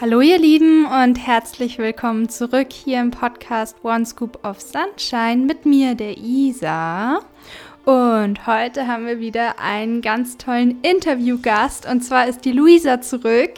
[0.00, 5.66] Hallo ihr Lieben und herzlich willkommen zurück hier im Podcast One Scoop of Sunshine mit
[5.66, 7.20] mir, der Isa.
[7.84, 13.50] Und heute haben wir wieder einen ganz tollen Interviewgast und zwar ist die Luisa zurück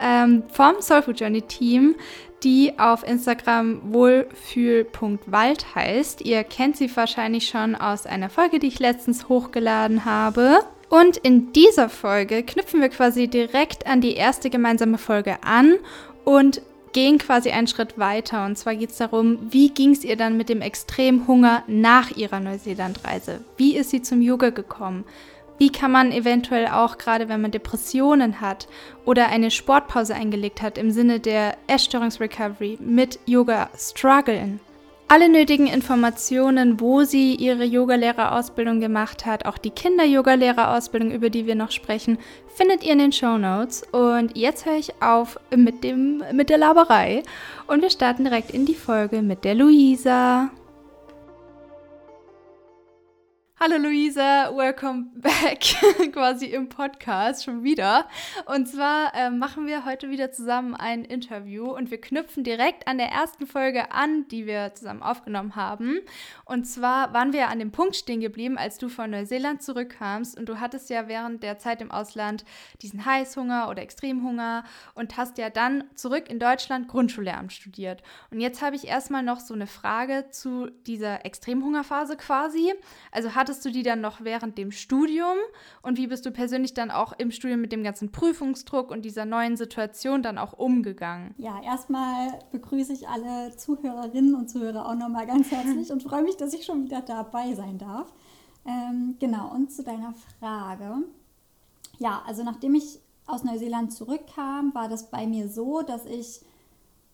[0.00, 1.96] ähm, vom Soulful Journey Team,
[2.42, 6.22] die auf Instagram wohlfühl.wald heißt.
[6.22, 10.60] Ihr kennt sie wahrscheinlich schon aus einer Folge, die ich letztens hochgeladen habe.
[10.94, 15.74] Und in dieser Folge knüpfen wir quasi direkt an die erste gemeinsame Folge an
[16.24, 16.62] und
[16.92, 18.46] gehen quasi einen Schritt weiter.
[18.46, 22.38] Und zwar geht es darum, wie ging es ihr dann mit dem Extremhunger nach ihrer
[22.38, 23.40] Neuseelandreise?
[23.56, 25.02] Wie ist sie zum Yoga gekommen?
[25.58, 28.68] Wie kann man eventuell auch, gerade wenn man Depressionen hat
[29.04, 34.60] oder eine Sportpause eingelegt hat, im Sinne der Essstörungsrecovery mit Yoga strugglen?
[35.14, 41.54] Alle nötigen Informationen, wo sie ihre Yogalehrerausbildung gemacht hat, auch die Kinder-Yogalehrerausbildung, über die wir
[41.54, 42.18] noch sprechen,
[42.56, 43.84] findet ihr in den Show Notes.
[43.92, 47.22] Und jetzt höre ich auf mit, dem, mit der Laberei
[47.68, 50.50] und wir starten direkt in die Folge mit der Luisa.
[53.64, 55.60] Hallo Luisa, welcome back
[56.12, 58.06] quasi im Podcast schon wieder.
[58.44, 62.98] Und zwar äh, machen wir heute wieder zusammen ein Interview und wir knüpfen direkt an
[62.98, 66.00] der ersten Folge an, die wir zusammen aufgenommen haben.
[66.44, 70.46] Und zwar waren wir an dem Punkt stehen geblieben, als du von Neuseeland zurückkamst und
[70.46, 72.44] du hattest ja während der Zeit im Ausland
[72.82, 78.02] diesen Heißhunger oder Extremhunger und hast ja dann zurück in Deutschland Grundschullehramt studiert.
[78.30, 82.74] Und jetzt habe ich erstmal noch so eine Frage zu dieser Extremhungerphase quasi.
[83.10, 85.36] Also hattest hattest du die dann noch während dem Studium
[85.82, 89.24] und wie bist du persönlich dann auch im Studium mit dem ganzen Prüfungsdruck und dieser
[89.24, 91.36] neuen Situation dann auch umgegangen?
[91.38, 96.36] Ja, erstmal begrüße ich alle Zuhörerinnen und Zuhörer auch nochmal ganz herzlich und freue mich,
[96.36, 98.12] dass ich schon wieder dabei sein darf.
[98.66, 101.04] Ähm, genau, und zu deiner Frage.
[101.98, 106.40] Ja, also nachdem ich aus Neuseeland zurückkam, war das bei mir so, dass ich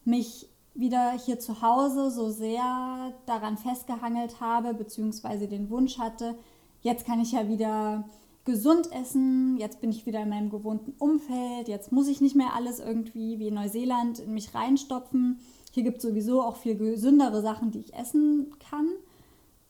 [0.07, 6.37] mich wieder hier zu Hause so sehr daran festgehangelt habe, beziehungsweise den Wunsch hatte,
[6.83, 8.05] jetzt kann ich ja wieder
[8.45, 12.55] gesund essen, jetzt bin ich wieder in meinem gewohnten Umfeld, jetzt muss ich nicht mehr
[12.55, 15.41] alles irgendwie wie in Neuseeland in mich reinstopfen.
[15.73, 18.89] Hier gibt es sowieso auch viel gesündere Sachen, die ich essen kann.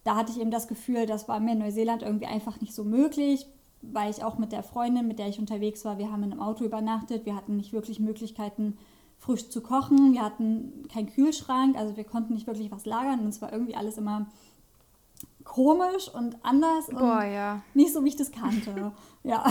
[0.05, 2.85] Da hatte ich eben das Gefühl, das war mir in Neuseeland irgendwie einfach nicht so
[2.85, 3.47] möglich,
[3.83, 6.41] weil ich auch mit der Freundin, mit der ich unterwegs war, wir haben in einem
[6.41, 8.79] Auto übernachtet, wir hatten nicht wirklich Möglichkeiten,
[9.21, 10.15] frisch zu kochen.
[10.15, 13.77] Wir hatten keinen Kühlschrank, also wir konnten nicht wirklich was lagern und es war irgendwie
[13.77, 14.27] alles immer
[15.45, 17.63] komisch und anders Boah, und ja.
[17.75, 18.93] nicht so, wie ich das kannte.
[19.23, 19.45] ja.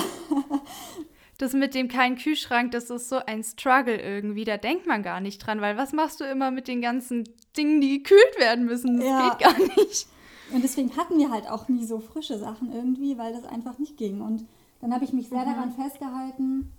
[1.38, 4.44] Das mit dem keinen Kühlschrank, das ist so ein Struggle irgendwie.
[4.44, 7.24] Da denkt man gar nicht dran, weil was machst du immer mit den ganzen
[7.56, 8.98] Dingen, die gekühlt werden müssen?
[8.98, 9.30] Das ja.
[9.30, 10.08] geht gar nicht.
[10.52, 13.98] Und deswegen hatten wir halt auch nie so frische Sachen irgendwie, weil das einfach nicht
[13.98, 14.20] ging.
[14.22, 14.48] Und
[14.82, 15.54] dann habe ich mich sehr mhm.
[15.54, 16.72] daran festgehalten,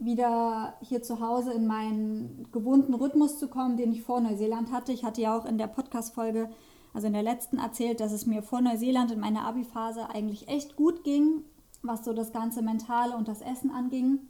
[0.00, 4.92] wieder hier zu Hause in meinen gewohnten Rhythmus zu kommen, den ich vor Neuseeland hatte.
[4.92, 6.50] Ich hatte ja auch in der Podcast-Folge,
[6.94, 10.74] also in der letzten, erzählt, dass es mir vor Neuseeland in meiner Abi-Phase eigentlich echt
[10.74, 11.44] gut ging,
[11.82, 14.20] was so das ganze Mentale und das Essen anging.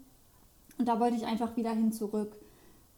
[0.78, 2.36] Und da wollte ich einfach wieder hin zurück.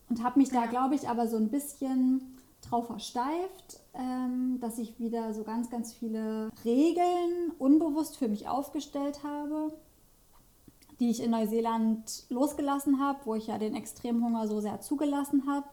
[0.08, 4.98] Und habe mich da, glaube ich, aber so ein bisschen drauf versteift, ähm, dass ich
[4.98, 9.72] wieder so ganz, ganz viele Regeln unbewusst für mich aufgestellt habe
[11.00, 15.66] die ich in Neuseeland losgelassen habe, wo ich ja den Extremhunger so sehr zugelassen habe.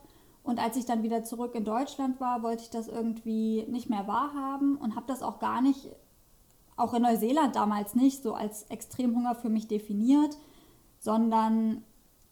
[0.44, 4.08] Und als ich dann wieder zurück in Deutschland war, wollte ich das irgendwie nicht mehr
[4.08, 5.88] wahrhaben und habe das auch gar nicht,
[6.76, 10.38] auch in Neuseeland damals nicht, so als Extremhunger für mich definiert,
[11.00, 11.84] sondern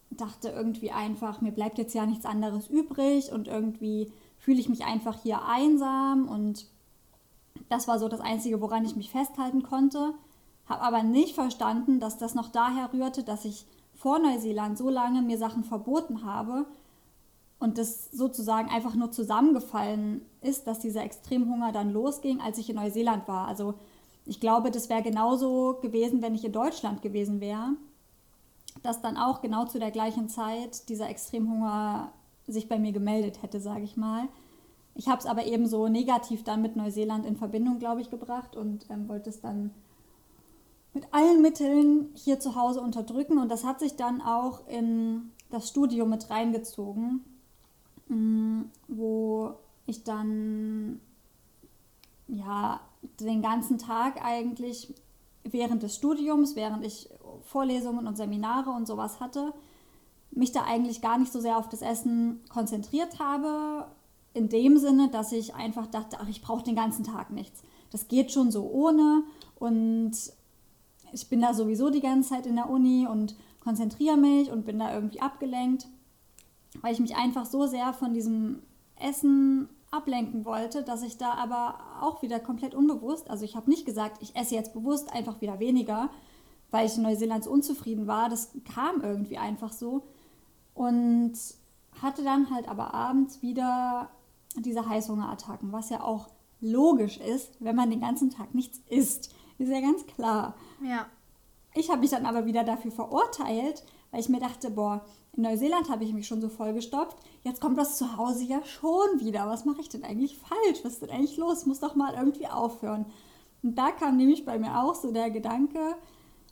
[0.09, 4.85] dachte irgendwie einfach, mir bleibt jetzt ja nichts anderes übrig und irgendwie fühle ich mich
[4.85, 6.67] einfach hier einsam und
[7.69, 10.13] das war so das Einzige, woran ich mich festhalten konnte
[10.67, 15.21] habe aber nicht verstanden, dass das noch daher rührte, dass ich vor Neuseeland so lange
[15.21, 16.65] mir Sachen verboten habe
[17.59, 22.75] und das sozusagen einfach nur zusammengefallen ist, dass dieser Extremhunger dann losging, als ich in
[22.75, 23.47] Neuseeland war.
[23.47, 23.73] Also
[24.25, 27.69] ich glaube, das wäre genauso gewesen, wenn ich in Deutschland gewesen wäre,
[28.83, 32.11] dass dann auch genau zu der gleichen Zeit dieser Extremhunger
[32.45, 34.27] sich bei mir gemeldet hätte, sage ich mal.
[34.93, 38.55] Ich habe es aber eben so negativ dann mit Neuseeland in Verbindung, glaube ich, gebracht
[38.55, 39.71] und ähm, wollte es dann
[40.97, 43.37] mit allen Mitteln hier zu Hause unterdrücken.
[43.37, 47.23] Und das hat sich dann auch in das Studio mit reingezogen,
[48.07, 49.53] mm, wo
[49.85, 50.99] ich dann
[52.27, 52.81] ja
[53.19, 54.93] den ganzen Tag eigentlich
[55.43, 57.09] während des Studiums, während ich
[57.43, 59.53] Vorlesungen und Seminare und sowas hatte,
[60.31, 63.87] mich da eigentlich gar nicht so sehr auf das Essen konzentriert habe,
[64.33, 67.63] in dem Sinne, dass ich einfach dachte, ach, ich brauche den ganzen Tag nichts.
[67.91, 69.23] Das geht schon so ohne.
[69.55, 70.11] Und
[71.11, 74.79] ich bin da sowieso die ganze Zeit in der Uni und konzentriere mich und bin
[74.79, 75.87] da irgendwie abgelenkt.
[76.81, 78.61] weil ich mich einfach so sehr von diesem
[78.99, 83.85] Essen ablenken wollte, dass ich da aber auch wieder komplett unbewusst, also ich habe nicht
[83.85, 86.09] gesagt, ich esse jetzt bewusst einfach wieder weniger,
[86.71, 88.29] weil ich in Neuseeland so unzufrieden war.
[88.29, 90.03] Das kam irgendwie einfach so.
[90.73, 91.33] Und
[92.01, 94.09] hatte dann halt aber abends wieder
[94.57, 96.27] diese Heißhungerattacken, was ja auch
[96.59, 99.33] logisch ist, wenn man den ganzen Tag nichts isst.
[99.57, 100.55] Ist ja ganz klar.
[100.83, 101.07] Ja.
[101.73, 105.89] Ich habe mich dann aber wieder dafür verurteilt, weil ich mir dachte, boah, in Neuseeland
[105.89, 107.17] habe ich mich schon so vollgestopft.
[107.43, 109.47] Jetzt kommt das zu Hause ja schon wieder.
[109.47, 110.79] Was mache ich denn eigentlich falsch?
[110.83, 111.65] Was ist denn eigentlich los?
[111.65, 113.05] Muss doch mal irgendwie aufhören.
[113.61, 115.95] Und da kam nämlich bei mir auch so der Gedanke,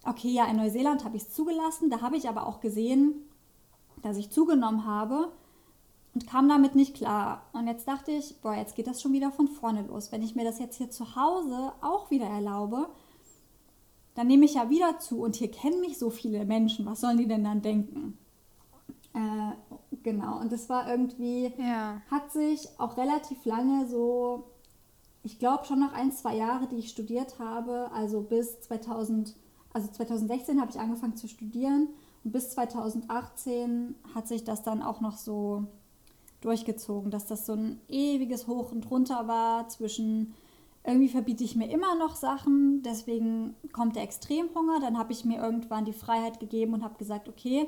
[0.05, 1.89] okay, ja, in Neuseeland habe ich es zugelassen.
[1.89, 3.15] Da habe ich aber auch gesehen,
[4.01, 5.31] dass ich zugenommen habe
[6.15, 7.43] und kam damit nicht klar.
[7.51, 10.13] Und jetzt dachte ich, boah, jetzt geht das schon wieder von vorne los.
[10.13, 12.87] Wenn ich mir das jetzt hier zu Hause auch wieder erlaube,
[14.15, 16.85] dann nehme ich ja wieder zu und hier kennen mich so viele Menschen.
[16.85, 18.17] Was sollen die denn dann denken?
[19.13, 19.51] Äh,
[20.03, 22.01] genau, und das war irgendwie, ja.
[22.09, 24.45] hat sich auch relativ lange so,
[25.21, 29.35] ich glaube schon noch ein, zwei Jahre, die ich studiert habe, also bis 2000,
[29.73, 31.89] also 2016 habe ich angefangen zu studieren
[32.23, 35.65] und bis 2018 hat sich das dann auch noch so
[36.45, 40.33] durchgezogen, dass das so ein ewiges Hoch und Runter war zwischen
[40.87, 44.79] irgendwie verbiete ich mir immer noch Sachen, deswegen kommt der Extremhunger.
[44.79, 47.67] Dann habe ich mir irgendwann die Freiheit gegeben und habe gesagt, okay,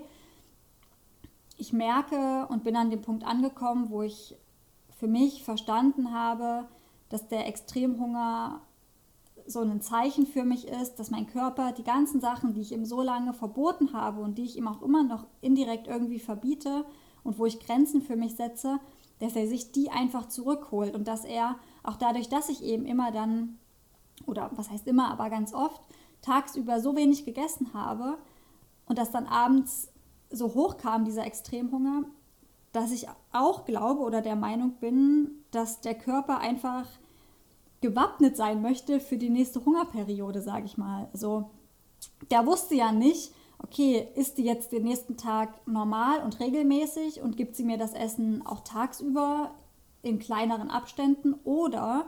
[1.57, 4.35] ich merke und bin an dem Punkt angekommen, wo ich
[4.99, 6.67] für mich verstanden habe,
[7.09, 8.61] dass der Extremhunger
[9.47, 12.85] so ein Zeichen für mich ist, dass mein Körper die ganzen Sachen, die ich ihm
[12.85, 16.85] so lange verboten habe und die ich ihm auch immer noch indirekt irgendwie verbiete
[17.27, 18.79] und wo ich Grenzen für mich setze,
[19.19, 23.11] dass er sich die einfach zurückholt und dass er auch dadurch, dass ich eben immer
[23.11, 23.59] dann,
[24.25, 25.81] oder was heißt immer, aber ganz oft,
[26.21, 28.17] tagsüber so wenig gegessen habe
[28.85, 29.91] und dass dann abends
[30.29, 32.05] so hoch kam, dieser Extremhunger,
[32.71, 36.85] dass ich auch glaube oder der Meinung bin, dass der Körper einfach
[37.81, 41.09] gewappnet sein möchte für die nächste Hungerperiode, sage ich mal.
[41.11, 41.49] Also
[42.31, 47.37] der wusste ja nicht, okay, isst die jetzt den nächsten Tag normal und regelmäßig und
[47.37, 49.51] gibt sie mir das Essen auch tagsüber
[50.01, 52.05] in kleineren Abständen oder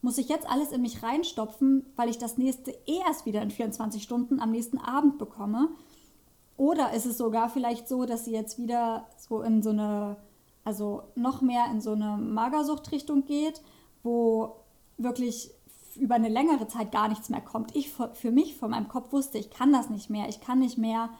[0.00, 3.50] muss ich jetzt alles in mich reinstopfen, weil ich das nächste eh erst wieder in
[3.50, 5.68] 24 Stunden am nächsten Abend bekomme?
[6.56, 10.16] Oder ist es sogar vielleicht so, dass sie jetzt wieder so in so eine,
[10.64, 13.62] also noch mehr in so eine Magersuchtrichtung geht,
[14.02, 14.56] wo
[14.98, 15.52] wirklich
[15.96, 17.74] über eine längere Zeit gar nichts mehr kommt.
[17.76, 20.28] Ich für mich von meinem Kopf wusste, ich kann das nicht mehr.
[20.28, 21.10] Ich kann nicht mehr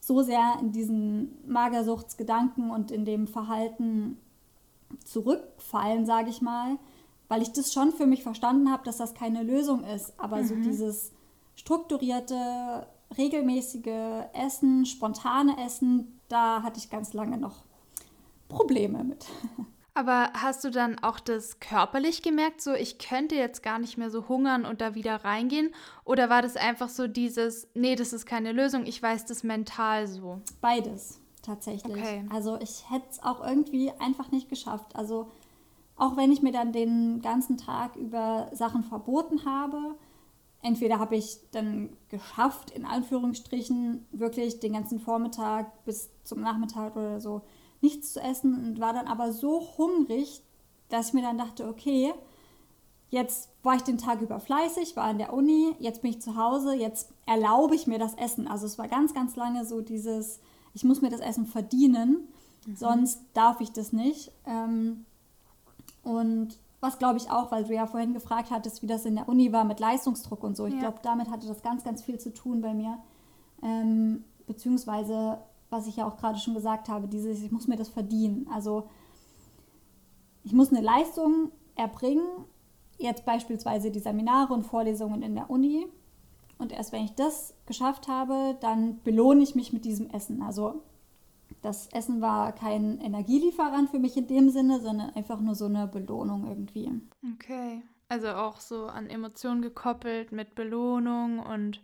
[0.00, 4.18] so sehr in diesen Magersuchtsgedanken und in dem Verhalten
[5.04, 6.78] zurückfallen, sage ich mal,
[7.28, 10.18] weil ich das schon für mich verstanden habe, dass das keine Lösung ist.
[10.18, 10.46] Aber mhm.
[10.46, 11.12] so dieses
[11.54, 12.86] strukturierte,
[13.16, 17.56] regelmäßige Essen, spontane Essen, da hatte ich ganz lange noch
[18.48, 19.26] Probleme mit.
[20.00, 24.08] Aber hast du dann auch das körperlich gemerkt, so ich könnte jetzt gar nicht mehr
[24.08, 25.74] so hungern und da wieder reingehen?
[26.06, 30.06] Oder war das einfach so dieses, nee, das ist keine Lösung, ich weiß das mental
[30.06, 30.40] so?
[30.62, 31.94] Beides, tatsächlich.
[31.94, 32.24] Okay.
[32.32, 34.96] Also ich hätte es auch irgendwie einfach nicht geschafft.
[34.96, 35.30] Also
[35.96, 39.96] auch wenn ich mir dann den ganzen Tag über Sachen verboten habe,
[40.62, 47.20] entweder habe ich dann geschafft, in Anführungsstrichen, wirklich den ganzen Vormittag bis zum Nachmittag oder
[47.20, 47.42] so
[47.80, 50.42] nichts zu essen und war dann aber so hungrig,
[50.88, 52.12] dass ich mir dann dachte, okay,
[53.10, 56.36] jetzt war ich den Tag über fleißig, war in der Uni, jetzt bin ich zu
[56.36, 58.48] Hause, jetzt erlaube ich mir das Essen.
[58.48, 60.40] Also es war ganz, ganz lange so dieses,
[60.74, 62.28] ich muss mir das Essen verdienen,
[62.66, 62.76] mhm.
[62.76, 64.32] sonst darf ich das nicht.
[64.46, 65.04] Ähm,
[66.02, 69.28] und was glaube ich auch, weil du ja vorhin gefragt hattest, wie das in der
[69.28, 70.66] Uni war mit Leistungsdruck und so.
[70.66, 70.80] Ich ja.
[70.80, 72.98] glaube, damit hatte das ganz, ganz viel zu tun bei mir.
[73.62, 75.38] Ähm, beziehungsweise
[75.70, 78.48] was ich ja auch gerade schon gesagt habe, dieses, ich muss mir das verdienen.
[78.52, 78.88] Also
[80.42, 82.26] ich muss eine Leistung erbringen,
[82.98, 85.86] jetzt beispielsweise die Seminare und Vorlesungen in der Uni.
[86.58, 90.42] Und erst wenn ich das geschafft habe, dann belohne ich mich mit diesem Essen.
[90.42, 90.82] Also
[91.62, 95.86] das Essen war kein Energielieferant für mich in dem Sinne, sondern einfach nur so eine
[95.86, 96.90] Belohnung irgendwie.
[97.34, 97.82] Okay.
[98.08, 101.80] Also auch so an Emotionen gekoppelt mit Belohnung und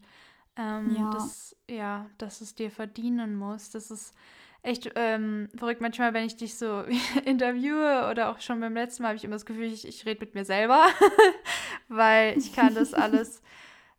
[0.56, 1.10] ähm, ja.
[1.10, 3.70] Dass, ja, dass es dir verdienen muss.
[3.70, 4.14] Das ist
[4.62, 5.80] echt ähm, verrückt.
[5.80, 6.84] Manchmal, wenn ich dich so
[7.24, 10.20] interviewe oder auch schon beim letzten Mal, habe ich immer das Gefühl, ich, ich rede
[10.20, 10.86] mit mir selber,
[11.88, 13.42] weil ich kann das alles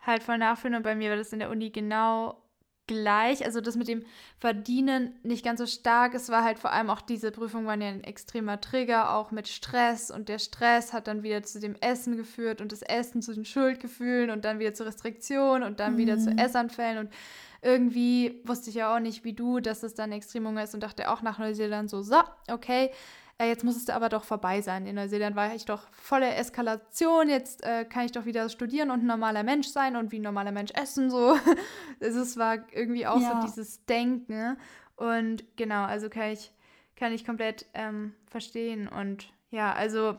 [0.02, 0.76] halt voll nachfühlen.
[0.76, 2.42] Und bei mir war das in der Uni genau
[2.88, 3.46] gleich.
[3.46, 4.04] Also das mit dem
[4.40, 6.14] Verdienen nicht ganz so stark.
[6.14, 9.48] Es war halt vor allem auch diese Prüfung waren ja ein extremer Trigger, auch mit
[9.48, 10.10] Stress.
[10.10, 13.46] Und der Stress hat dann wieder zu dem Essen geführt und das Essen zu den
[13.46, 15.98] Schuldgefühlen und dann wieder zu Restriktionen und dann mhm.
[15.98, 16.38] wieder zu mhm.
[16.38, 16.98] Essanfällen.
[16.98, 17.14] Und
[17.62, 21.12] irgendwie wusste ich ja auch nicht, wie du, dass es dann Extremhunger ist und dachte
[21.12, 22.92] auch nach Neuseeland so, so, okay,
[23.40, 24.88] äh, jetzt muss es aber doch vorbei sein.
[24.88, 29.04] In Neuseeland war ich doch volle Eskalation, jetzt äh, kann ich doch wieder studieren und
[29.04, 31.38] ein normaler Mensch sein und wie ein normaler Mensch essen, so.
[32.00, 33.42] Es war irgendwie auch ja.
[33.42, 34.58] so dieses Denken.
[34.96, 36.52] Und genau, also kann ich,
[36.96, 38.88] kann ich komplett ähm, verstehen.
[38.88, 40.18] Und ja, also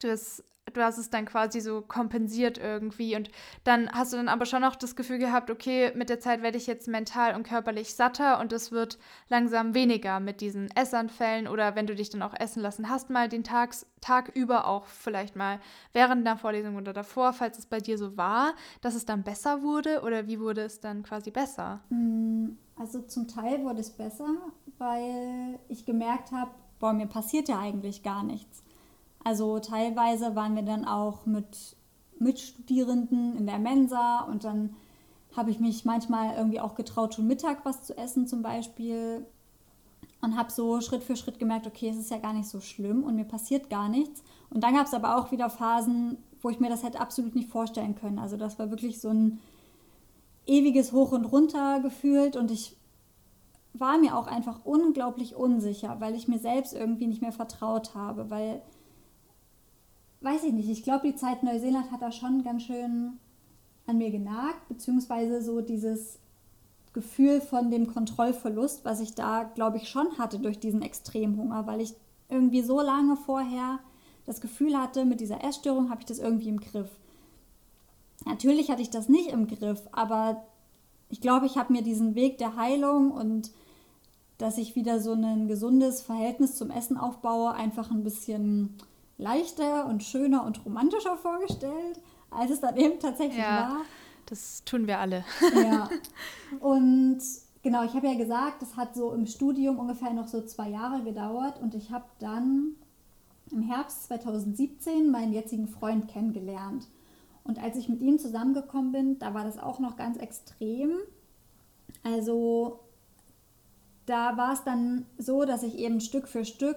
[0.00, 0.44] das
[0.76, 3.30] du hast es dann quasi so kompensiert irgendwie und
[3.64, 6.58] dann hast du dann aber schon auch das Gefühl gehabt, okay, mit der Zeit werde
[6.58, 8.98] ich jetzt mental und körperlich satter und es wird
[9.28, 13.28] langsam weniger mit diesen Essanfällen oder wenn du dich dann auch essen lassen hast, mal
[13.28, 15.60] den Tags, Tag über auch vielleicht mal
[15.92, 19.62] während der Vorlesung oder davor, falls es bei dir so war, dass es dann besser
[19.62, 21.80] wurde oder wie wurde es dann quasi besser?
[21.90, 24.36] Mm, also zum Teil wurde es besser,
[24.78, 28.62] weil ich gemerkt habe, boah, mir passiert ja eigentlich gar nichts.
[29.24, 31.76] Also teilweise waren wir dann auch mit
[32.18, 34.74] Mitstudierenden in der Mensa und dann
[35.36, 39.26] habe ich mich manchmal irgendwie auch getraut, schon Mittag was zu essen zum Beispiel
[40.22, 43.04] und habe so Schritt für Schritt gemerkt, okay, es ist ja gar nicht so schlimm
[43.04, 44.22] und mir passiert gar nichts.
[44.50, 47.48] Und dann gab es aber auch wieder Phasen, wo ich mir das hätte absolut nicht
[47.48, 48.18] vorstellen können.
[48.18, 49.40] Also das war wirklich so ein
[50.46, 52.76] ewiges Hoch und Runter gefühlt und ich
[53.72, 58.28] war mir auch einfach unglaublich unsicher, weil ich mir selbst irgendwie nicht mehr vertraut habe,
[58.30, 58.62] weil
[60.20, 63.18] weiß ich nicht, ich glaube, die Zeit Neuseeland hat da schon ganz schön
[63.86, 66.18] an mir genagt, beziehungsweise so dieses
[66.92, 71.80] Gefühl von dem Kontrollverlust, was ich da, glaube ich, schon hatte durch diesen Extremhunger, weil
[71.80, 71.94] ich
[72.28, 73.78] irgendwie so lange vorher
[74.26, 76.90] das Gefühl hatte, mit dieser Essstörung habe ich das irgendwie im Griff.
[78.26, 80.44] Natürlich hatte ich das nicht im Griff, aber
[81.08, 83.50] ich glaube, ich habe mir diesen Weg der Heilung und
[84.38, 88.76] dass ich wieder so ein gesundes Verhältnis zum Essen aufbaue, einfach ein bisschen
[89.20, 92.00] leichter und schöner und romantischer vorgestellt,
[92.30, 93.76] als es dann eben tatsächlich ja, war.
[94.26, 95.24] Das tun wir alle.
[95.54, 95.88] Ja.
[96.60, 97.20] Und
[97.62, 101.02] genau, ich habe ja gesagt, das hat so im Studium ungefähr noch so zwei Jahre
[101.02, 102.76] gedauert und ich habe dann
[103.50, 106.86] im Herbst 2017 meinen jetzigen Freund kennengelernt.
[107.42, 110.92] Und als ich mit ihm zusammengekommen bin, da war das auch noch ganz extrem.
[112.04, 112.80] Also
[114.06, 116.76] da war es dann so, dass ich eben Stück für Stück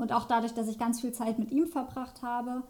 [0.00, 2.62] und auch dadurch, dass ich ganz viel Zeit mit ihm verbracht habe,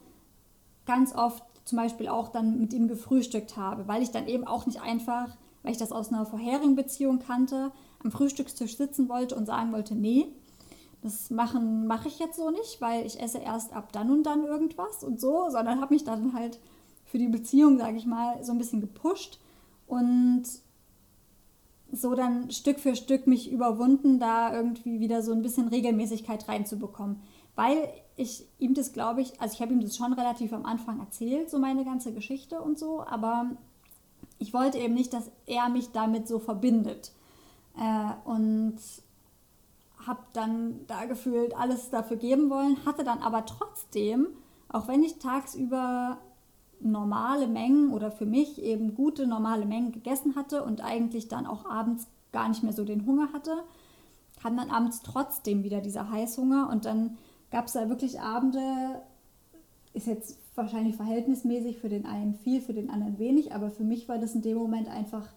[0.87, 4.67] ganz oft zum Beispiel auch dann mit ihm gefrühstückt habe, weil ich dann eben auch
[4.67, 7.71] nicht einfach, weil ich das aus einer vorherigen Beziehung kannte,
[8.03, 10.27] am Frühstückstisch sitzen wollte und sagen wollte, nee,
[11.03, 14.45] das machen mache ich jetzt so nicht, weil ich esse erst ab dann und dann
[14.45, 16.59] irgendwas und so, sondern habe mich dann halt
[17.05, 19.41] für die Beziehung, sage ich mal, so ein bisschen gepusht.
[19.87, 20.45] Und
[21.93, 27.21] so dann Stück für Stück mich überwunden, da irgendwie wieder so ein bisschen Regelmäßigkeit reinzubekommen.
[27.57, 31.01] Weil ich ihm das, glaube ich, also ich habe ihm das schon relativ am Anfang
[31.01, 33.51] erzählt, so meine ganze Geschichte und so, aber
[34.39, 37.13] ich wollte eben nicht, dass er mich damit so verbindet.
[37.77, 38.79] Äh, und
[40.07, 44.29] habe dann da gefühlt alles dafür geben wollen, hatte dann aber trotzdem,
[44.69, 46.19] auch wenn ich tagsüber
[46.81, 51.65] normale Mengen oder für mich eben gute normale Mengen gegessen hatte und eigentlich dann auch
[51.65, 53.63] abends gar nicht mehr so den Hunger hatte,
[54.41, 57.19] kam dann abends trotzdem wieder dieser Heißhunger und dann
[57.51, 59.03] gab es da wirklich Abende,
[59.93, 64.09] ist jetzt wahrscheinlich verhältnismäßig für den einen viel, für den anderen wenig, aber für mich
[64.09, 65.29] war das in dem Moment einfach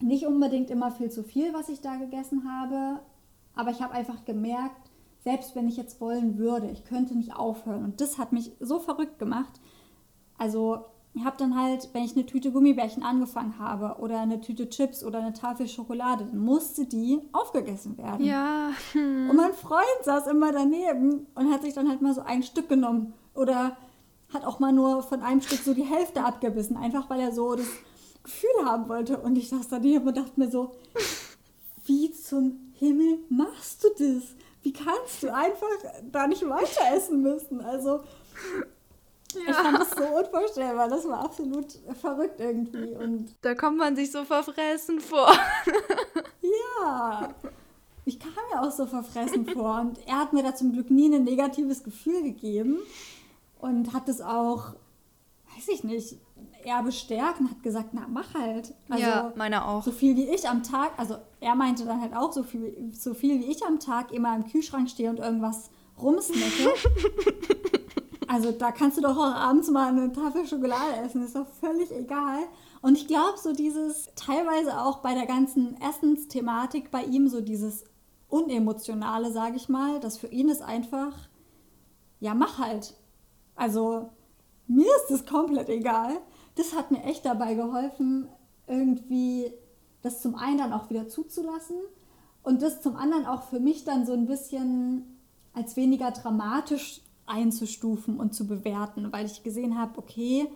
[0.00, 3.00] nicht unbedingt immer viel zu viel, was ich da gegessen habe,
[3.54, 4.90] aber ich habe einfach gemerkt,
[5.24, 8.80] selbst wenn ich jetzt wollen würde, ich könnte nicht aufhören und das hat mich so
[8.80, 9.60] verrückt gemacht,
[10.42, 14.68] also ich habe dann halt, wenn ich eine Tüte Gummibärchen angefangen habe oder eine Tüte
[14.68, 18.26] Chips oder eine Tafel Schokolade, dann musste die aufgegessen werden.
[18.26, 18.70] Ja.
[18.92, 19.28] Hm.
[19.30, 22.68] Und mein Freund saß immer daneben und hat sich dann halt mal so ein Stück
[22.68, 23.76] genommen oder
[24.32, 27.54] hat auch mal nur von einem Stück so die Hälfte abgebissen, einfach weil er so
[27.54, 27.68] das
[28.24, 29.18] Gefühl haben wollte.
[29.18, 30.72] Und ich saß daneben und dachte mir so,
[31.84, 34.34] wie zum Himmel machst du das?
[34.62, 35.68] Wie kannst du einfach
[36.10, 37.60] da nicht weiter essen müssen?
[37.60, 38.00] Also
[39.34, 39.50] ja.
[39.50, 40.88] Ich fand das so unvorstellbar.
[40.88, 42.94] Das war absolut verrückt irgendwie.
[42.94, 45.32] Und da kommt man sich so verfressen vor.
[46.80, 47.34] ja.
[48.04, 49.80] Ich kam mir auch so verfressen vor.
[49.80, 52.78] Und er hat mir da zum Glück nie ein negatives Gefühl gegeben.
[53.60, 54.74] Und hat es auch,
[55.54, 56.16] weiß ich nicht,
[56.64, 58.74] eher bestärkt und hat gesagt, na, mach halt.
[58.88, 59.82] Also, ja, meiner auch.
[59.82, 63.14] So viel wie ich am Tag, also er meinte dann halt auch, so viel, so
[63.14, 65.70] viel wie ich am Tag immer im Kühlschrank stehe und irgendwas
[66.00, 66.72] rumsnacke.
[68.32, 71.90] Also da kannst du doch auch abends mal eine Tafel Schokolade essen, ist doch völlig
[71.90, 72.38] egal.
[72.80, 77.84] Und ich glaube, so dieses, teilweise auch bei der ganzen Essensthematik bei ihm, so dieses
[78.28, 81.12] Unemotionale, sage ich mal, dass für ihn ist einfach,
[82.20, 82.94] ja, mach halt.
[83.54, 84.08] Also,
[84.66, 86.14] mir ist es komplett egal.
[86.54, 88.30] Das hat mir echt dabei geholfen,
[88.66, 89.52] irgendwie
[90.00, 91.76] das zum einen dann auch wieder zuzulassen
[92.42, 95.20] und das zum anderen auch für mich dann so ein bisschen
[95.52, 100.46] als weniger dramatisch einzustufen und zu bewerten, weil ich gesehen habe, okay,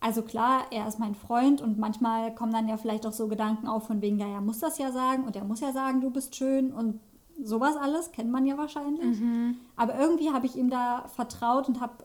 [0.00, 3.66] also klar, er ist mein Freund und manchmal kommen dann ja vielleicht auch so Gedanken
[3.66, 6.10] auf von wegen, ja, er muss das ja sagen und er muss ja sagen, du
[6.10, 7.00] bist schön und
[7.42, 9.20] sowas alles, kennt man ja wahrscheinlich.
[9.20, 9.56] Mhm.
[9.76, 12.04] Aber irgendwie habe ich ihm da vertraut und habe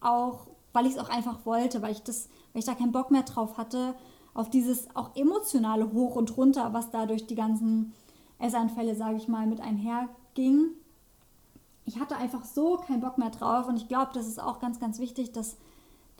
[0.00, 3.10] auch, weil ich es auch einfach wollte, weil ich das, weil ich da keinen Bock
[3.10, 3.94] mehr drauf hatte,
[4.34, 7.92] auf dieses auch emotionale Hoch und Runter, was da durch die ganzen
[8.38, 10.70] Essanfälle, sage ich mal, mit einherging.
[11.88, 14.78] Ich hatte einfach so keinen Bock mehr drauf und ich glaube, das ist auch ganz,
[14.78, 15.56] ganz wichtig, dass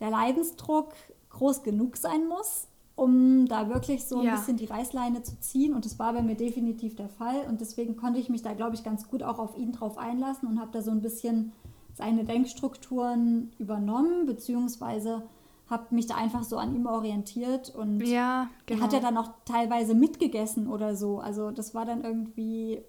[0.00, 0.94] der Leidensdruck
[1.30, 4.36] groß genug sein muss, um da wirklich so ein ja.
[4.36, 5.74] bisschen die Reißleine zu ziehen.
[5.74, 7.42] Und das war bei mir definitiv der Fall.
[7.48, 10.48] Und deswegen konnte ich mich da, glaube ich, ganz gut auch auf ihn drauf einlassen
[10.48, 11.52] und habe da so ein bisschen
[11.94, 15.22] seine Denkstrukturen übernommen, beziehungsweise
[15.68, 18.82] habe mich da einfach so an ihm orientiert und ja, genau.
[18.82, 21.18] hat ja dann auch teilweise mitgegessen oder so.
[21.18, 22.80] Also das war dann irgendwie,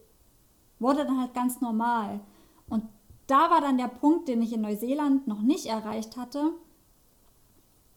[0.79, 2.21] wurde dann halt ganz normal.
[2.69, 2.83] Und
[3.27, 6.51] da war dann der Punkt, den ich in Neuseeland noch nicht erreicht hatte,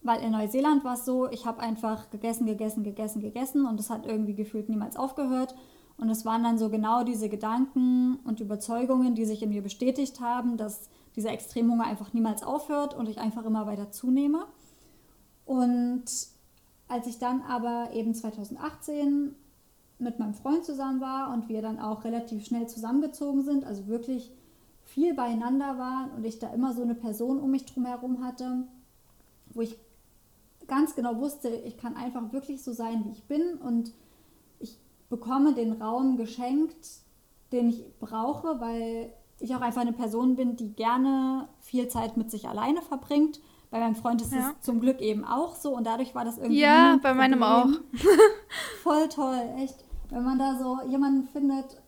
[0.03, 3.89] weil in Neuseeland war es so, ich habe einfach gegessen, gegessen, gegessen, gegessen und es
[3.89, 5.55] hat irgendwie gefühlt niemals aufgehört.
[5.97, 10.21] Und es waren dann so genau diese Gedanken und Überzeugungen, die sich in mir bestätigt
[10.21, 14.47] haben, dass dieser Extremhunger einfach niemals aufhört und ich einfach immer weiter zunehme.
[15.45, 16.05] Und
[16.89, 19.35] als ich dann aber eben 2018
[19.99, 24.33] mit meinem Freund zusammen war und wir dann auch relativ schnell zusammengezogen sind, also wirklich
[24.93, 28.65] viel beieinander waren und ich da immer so eine Person um mich drum herum hatte,
[29.55, 29.77] wo ich
[30.67, 33.93] ganz genau wusste, ich kann einfach wirklich so sein, wie ich bin und
[34.59, 36.89] ich bekomme den Raum geschenkt,
[37.53, 42.31] den ich brauche, weil ich auch einfach eine Person bin, die gerne viel Zeit mit
[42.31, 43.41] sich alleine verbringt.
[43.71, 44.51] Bei meinem Freund ist ja.
[44.51, 46.61] es zum Glück eben auch so und dadurch war das irgendwie.
[46.61, 47.69] Ja, bei meinem auch.
[48.83, 49.85] Voll toll, echt.
[50.11, 51.82] Wenn man da so jemanden findet,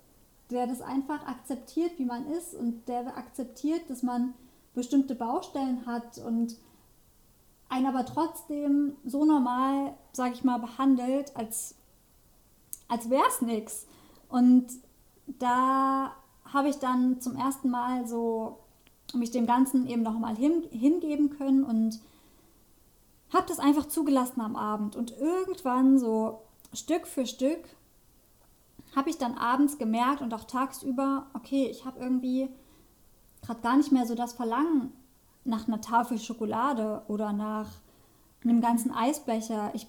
[0.51, 4.35] der das einfach akzeptiert, wie man ist und der akzeptiert, dass man
[4.75, 6.57] bestimmte Baustellen hat und
[7.69, 11.75] einen aber trotzdem so normal, sag ich mal, behandelt, als,
[12.89, 13.87] als wäre es nichts.
[14.29, 14.67] Und
[15.27, 16.15] da
[16.53, 18.59] habe ich dann zum ersten Mal so
[19.15, 22.01] mich dem Ganzen eben nochmal hin, hingeben können und
[23.33, 24.97] habe das einfach zugelassen am Abend.
[24.97, 27.61] Und irgendwann so Stück für Stück
[28.95, 32.49] habe ich dann abends gemerkt und auch tagsüber, okay, ich habe irgendwie
[33.43, 34.93] gerade gar nicht mehr so das Verlangen
[35.45, 37.71] nach einer Tafel Schokolade oder nach
[38.43, 39.71] einem ganzen Eisbecher.
[39.75, 39.87] Ich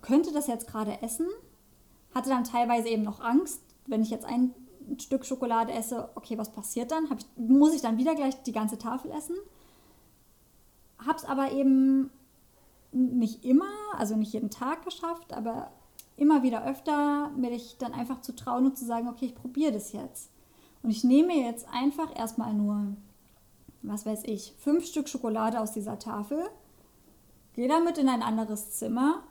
[0.00, 1.26] könnte das jetzt gerade essen,
[2.14, 4.54] hatte dann teilweise eben noch Angst, wenn ich jetzt ein
[4.98, 7.08] Stück Schokolade esse, okay, was passiert dann?
[7.16, 9.36] Ich, muss ich dann wieder gleich die ganze Tafel essen?
[11.04, 12.10] Hab's aber eben
[12.92, 15.70] nicht immer, also nicht jeden Tag geschafft, aber
[16.22, 19.92] immer wieder öfter, mir dann einfach zu trauen und zu sagen, okay, ich probiere das
[19.92, 20.30] jetzt.
[20.82, 22.96] Und ich nehme jetzt einfach erstmal nur
[23.82, 26.48] was weiß ich, fünf Stück Schokolade aus dieser Tafel,
[27.54, 29.22] gehe damit in ein anderes Zimmer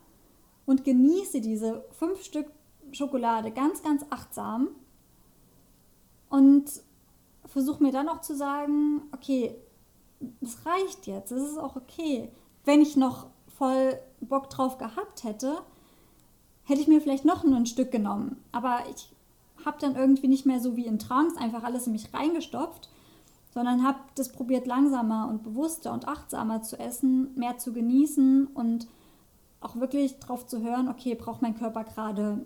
[0.66, 2.46] und genieße diese fünf Stück
[2.92, 4.68] Schokolade ganz, ganz achtsam
[6.28, 6.64] und
[7.46, 9.56] versuche mir dann auch zu sagen, okay,
[10.40, 12.30] das reicht jetzt, das ist auch okay.
[12.64, 15.58] Wenn ich noch voll Bock drauf gehabt hätte,
[16.72, 18.36] hätte ich mir vielleicht noch ein Stück genommen.
[18.50, 19.08] Aber ich
[19.64, 22.88] habe dann irgendwie nicht mehr so wie in Trance einfach alles in mich reingestopft
[23.52, 28.88] sondern habe das probiert langsamer und bewusster und achtsamer zu essen, mehr zu genießen und
[29.60, 32.44] auch wirklich darauf zu hören, okay, braucht mein Körper gerade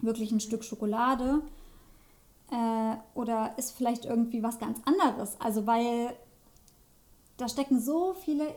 [0.00, 1.42] wirklich ein Stück Schokolade
[2.50, 5.36] äh, oder ist vielleicht irgendwie was ganz anderes.
[5.38, 6.16] Also weil
[7.36, 8.54] da stecken so viele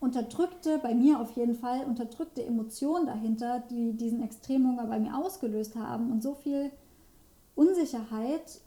[0.00, 5.76] unterdrückte, bei mir auf jeden Fall, unterdrückte Emotionen dahinter, die diesen Extremhunger bei mir ausgelöst
[5.76, 6.70] haben und so viel
[7.54, 8.60] Unsicherheit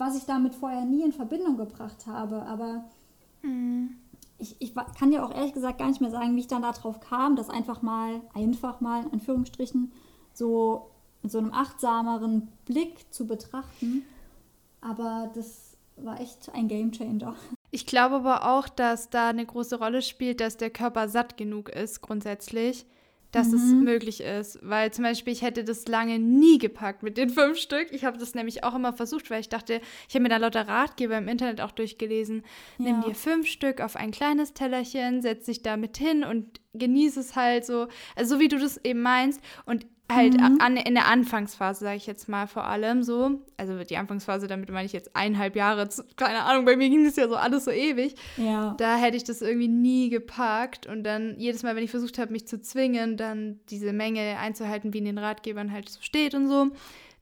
[0.00, 2.42] was ich damit vorher nie in Verbindung gebracht habe.
[2.42, 2.84] Aber
[3.42, 3.96] mhm.
[4.38, 7.00] ich, ich kann dir auch ehrlich gesagt gar nicht mehr sagen, wie ich dann darauf
[7.00, 9.92] kam, das einfach mal, einfach mal in Anführungsstrichen,
[10.32, 10.90] so
[11.22, 14.02] mit so einem achtsameren Blick zu betrachten.
[14.80, 17.36] Aber das war echt ein Game Changer.
[17.70, 21.68] Ich glaube aber auch, dass da eine große Rolle spielt, dass der Körper satt genug
[21.68, 22.86] ist, grundsätzlich
[23.32, 23.54] dass mhm.
[23.54, 24.58] es möglich ist.
[24.62, 27.88] Weil zum Beispiel, ich hätte das lange nie gepackt mit den fünf Stück.
[27.92, 30.66] Ich habe das nämlich auch immer versucht, weil ich dachte, ich habe mir da lauter
[30.66, 32.42] Ratgeber im Internet auch durchgelesen.
[32.78, 32.86] Ja.
[32.86, 37.36] Nimm dir fünf Stück auf ein kleines Tellerchen, setz dich damit hin und genieße es
[37.36, 40.58] halt so, also so wie du das eben meinst und halt mhm.
[40.60, 44.70] an, in der Anfangsphase, sage ich jetzt mal vor allem so, also die Anfangsphase, damit
[44.70, 47.70] meine ich jetzt eineinhalb Jahre, keine Ahnung, bei mir ging das ja so alles so
[47.70, 48.14] ewig.
[48.36, 48.74] Ja.
[48.78, 52.32] Da hätte ich das irgendwie nie gepackt und dann jedes Mal, wenn ich versucht habe,
[52.32, 56.48] mich zu zwingen, dann diese Menge einzuhalten, wie in den Ratgebern halt so steht und
[56.48, 56.70] so,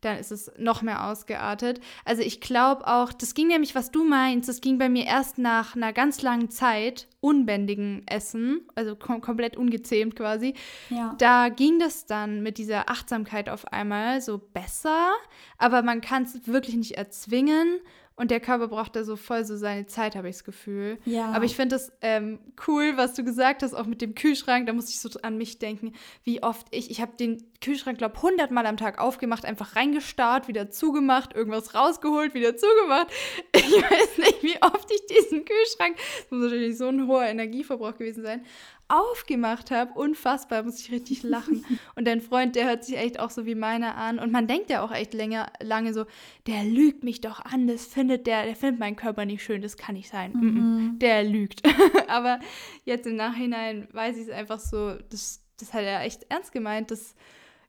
[0.01, 1.81] dann ist es noch mehr ausgeartet.
[2.05, 5.39] Also ich glaube auch, das ging nämlich, was du meinst, das ging bei mir erst
[5.39, 10.55] nach einer ganz langen Zeit unbändigen Essen, also kom komplett ungezähmt quasi.
[10.89, 11.15] Ja.
[11.19, 15.11] Da ging das dann mit dieser Achtsamkeit auf einmal so besser,
[15.59, 17.81] aber man kann es wirklich nicht erzwingen.
[18.19, 20.99] Und der Körper braucht da so voll so seine Zeit, habe ich das Gefühl.
[21.05, 21.31] Ja.
[21.31, 24.67] Aber ich finde das ähm, cool, was du gesagt hast, auch mit dem Kühlschrank.
[24.67, 25.93] Da muss ich so an mich denken,
[26.25, 29.77] wie oft ich, ich habe den Kühlschrank, glaube ich, 100 Mal am Tag aufgemacht, einfach
[29.77, 33.07] reingestarrt, wieder zugemacht, irgendwas rausgeholt, wieder zugemacht.
[33.55, 37.97] Ich weiß nicht, wie oft ich diesen Kühlschrank, das muss natürlich so ein hoher Energieverbrauch
[37.99, 38.45] gewesen sein,
[38.89, 39.93] aufgemacht habe.
[39.99, 41.65] Unfassbar, muss ich richtig lachen.
[41.95, 44.19] Und dein Freund, der hört sich echt auch so wie meiner an.
[44.19, 46.07] Und man denkt ja auch echt länger, lange so,
[46.47, 49.77] der lügt mich doch an, das findet der, der findet meinen Körper nicht schön, das
[49.77, 50.33] kann nicht sein.
[50.33, 50.99] Mhm.
[50.99, 51.63] Der lügt.
[52.09, 52.41] Aber
[52.85, 56.91] jetzt im Nachhinein weiß ich es einfach so, das, das hat er echt ernst gemeint,
[56.91, 57.15] das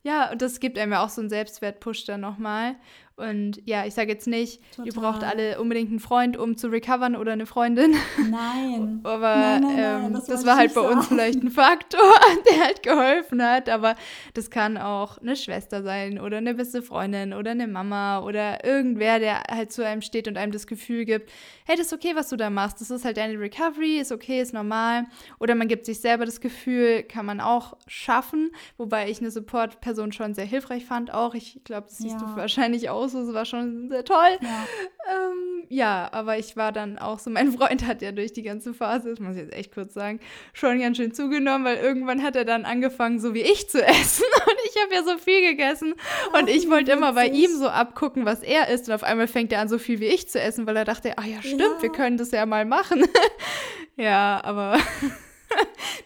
[0.01, 2.77] ja, und das gibt einem ja auch so einen Selbstwert-Push dann nochmal.
[3.19, 4.85] Und ja, ich sage jetzt nicht, Total.
[4.87, 7.95] ihr braucht alle unbedingt einen Freund, um zu recovern oder eine Freundin.
[8.29, 9.01] Nein.
[9.03, 10.97] Aber nein, nein, nein, ähm, das, das war halt bei sagen.
[10.97, 11.99] uns vielleicht ein Faktor,
[12.49, 13.67] der halt geholfen hat.
[13.67, 13.95] Aber
[14.33, 19.19] das kann auch eine Schwester sein oder eine beste Freundin oder eine Mama oder irgendwer,
[19.19, 21.29] der halt zu einem steht und einem das Gefühl gibt,
[21.65, 22.79] hey, das ist okay, was du da machst.
[22.79, 25.07] Das ist halt deine Recovery, ist okay, ist normal.
[25.39, 28.51] Oder man gibt sich selber das Gefühl, kann man auch schaffen.
[28.77, 31.35] Wobei ich eine Support-Person schon sehr hilfreich fand auch.
[31.35, 32.27] Ich glaube, das siehst ja.
[32.27, 34.37] du wahrscheinlich auch so, es war schon sehr toll.
[34.41, 34.65] Ja.
[35.09, 38.73] Ähm, ja, aber ich war dann auch so, mein Freund hat ja durch die ganze
[38.73, 40.19] Phase, das muss ich jetzt echt kurz sagen,
[40.53, 44.25] schon ganz schön zugenommen, weil irgendwann hat er dann angefangen, so wie ich zu essen.
[44.45, 45.93] Und ich habe ja so viel gegessen.
[46.33, 48.87] Und oh, ich wollte immer bei ihm so abgucken, was er isst.
[48.87, 51.13] Und auf einmal fängt er an, so viel wie ich zu essen, weil er dachte,
[51.17, 51.81] ach ja, stimmt, ja.
[51.81, 53.05] wir können das ja mal machen.
[53.95, 54.77] ja, aber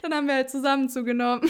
[0.01, 1.49] dann haben wir halt zusammen zugenommen.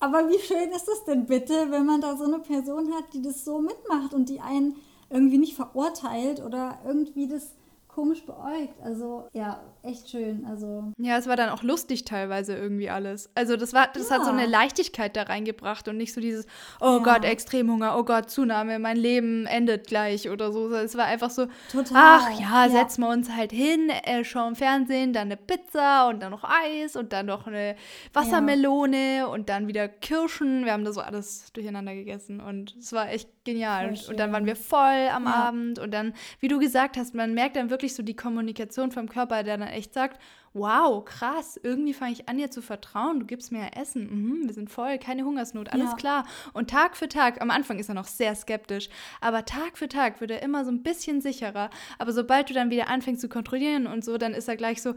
[0.00, 3.22] Aber wie schön ist es denn bitte, wenn man da so eine Person hat, die
[3.22, 4.76] das so mitmacht und die einen
[5.10, 7.54] irgendwie nicht verurteilt oder irgendwie das
[7.94, 8.74] komisch beäugt.
[8.82, 10.44] Also ja, echt schön.
[10.46, 13.30] Also ja, es war dann auch lustig teilweise irgendwie alles.
[13.36, 14.16] Also das war, das ja.
[14.16, 16.46] hat so eine Leichtigkeit da reingebracht und nicht so dieses,
[16.80, 16.98] oh ja.
[16.98, 20.74] Gott, Extremhunger, oh Gott, Zunahme, mein Leben endet gleich oder so.
[20.74, 21.92] Es war einfach so, Total.
[21.94, 22.68] ach ja, ja.
[22.68, 26.96] setzen wir uns halt hin, äh, schauen Fernsehen, dann eine Pizza und dann noch Eis
[26.96, 27.76] und dann noch eine
[28.12, 30.64] Wassermelone und dann wieder Kirschen.
[30.64, 33.90] Wir haben da so alles durcheinander gegessen und es war echt genial.
[33.90, 37.34] Und, und, dann waren wir voll am Abend und dann, wie du gesagt hast, man
[37.34, 40.18] merkt dann wirklich wirklich so die Kommunikation vom Körper, der dann echt sagt,
[40.54, 44.46] wow, krass, irgendwie fange ich an, dir zu vertrauen, du gibst mir ja Essen, mhm,
[44.46, 45.96] wir sind voll, keine Hungersnot, alles ja.
[45.96, 46.26] klar.
[46.54, 48.88] Und Tag für Tag, am Anfang ist er noch sehr skeptisch,
[49.20, 51.68] aber Tag für Tag wird er immer so ein bisschen sicherer.
[51.98, 54.94] Aber sobald du dann wieder anfängst zu kontrollieren und so, dann ist er gleich so,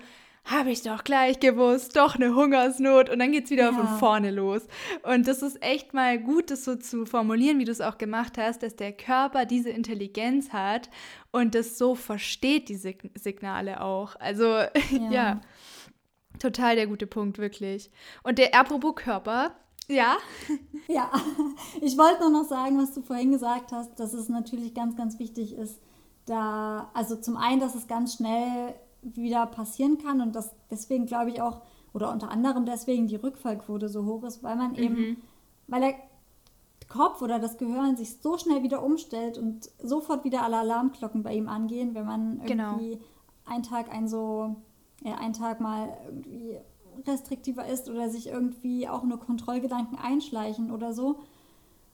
[0.48, 3.74] habe ich doch gleich gewusst, doch eine Hungersnot und dann geht es wieder ja.
[3.74, 4.62] von vorne los.
[5.04, 8.38] Und das ist echt mal gut, das so zu formulieren, wie du es auch gemacht
[8.38, 10.90] hast, dass der Körper diese Intelligenz hat
[11.32, 14.16] und das so versteht, die Sig Signale auch.
[14.20, 14.46] Also
[14.92, 15.12] ja.
[15.12, 15.42] ja.
[16.40, 17.92] total der gute Punkt, wirklich.
[18.24, 19.56] Und der apropos Körper,
[19.88, 20.18] ja.
[20.90, 21.12] Ja,
[21.82, 25.20] ich wollte nur noch sagen, was du vorhin gesagt hast, dass es natürlich ganz, ganz
[25.20, 25.82] wichtig ist,
[26.26, 31.30] da, also zum einen, dass es ganz schnell wieder passieren kann und das deswegen glaube
[31.32, 31.62] ich auch,
[31.94, 35.18] oder unter anderem deswegen die Rückfallquote so hoch ist, weil man eben, mhm.
[35.68, 35.96] weil der
[36.90, 41.36] Kopf oder das Gehirn sich so schnell wieder umstellt und sofort wieder alle Alarmglocken bei
[41.36, 42.74] ihm angehen, wenn man genau.
[42.74, 43.06] irgendwie genau.
[43.46, 44.56] einen Tag ein so,
[45.04, 46.58] ja, einen Tag mal irgendwie
[47.06, 51.20] restriktiver ist oder sich irgendwie auch nur Kontrollgedanken einschleichen oder so.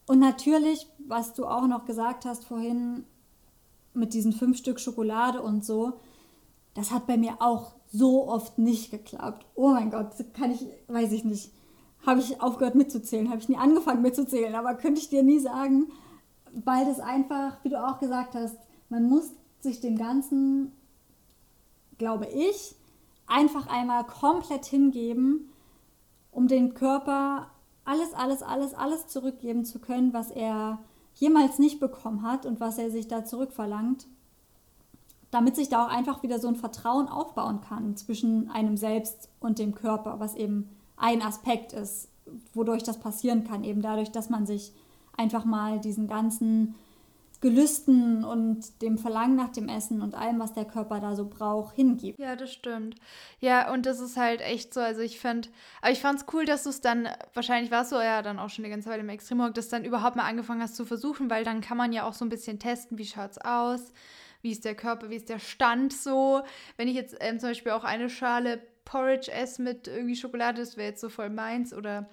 [0.06, 3.06] Und natürlich, was du auch noch gesagt hast vorhin
[3.94, 5.94] mit diesen fünf Stück Schokolade und so,
[6.74, 9.46] das hat bei mir auch so oft nicht geklappt.
[9.56, 11.52] Oh mein Gott, kann ich, weiß ich nicht.
[12.06, 15.92] Habe ich aufgehört mitzuzählen, habe ich nie angefangen mitzuzählen, aber könnte ich dir nie sagen,
[16.52, 18.58] weil das einfach, wie du auch gesagt hast,
[18.90, 19.32] man muss
[19.62, 20.72] sich dem Ganzen,
[21.98, 22.76] glaube ich,
[23.28, 25.50] einfach einmal komplett hingeben,
[26.32, 27.48] um den Körper
[27.86, 30.80] alles, alles, alles, alles zurückgeben zu können, was er
[31.16, 34.08] jemals nicht bekommen hat und was er sich da zurückverlangt
[35.34, 39.60] damit sich da auch einfach wieder so ein Vertrauen aufbauen kann zwischen einem selbst und
[39.60, 42.10] dem Körper, was eben ein Aspekt ist,
[42.54, 44.74] wodurch das passieren kann, eben dadurch, dass man sich
[45.18, 46.76] einfach mal diesen ganzen
[47.44, 51.76] Gelüsten und dem Verlangen nach dem Essen und allem, was der Körper da so braucht,
[51.76, 52.18] hingibt.
[52.18, 52.96] Ja, das stimmt.
[53.42, 54.80] Ja, und das ist halt echt so.
[54.80, 55.50] Also ich fand,
[55.82, 58.50] aber ich fand es cool, dass du es dann, wahrscheinlich warst du ja dann auch
[58.50, 61.44] schon die ganze Zeit im Extremrock, dass dann überhaupt mal angefangen hast zu versuchen, weil
[61.44, 63.92] dann kann man ja auch so ein bisschen testen, wie schaut es aus,
[64.44, 66.44] wie ist der Körper, wie ist der Stand so.
[66.78, 70.78] Wenn ich jetzt ähm, zum Beispiel auch eine Schale Porridge esse mit irgendwie Schokolade, das
[70.78, 72.08] wäre jetzt so voll meins oder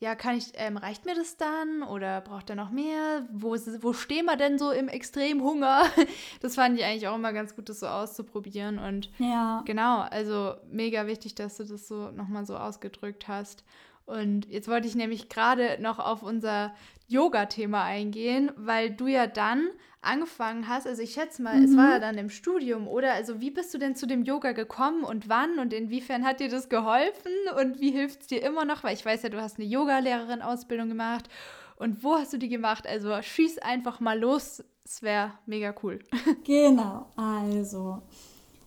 [0.00, 3.26] ja, kann ich, ähm, reicht mir das dann oder braucht er noch mehr?
[3.32, 5.82] Wo, wo stehen wir denn so im Extremhunger?
[6.40, 8.78] Das fand ich eigentlich auch immer ganz gut, das so auszuprobieren.
[8.78, 9.62] Und ja.
[9.64, 13.64] genau, also mega wichtig, dass du das so nochmal so ausgedrückt hast.
[14.08, 16.72] Und jetzt wollte ich nämlich gerade noch auf unser
[17.08, 19.68] Yoga-Thema eingehen, weil du ja dann
[20.00, 21.64] angefangen hast, also ich schätze mal, mhm.
[21.64, 23.12] es war ja dann im Studium, oder?
[23.12, 26.48] Also wie bist du denn zu dem Yoga gekommen und wann und inwiefern hat dir
[26.48, 28.82] das geholfen und wie hilft es dir immer noch?
[28.82, 31.28] Weil ich weiß ja, du hast eine Yoga-Lehrerin-Ausbildung gemacht
[31.76, 32.86] und wo hast du die gemacht?
[32.86, 35.98] Also schieß einfach mal los, es wäre mega cool.
[36.44, 38.00] Genau, also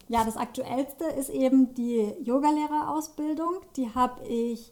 [0.08, 3.62] ja, das Aktuellste ist eben die Yogalehrerausbildung.
[3.76, 4.72] Die habe ich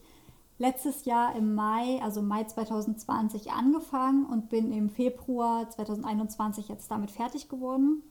[0.60, 7.10] letztes Jahr im Mai, also Mai 2020 angefangen und bin im Februar 2021 jetzt damit
[7.10, 8.04] fertig geworden.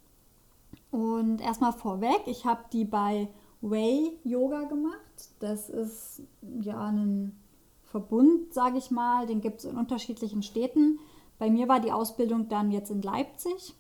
[0.91, 3.29] Und erstmal vorweg, ich habe die bei
[3.61, 5.31] Way Yoga gemacht.
[5.41, 6.23] Das ist
[6.61, 7.39] ja ein
[7.85, 10.99] Verbund, sage ich mal, den gibt es in unterschiedlichen Städten.
[11.39, 13.75] Bei mir war die Ausbildung dann jetzt in Leipzig,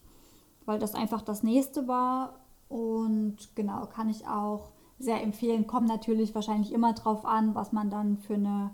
[0.66, 2.40] weil das einfach das nächste war.
[2.68, 5.66] Und genau, kann ich auch sehr empfehlen.
[5.66, 8.70] Kommt natürlich wahrscheinlich immer drauf an, was man dann für eine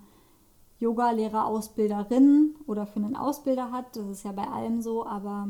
[0.80, 3.96] Yoga-Lehrer-Ausbilderin oder für einen Ausbilder hat.
[3.96, 5.48] Das ist ja bei allem so, aber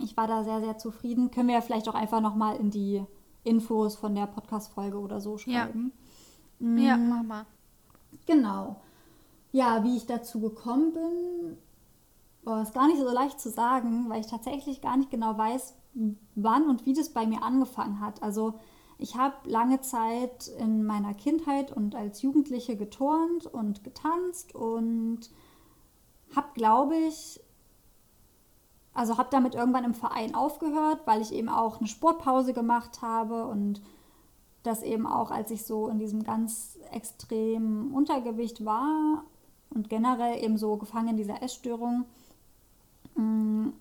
[0.00, 1.30] ich war da sehr, sehr zufrieden.
[1.30, 3.04] Können wir ja vielleicht auch einfach nochmal in die
[3.44, 5.92] Infos von der Podcast-Folge oder so schreiben.
[6.60, 6.78] Ja, mm.
[6.78, 7.46] ja mach mal.
[8.26, 8.76] Genau.
[9.52, 11.56] Ja, wie ich dazu gekommen bin,
[12.44, 15.74] war es gar nicht so leicht zu sagen, weil ich tatsächlich gar nicht genau weiß,
[16.34, 18.22] wann und wie das bei mir angefangen hat.
[18.22, 18.54] Also
[19.02, 25.28] ich habe lange Zeit in meiner Kindheit und als Jugendliche geturnt und getanzt und
[26.36, 27.40] habe, glaube ich,
[28.94, 33.46] also habe damit irgendwann im Verein aufgehört, weil ich eben auch eine Sportpause gemacht habe
[33.46, 33.82] und
[34.62, 39.24] das eben auch, als ich so in diesem ganz extremen Untergewicht war
[39.70, 42.04] und generell eben so gefangen in dieser Essstörung,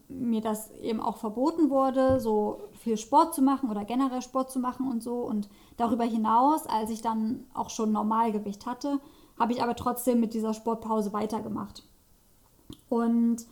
[0.08, 4.60] mir das eben auch verboten wurde, so viel Sport zu machen oder generell Sport zu
[4.60, 5.20] machen und so.
[5.22, 9.00] Und darüber hinaus, als ich dann auch schon Normalgewicht hatte,
[9.40, 11.84] habe ich aber trotzdem mit dieser Sportpause weitergemacht.
[12.90, 13.46] Und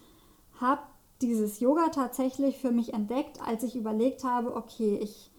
[0.60, 0.82] habe
[1.22, 5.32] dieses Yoga tatsächlich für mich entdeckt, als ich überlegt habe, okay, ich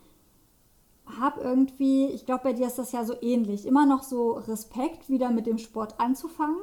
[1.18, 5.08] habe irgendwie, ich glaube, bei dir ist das ja so ähnlich, immer noch so Respekt,
[5.08, 6.60] wieder mit dem Sport anzufangen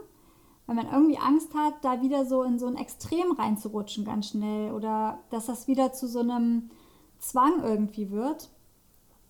[0.68, 4.74] weil man irgendwie Angst hat, da wieder so in so ein Extrem reinzurutschen ganz schnell
[4.74, 6.70] oder dass das wieder zu so einem
[7.20, 8.50] Zwang irgendwie wird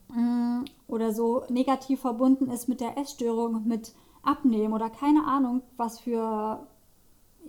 [0.09, 5.99] mm, oder so negativ verbunden ist mit der Essstörung mit Abnehmen oder keine Ahnung, was
[5.99, 6.67] für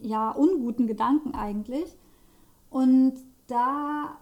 [0.01, 1.97] ja unguten Gedanken eigentlich.
[2.71, 3.15] Und
[3.47, 4.19] da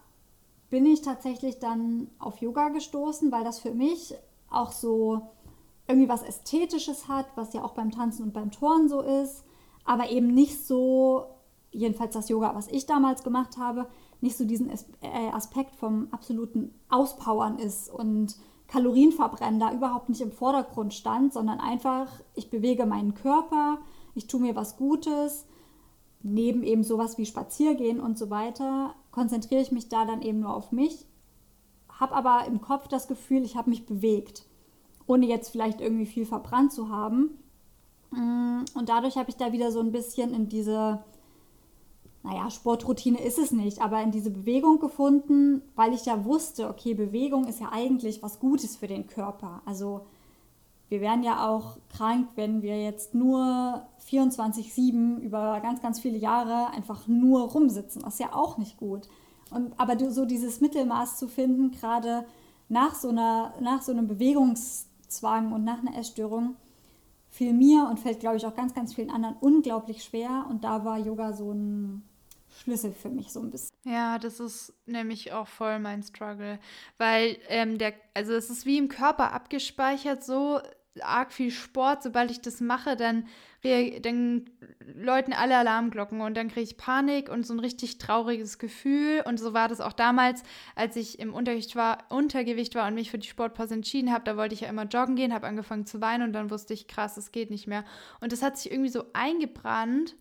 [0.70, 4.14] bin ich tatsächlich dann auf Yoga gestoßen, weil das für mich
[4.48, 5.22] auch so
[5.88, 9.44] irgendwie was Ästhetisches hat, was ja auch beim Tanzen und beim Turnen so ist
[9.87, 11.27] aber eben nicht so,
[11.70, 13.87] jedenfalls das Yoga, was ich damals gemacht habe,
[14.20, 18.37] nicht so diesen äh, Aspekt vom absoluten Auspowern ist und
[18.68, 23.79] Kalorienverbrennen da überhaupt nicht im Vordergrund stand, sondern einfach, ich bewege meinen Körper,
[24.14, 25.46] ich tue mir was Gutes,
[26.22, 30.55] neben eben sowas wie Spaziergehen und so weiter, konzentriere ich mich da dann eben nur
[30.55, 31.07] auf mich,
[31.88, 34.46] habe aber im Kopf das Gefühl, ich habe mich bewegt,
[35.07, 37.38] ohne jetzt vielleicht irgendwie viel verbrannt zu haben.
[38.16, 41.05] Mm, und dadurch habe ich da wieder so ein bisschen in diese,
[42.22, 46.94] naja, Sportroutine ist es nicht, aber in diese Bewegung gefunden, weil ich ja wusste, okay,
[46.94, 49.61] Bewegung ist ja eigentlich was Gutes für den Körper.
[49.66, 50.07] Also
[50.88, 56.70] wir wären ja auch krank, wenn wir jetzt nur 24-7 über ganz, ganz viele Jahre
[56.70, 58.02] einfach nur rumsitzen.
[58.02, 59.09] Das ist ja auch nicht gut.
[59.50, 62.24] Und, aber so dieses Mittelmaß zu finden, gerade
[62.68, 66.57] nach so, einer, nach so einem Bewegungszwang und nach einer Essstörung,
[67.37, 70.46] fiel mir und fällt, glaube ich, auch ganz, ganz vielen anderen unglaublich schwer.
[70.49, 72.03] Und da war Yoga so ein
[72.49, 73.77] Schlüssel für mich so ein bisschen.
[73.85, 76.59] Ja, das ist nämlich auch voll mein Struggle,
[76.96, 80.61] weil ähm, der, also es ist wie im Körper abgespeichert, so
[81.03, 83.29] arg viel Sport, sobald ich das mache, dann,
[84.00, 84.50] dann
[84.94, 89.22] läuten alle Alarmglocken und dann kriege ich Panik und so ein richtig trauriges Gefühl.
[89.26, 90.42] Und so war das auch damals,
[90.74, 94.24] als ich im Untergewicht war, Untergewicht war und mich für die Sportpause entschieden habe.
[94.24, 96.87] Da wollte ich ja immer joggen gehen, habe angefangen zu weinen und dann wusste ich,
[96.87, 97.85] krass, es geht nicht mehr.
[98.20, 100.16] Und das hat sich irgendwie so eingebrannt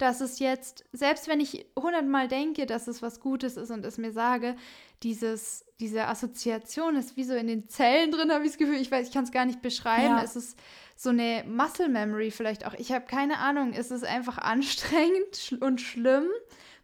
[0.00, 3.98] dass es jetzt, selbst wenn ich hundertmal denke, dass es was Gutes ist und es
[3.98, 4.56] mir sage,
[5.02, 8.90] dieses, diese Assoziation ist wie so in den Zellen drin, habe ich das Gefühl, ich
[8.90, 10.16] weiß, ich kann es gar nicht beschreiben.
[10.16, 10.22] Ja.
[10.22, 10.58] Es ist
[10.96, 12.74] so eine Muscle Memory vielleicht auch.
[12.74, 16.28] Ich habe keine Ahnung, es ist einfach anstrengend und schlimm,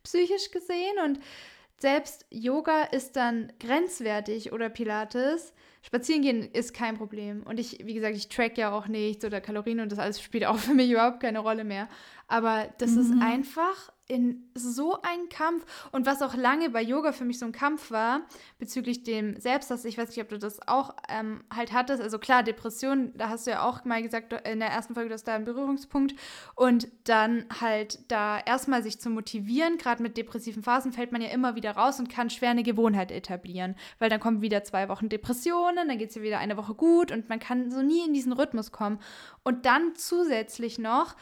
[0.03, 0.99] psychisch gesehen.
[1.05, 1.19] Und
[1.79, 5.55] selbst Yoga ist dann grenzwertig oder Pilates
[5.87, 7.45] Spazieren gehen ist kein Problem.
[7.45, 10.45] Und ich, wie gesagt, ich track ja auch nichts oder Kalorien und das alles spielt
[10.45, 11.89] auch für mich überhaupt keine Rolle mehr.
[12.27, 13.01] Aber das mhm.
[13.01, 17.47] ist einfach in so ein Kampf und was auch lange bei Yoga für mich so
[17.47, 18.23] ein Kampf war
[18.59, 22.43] bezüglich dem Selbsthass, ich weiß nicht, ob du das auch ähm, halt hattest, also klar,
[22.43, 25.35] Depression, da hast du ja auch mal gesagt in der ersten Folge, du hast da
[25.35, 26.15] einen Berührungspunkt.
[26.55, 31.29] Und dann halt da erstmal sich zu motivieren, gerade mit depressiven Phasen fällt man ja
[31.29, 35.09] immer wieder raus und kann schwer eine Gewohnheit etablieren, weil dann kommen wieder zwei Wochen
[35.09, 38.15] Depressionen, dann geht es ja wieder eine Woche gut und man kann so nie in
[38.15, 38.99] diesen Rhythmus kommen.
[39.43, 41.17] Und dann zusätzlich noch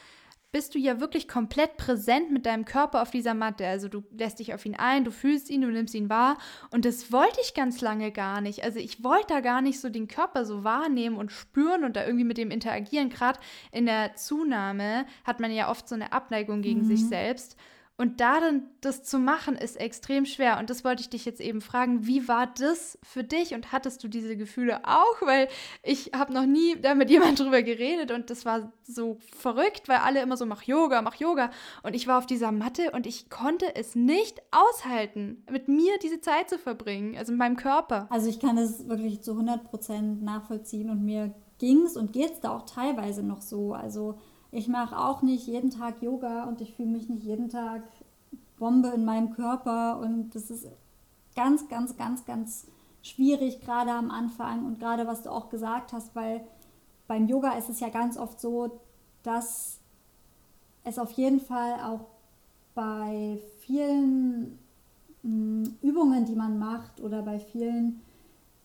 [0.55, 3.67] bist du ja wirklich komplett präsent mit deinem Körper auf dieser Matte.
[3.67, 6.39] Also du lässt dich auf ihn ein, du fühlst ihn, du nimmst ihn wahr.
[6.71, 8.63] Und das wollte ich ganz lange gar nicht.
[8.63, 12.07] Also ich wollte da gar nicht so den Körper so wahrnehmen und spüren und da
[12.07, 13.09] irgendwie mit dem interagieren.
[13.09, 13.41] Gerade
[13.73, 16.87] in der Zunahme hat man ja oft so eine Abneigung gegen mhm.
[16.87, 17.57] sich selbst.
[17.97, 20.59] Und da dann das zu machen, ist extrem schwer.
[20.59, 24.03] Und das wollte ich dich jetzt eben fragen, wie war das für dich und hattest
[24.03, 25.23] du diese Gefühle auch?
[25.23, 25.47] Weil
[25.85, 29.99] ich habe noch nie da mit jemand drüber geredet und das war so verrückt, weil
[29.99, 31.51] alle immer so, mach Yoga, mach Yoga.
[31.85, 36.21] Und ich war auf dieser Matte und ich konnte es nicht aushalten, mit mir diese
[36.21, 38.09] Zeit zu verbringen, also mit meinem Körper.
[38.11, 42.33] Also ich kann es wirklich zu 100 Prozent nachvollziehen und mir ging es und geht
[42.33, 43.73] es da auch teilweise noch so.
[43.73, 44.19] Also
[44.55, 47.83] ich mache auch nicht jeden Tag Yoga und ich fühle mich nicht jeden Tag
[48.57, 49.99] Bombe in meinem Körper.
[49.99, 50.69] Und das ist
[51.35, 52.69] ganz, ganz, ganz, ganz
[53.03, 54.65] schwierig, gerade am Anfang.
[54.65, 56.47] Und gerade was du auch gesagt hast, weil
[57.09, 58.81] beim Yoga ist es ja ganz oft so,
[59.25, 59.81] dass
[60.85, 62.07] es auf jeden Fall auch
[62.77, 64.59] bei vielen
[65.23, 68.03] hm, Übungen, die man macht oder bei vielen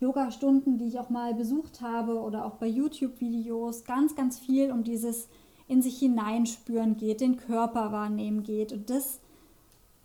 [0.02, 4.84] Yoga-Stunden, die ich auch mal besucht habe oder auch bei YouTube-Videos, ganz, ganz viel um
[4.84, 5.28] dieses
[5.70, 8.74] in sich hineinspüren geht, den Körper wahrnehmen geht.
[8.74, 9.20] Und das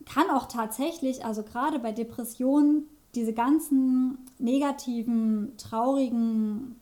[0.04, 6.76] kann auch tatsächlich, also gerade bei Depressionen, diese ganzen negativen, traurigen,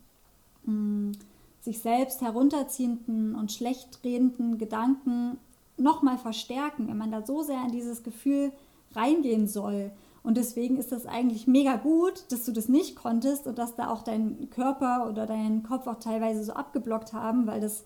[0.64, 1.12] mh, hm,
[1.60, 5.38] sich selbst herunterziehenden und schlecht redenden Gedanken
[5.76, 8.50] nochmal verstärken, wenn man da so sehr in dieses Gefühl
[8.96, 9.92] reingehen soll.
[10.24, 13.90] Und deswegen ist das eigentlich mega gut, dass du das nicht konntest und dass da
[13.90, 17.84] auch dein Körper oder dein Kopf auch teilweise so abgeblockt haben, weil das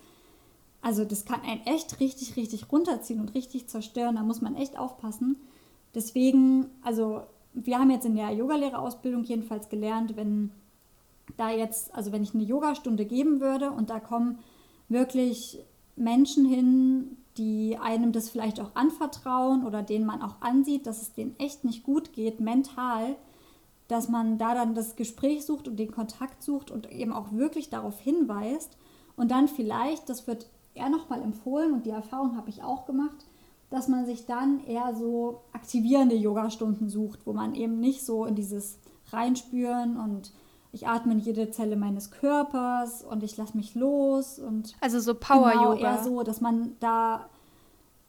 [0.87, 4.15] also das kann einen echt richtig, richtig runterziehen und richtig zerstören.
[4.15, 5.35] Da muss man echt aufpassen.
[5.97, 7.23] Deswegen, also
[7.55, 10.53] wir haben jetzt in der Yogalehrerausbildung jedenfalls gelernt, wenn
[11.37, 14.39] da jetzt, also wenn ich eine Yogastunde geben würde und da kommen
[14.89, 15.59] wirklich
[15.97, 21.13] Menschen hin, die einem das vielleicht auch anvertrauen oder denen man auch ansieht, dass es
[21.13, 23.17] denen echt nicht gut geht, mental,
[23.89, 27.71] dass man da dann das Gespräch sucht und den Kontakt sucht und eben auch wirklich
[27.71, 28.79] darauf hinweist
[29.17, 30.47] und dann vielleicht, das wird
[30.77, 33.27] eher nochmal empfohlen und die Erfahrung habe ich auch gemacht,
[33.71, 38.35] dass man sich dann eher so aktivierende Yoga-Stunden sucht, wo man eben nicht so in
[38.35, 38.79] dieses
[39.11, 40.33] Reinspüren und
[40.73, 45.15] ich atme in jede Zelle meines Körpers und ich lasse mich los und also so
[45.15, 47.29] Power Yoga genau, eher so, dass man da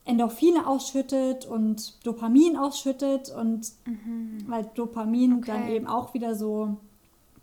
[0.05, 4.43] Endorphine ausschüttet und Dopamin ausschüttet und mhm.
[4.47, 5.51] weil Dopamin okay.
[5.51, 6.77] dann eben auch wieder so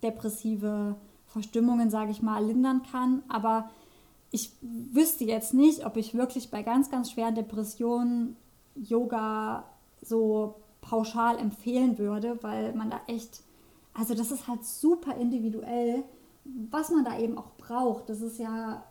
[0.03, 0.95] depressive
[1.27, 3.69] Verstimmungen, sage ich mal, lindern kann, aber
[4.35, 8.35] ich wüsste jetzt nicht, ob ich wirklich bei ganz, ganz schweren Depressionen
[8.75, 9.63] Yoga
[10.01, 13.43] so pauschal empfehlen würde, weil man da echt,
[13.93, 16.03] also das ist halt super individuell,
[16.69, 18.09] was man da eben auch braucht.
[18.09, 18.83] Das ist ja,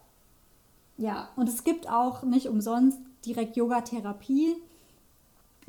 [0.96, 4.57] ja, und es gibt auch nicht umsonst direkt Yoga-Therapie,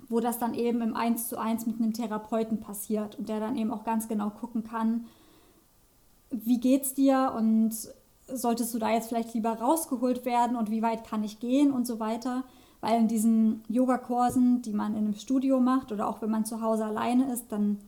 [0.08, 3.58] wo das dann eben im 1 zu 1 mit einem Therapeuten passiert und der dann
[3.58, 5.06] eben auch ganz genau gucken kann,
[6.32, 7.76] wie geht's dir und
[8.28, 11.86] solltest du da jetzt vielleicht lieber rausgeholt werden und wie weit kann ich gehen und
[11.86, 12.44] so weiter.
[12.82, 16.62] Weil in diesen Yogakursen, die man in einem Studio macht oder auch wenn man zu
[16.62, 17.80] Hause alleine ist, dann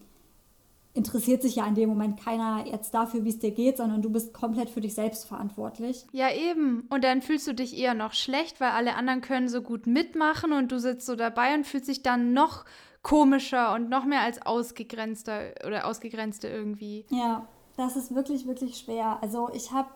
[0.97, 4.09] interessiert sich ja in dem Moment keiner jetzt dafür, wie es dir geht, sondern du
[4.09, 6.07] bist komplett für dich selbst verantwortlich.
[6.11, 6.87] Ja, eben.
[6.89, 10.53] Und dann fühlst du dich eher noch schlecht, weil alle anderen können so gut mitmachen
[10.53, 12.65] und du sitzt so dabei und fühlst dich dann noch
[13.03, 17.05] komischer und noch mehr als ausgegrenzter oder ausgegrenzte irgendwie.
[17.11, 19.19] Ja, das ist wirklich, wirklich schwer.
[19.21, 19.89] Also ich habe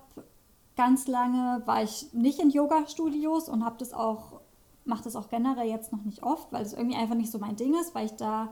[0.76, 4.42] ganz lange war ich nicht in Yoga-Studios und habe das auch,
[4.86, 7.56] mache das auch generell jetzt noch nicht oft, weil es irgendwie einfach nicht so mein
[7.56, 8.50] Ding ist, weil ich da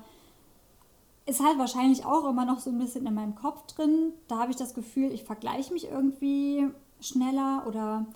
[1.26, 4.14] ist halt wahrscheinlich auch immer noch so ein bisschen in meinem Kopf drin.
[4.28, 6.68] Da habe ich das Gefühl, ich vergleiche mich irgendwie
[7.00, 8.08] schneller oder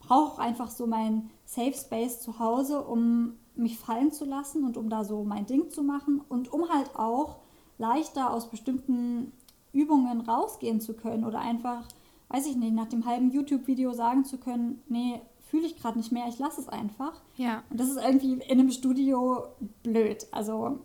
[0.00, 4.90] brauche einfach so mein Safe Space zu Hause, um mich fallen zu lassen und um
[4.90, 7.38] da so mein Ding zu machen und um halt auch
[7.78, 9.32] leichter aus bestimmten
[9.72, 11.86] Übungen rausgehen zu können oder einfach,
[12.28, 15.20] weiß ich nicht, nach dem halben YouTube-Video sagen zu können, nee,
[15.50, 17.20] fühle ich gerade nicht mehr, ich lasse es einfach.
[17.36, 17.62] Ja.
[17.70, 19.44] Und das ist irgendwie in einem Studio
[19.82, 20.26] blöd.
[20.30, 20.80] Also,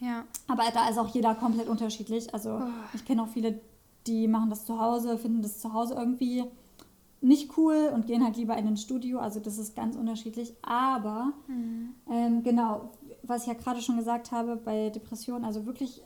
[0.00, 0.24] Ja.
[0.48, 2.32] aber da ist auch jeder komplett unterschiedlich.
[2.32, 2.68] Also, Oh.
[2.94, 3.60] ich kenne auch viele,
[4.06, 6.44] die machen das zu Hause, finden das zu Hause irgendwie
[7.20, 9.18] nicht cool und gehen halt lieber in ein Studio.
[9.18, 10.54] Also, das ist ganz unterschiedlich.
[10.62, 11.32] Aber,
[12.10, 12.90] ähm, genau,
[13.22, 16.02] was ich ja gerade schon gesagt habe bei Depressionen, also wirklich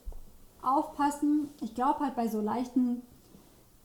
[0.62, 1.49] aufpassen.
[1.61, 3.03] Ich glaube halt bei so leichten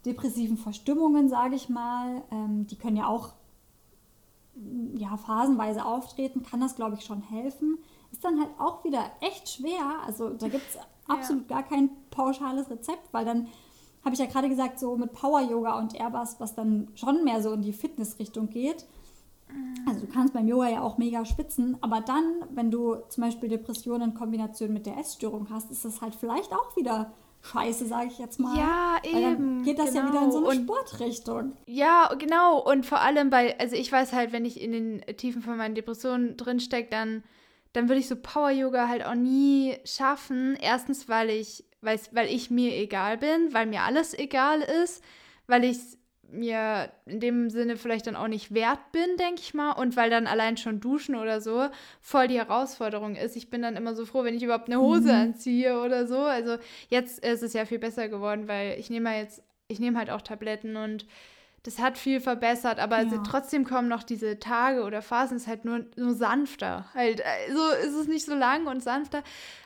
[0.05, 3.33] depressiven Verstimmungen, sage ich mal, ähm, die können ja auch
[4.55, 7.79] mm, ja, phasenweise auftreten, kann das, glaube ich, schon helfen.
[8.11, 9.99] Ist dann halt auch wieder echt schwer.
[10.05, 10.77] Also da gibt es
[11.07, 13.47] absolut gar kein pauschales Rezept, weil dann
[14.03, 17.51] habe ich ja gerade gesagt, so mit Power-Yoga und Airbus, was dann schon mehr so
[17.53, 18.85] in die Fitnessrichtung geht.
[19.87, 23.49] Also du kannst beim Yoga ja auch mega spitzen, aber dann, wenn du zum Beispiel
[23.49, 27.13] Depressionen in Kombination mit der Essstörung hast, ist das halt vielleicht auch wieder
[27.45, 28.57] scheiße, sage ich jetzt mal.
[28.57, 30.49] Ja, Weil dann eben, geht das ja wieder in so eine genau.
[30.49, 31.57] Und- Sportrichtung.
[31.67, 32.59] Ja, genau.
[32.59, 35.75] Und vor allem bei, also ich weiß halt, wenn ich in den Tiefen von meinen
[35.75, 37.23] Depressionen drinstecke, dann,
[37.73, 40.57] dann würde ich so Power-Yoga halt auch nie schaffen.
[40.61, 45.03] Erstens, weil ich, weil ich mir egal bin, weil mir alles egal ist,
[45.47, 45.77] weil ich
[46.37, 49.71] mir in dem Sinne vielleicht dann auch nicht wert bin, denke ich mal.
[49.71, 51.67] Und weil dann allein schon Duschen oder so
[52.01, 53.35] voll die Herausforderung ist.
[53.35, 56.19] Ich bin dann immer so froh, wenn ich überhaupt eine Hose anziehe oder so.
[56.19, 56.57] Also
[56.89, 60.09] jetzt ist es ja viel besser geworden, weil ich nehme ja jetzt, ich nehme halt
[60.09, 61.05] auch Tabletten und
[61.63, 63.23] das hat viel verbessert, aber also Ja.
[63.23, 66.85] trotzdem kommen noch diese Tage oder Phasen, ist halt nur, nur sanfter.
[66.93, 69.23] Halt, so ist es nicht so lang und sanfter.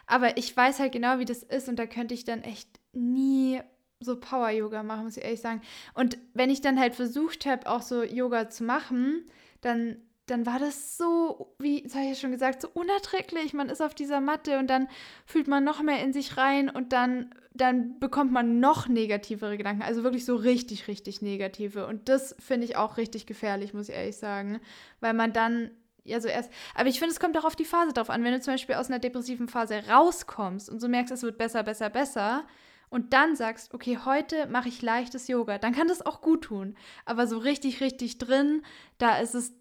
[0.07, 3.59] Aber ich weiß halt genau, wie das ist und da könnte ich dann echt nie
[3.99, 5.61] so Power-Yoga machen, muss ich ehrlich sagen.
[5.93, 9.25] Und wenn ich dann halt versucht habe, auch so Yoga zu machen,
[9.61, 13.53] dann, dann war das so, wie, das habe ich ja schon gesagt, so unerträglich.
[13.53, 14.87] Man ist auf dieser Matte und dann
[15.25, 19.81] fühlt man noch mehr in sich rein und dann, dann bekommt man noch negativere Gedanken.
[19.81, 21.85] Also wirklich so richtig, richtig negative.
[21.85, 24.61] Und das finde ich auch richtig gefährlich, muss ich ehrlich sagen.
[25.01, 25.71] Weil man dann
[26.05, 26.49] ja, so erst.
[26.73, 28.23] Aber ich finde, es kommt auch auf die Phase drauf an.
[28.23, 31.63] Wenn du zum Beispiel aus einer depressiven Phase rauskommst und so merkst, es wird besser,
[31.63, 32.45] besser, besser
[32.89, 36.75] und dann sagst, okay, heute mache ich leichtes Yoga, dann kann das auch gut tun.
[37.05, 38.63] Aber so richtig, richtig drin,
[38.97, 39.53] da ist es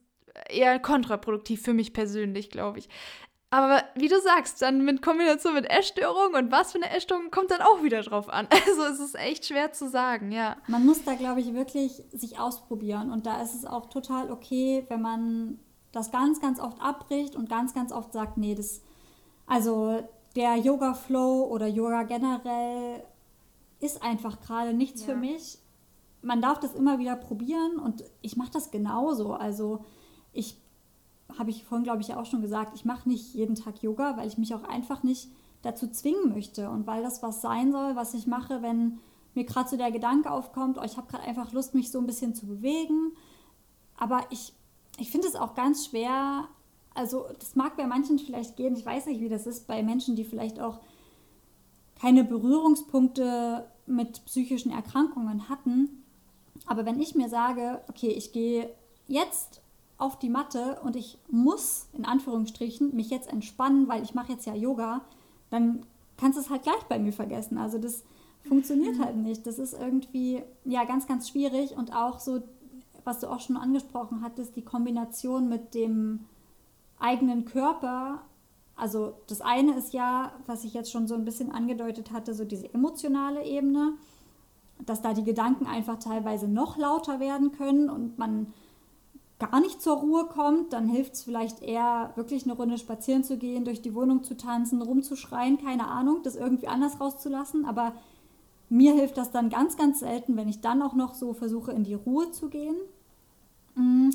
[0.49, 2.89] eher kontraproduktiv für mich persönlich, glaube ich.
[3.51, 7.51] Aber wie du sagst, dann mit Kombination mit Essstörung und was für eine Essstörung kommt
[7.51, 8.47] dann auch wieder drauf an.
[8.67, 10.57] Also es ist echt schwer zu sagen, ja.
[10.67, 13.11] Man muss da, glaube ich, wirklich sich ausprobieren.
[13.11, 15.59] Und da ist es auch total okay, wenn man
[15.93, 18.83] das ganz, ganz oft abbricht und ganz, ganz oft sagt, nee, das,
[19.47, 20.07] also
[20.37, 23.03] der Yoga-Flow oder Yoga generell
[23.81, 25.09] ist einfach gerade nichts Ja.
[25.13, 25.59] für mich.
[26.23, 29.35] Man darf das immer wieder probieren und ich mache das genauso.
[29.35, 29.85] Also
[30.33, 30.57] ich
[31.39, 34.27] habe ich vorhin, glaube ich, auch schon gesagt, ich mache nicht jeden Tag Yoga, weil
[34.27, 35.29] ich mich auch einfach nicht
[35.63, 38.99] dazu zwingen möchte und weil das was sein soll, was ich mache, wenn
[39.35, 42.07] mir gerade so der Gedanke aufkommt, oh, ich habe gerade einfach Lust, mich so ein
[42.07, 43.13] bisschen zu bewegen.
[43.97, 44.53] Aber ich,
[44.99, 46.49] ich finde es auch ganz schwer,
[46.95, 50.17] also das mag bei manchen vielleicht gehen, ich weiß nicht, wie das ist, bei Menschen,
[50.17, 50.81] die vielleicht auch
[52.01, 56.05] keine Berührungspunkte mit psychischen Erkrankungen hatten.
[56.67, 58.71] Aber wenn ich mir sage, okay, ich gehe
[59.07, 59.63] jetzt
[59.97, 64.47] auf die Matte und ich muss, in Anführungsstrichen, mich jetzt entspannen, weil ich mache jetzt
[64.47, 65.01] ja Yoga,
[65.51, 65.85] dann
[66.17, 67.59] kannst du es halt gleich bei mir vergessen.
[67.59, 68.05] Also das
[68.47, 69.47] funktioniert halt nicht.
[69.47, 72.43] Das ist irgendwie, ja, ganz, ganz schwierig und auch so,
[73.05, 76.27] was du auch schon angesprochen hattest, die Kombination mit dem
[76.99, 78.23] eigenen Körper.
[78.79, 82.45] Also das eine ist ja, was ich jetzt schon so ein bisschen angedeutet hatte, so
[82.45, 83.95] diese emotionale Ebene,
[84.87, 88.53] dass da die Gedanken einfach teilweise noch lauter werden können und man
[89.39, 93.37] gar nicht zur Ruhe kommt, dann hilft es vielleicht eher, wirklich eine Runde spazieren zu
[93.37, 97.65] gehen, durch die Wohnung zu tanzen, rumzuschreien, keine Ahnung, das irgendwie anders rauszulassen.
[97.65, 97.93] Aber
[98.69, 101.85] mir hilft das dann ganz, ganz selten, wenn ich dann auch noch so versuche, in
[101.85, 102.77] die Ruhe zu gehen.
[103.77, 104.11] Mm,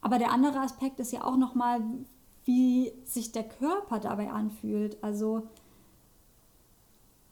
[0.00, 1.80] Aber der andere Aspekt ist ja auch nochmal,
[2.44, 5.02] wie sich der Körper dabei anfühlt.
[5.02, 5.48] Also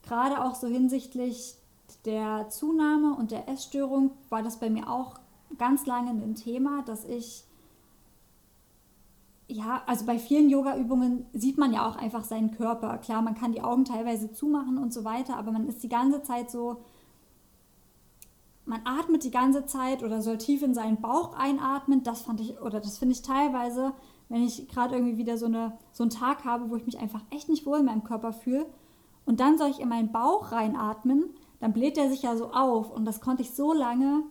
[0.03, 1.57] gerade auch so hinsichtlich
[2.05, 5.15] der Zunahme und der Essstörung war das bei mir auch
[5.59, 7.45] ganz lange ein Thema, dass ich,
[9.49, 12.97] ja, also bei vielen Yoga-Übungen sieht man ja auch einfach seinen Körper.
[12.99, 16.23] Klar, man kann die Augen teilweise zumachen und so weiter, aber man ist die ganze
[16.23, 16.83] Zeit so,
[18.65, 22.03] man atmet die ganze Zeit oder soll tief in seinen Bauch einatmen.
[22.03, 23.93] Das fand ich, oder das finde ich teilweise,
[24.33, 27.21] wenn ich gerade irgendwie wieder so, eine, so einen Tag habe, wo ich mich einfach
[27.29, 28.65] echt nicht wohl in meinem Körper fühle.
[29.27, 32.91] Und dann soll ich in meinen Bauch reinatmen, dann bläht der sich ja so auf.
[32.91, 34.23] Und das konnte ich so lange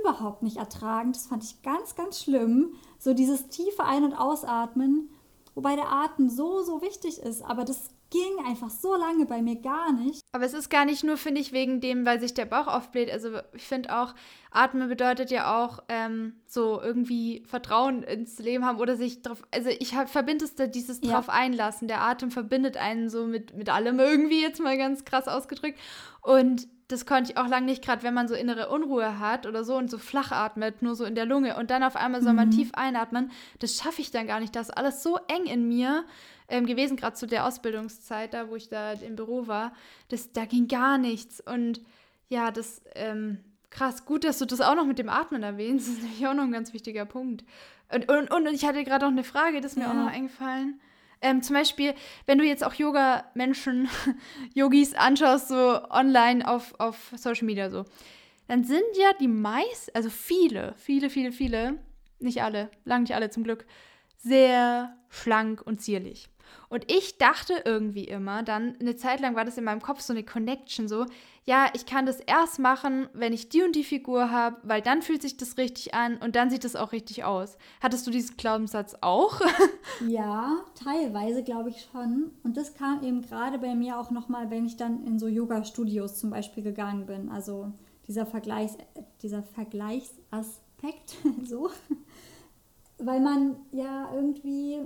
[0.00, 1.12] überhaupt nicht ertragen.
[1.12, 2.72] Das fand ich ganz, ganz schlimm.
[2.98, 5.10] So dieses tiefe Ein- und Ausatmen,
[5.54, 7.44] wobei der Atem so, so wichtig ist.
[7.44, 10.22] Aber das ging einfach so lange bei mir gar nicht.
[10.32, 13.10] Aber es ist gar nicht nur, finde ich, wegen dem, weil sich der Bauch aufbläht.
[13.10, 14.14] Also ich finde auch,
[14.50, 19.70] Atmen bedeutet ja auch ähm, so irgendwie Vertrauen ins Leben haben oder sich drauf, also
[19.70, 21.12] ich verbinde es da dieses ja.
[21.12, 21.88] drauf einlassen.
[21.88, 25.78] Der Atem verbindet einen so mit, mit allem irgendwie, jetzt mal ganz krass ausgedrückt.
[26.22, 29.64] Und das konnte ich auch lange nicht, gerade wenn man so innere Unruhe hat oder
[29.64, 32.32] so und so flach atmet, nur so in der Lunge und dann auf einmal soll
[32.32, 32.52] man mhm.
[32.52, 34.54] tief einatmen, das schaffe ich dann gar nicht.
[34.54, 36.04] Das ist alles so eng in mir
[36.48, 39.72] ähm, gewesen, gerade zu der Ausbildungszeit, da wo ich da im Büro war.
[40.08, 41.40] Das, da ging gar nichts.
[41.40, 41.80] Und
[42.28, 43.38] ja, das, ähm,
[43.70, 45.88] krass, gut, dass du das auch noch mit dem Atmen erwähnst.
[45.88, 47.44] Das ist nämlich auch noch ein ganz wichtiger Punkt.
[47.92, 49.90] Und, und, und ich hatte gerade noch eine Frage, das ist mir ja.
[49.90, 50.80] auch noch eingefallen.
[51.22, 51.94] Ähm, zum Beispiel,
[52.26, 53.88] wenn du jetzt auch Yoga-Menschen,
[54.54, 57.84] Yogis anschaust, so online auf, auf Social Media so,
[58.48, 61.78] dann sind ja die meisten, also viele, viele, viele, viele,
[62.18, 63.66] nicht alle, lang nicht alle zum Glück,
[64.18, 66.28] sehr schlank und zierlich.
[66.68, 70.12] Und ich dachte irgendwie immer, dann eine Zeit lang war das in meinem Kopf so
[70.12, 71.06] eine Connection, so,
[71.46, 75.00] ja, ich kann das erst machen, wenn ich die und die Figur habe, weil dann
[75.00, 77.56] fühlt sich das richtig an und dann sieht es auch richtig aus.
[77.80, 79.40] Hattest du diesen Glaubenssatz auch?
[80.08, 82.32] ja, teilweise glaube ich schon.
[82.42, 86.18] Und das kam eben gerade bei mir auch nochmal, wenn ich dann in so Yoga-Studios
[86.18, 87.28] zum Beispiel gegangen bin.
[87.30, 87.72] Also
[88.08, 88.76] dieser, Vergleichs,
[89.22, 91.70] dieser Vergleichsaspekt, so.
[92.98, 94.80] Weil man ja irgendwie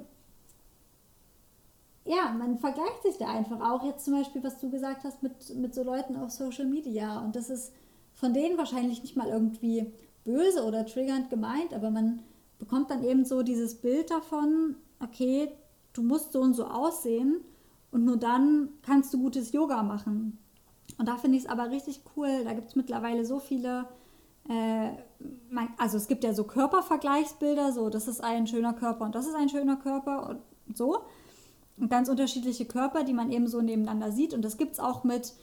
[2.05, 5.55] ja, man vergleicht sich da einfach auch jetzt zum Beispiel, was du gesagt hast, mit,
[5.57, 7.21] mit so Leuten auf Social Media.
[7.21, 7.73] Und das ist
[8.15, 9.93] von denen wahrscheinlich nicht mal irgendwie
[10.25, 12.21] böse oder triggernd gemeint, aber man
[12.59, 15.51] bekommt dann eben so dieses Bild davon, okay,
[15.93, 17.41] du musst so und so aussehen
[17.91, 20.39] und nur dann kannst du gutes Yoga machen.
[20.99, 22.45] Und da finde ich es aber richtig cool.
[22.45, 23.87] Da gibt es mittlerweile so viele,
[24.49, 24.91] äh,
[25.79, 29.35] also es gibt ja so Körpervergleichsbilder, so das ist ein schöner Körper und das ist
[29.35, 30.99] ein schöner Körper und so
[31.89, 34.35] ganz unterschiedliche Körper, die man eben so nebeneinander sieht.
[34.35, 35.35] Und das gibt es auch mit,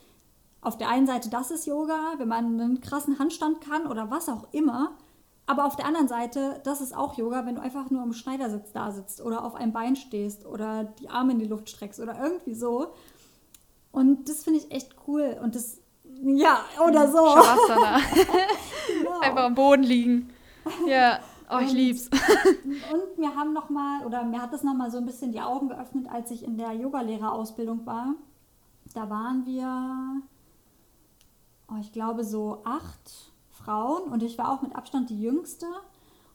[0.60, 4.28] auf der einen Seite, das ist Yoga, wenn man einen krassen Handstand kann oder was
[4.28, 4.92] auch immer.
[5.46, 8.72] Aber auf der anderen Seite, das ist auch Yoga, wenn du einfach nur am Schneidersitz
[8.72, 12.22] da sitzt oder auf einem Bein stehst oder die Arme in die Luft streckst oder
[12.22, 12.92] irgendwie so.
[13.90, 15.38] Und das finde ich echt cool.
[15.42, 17.16] Und das, ja, oder so.
[17.16, 17.98] Shavasana.
[18.98, 19.20] genau.
[19.20, 20.30] Einfach am Boden liegen.
[20.86, 21.20] Ja.
[21.50, 22.10] Oh, ich lieb's.
[22.92, 25.40] und mir haben noch mal oder mir hat das noch mal so ein bisschen die
[25.40, 28.14] Augen geöffnet, als ich in der Yogalehrerausbildung war.
[28.94, 30.22] Da waren wir,
[31.70, 35.66] oh, ich glaube so acht Frauen und ich war auch mit Abstand die jüngste.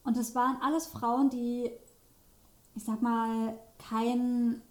[0.04, 1.72] Und es waren alles Frauen, die,
[2.76, 3.58] ich sag mal,
[3.90, 4.62] keinen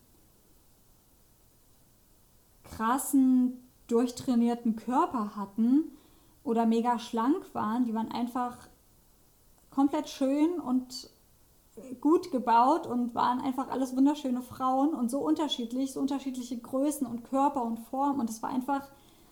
[2.64, 5.84] krassen, durchtrainierten Körper hatten
[6.44, 7.84] oder mega schlank waren.
[7.84, 8.56] Die waren einfach
[9.74, 11.10] komplett schön und
[12.00, 17.24] gut gebaut und waren einfach alles wunderschöne Frauen und so unterschiedlich, so unterschiedliche Größen und
[17.24, 18.86] Körper und Form und es war einfach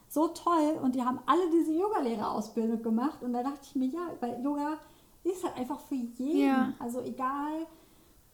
[0.09, 4.01] so toll und die haben alle diese Yogalehrerausbildung gemacht und da dachte ich mir, ja,
[4.21, 4.79] weil Yoga
[5.23, 6.73] ist halt einfach für jeden, ja.
[6.79, 7.67] also egal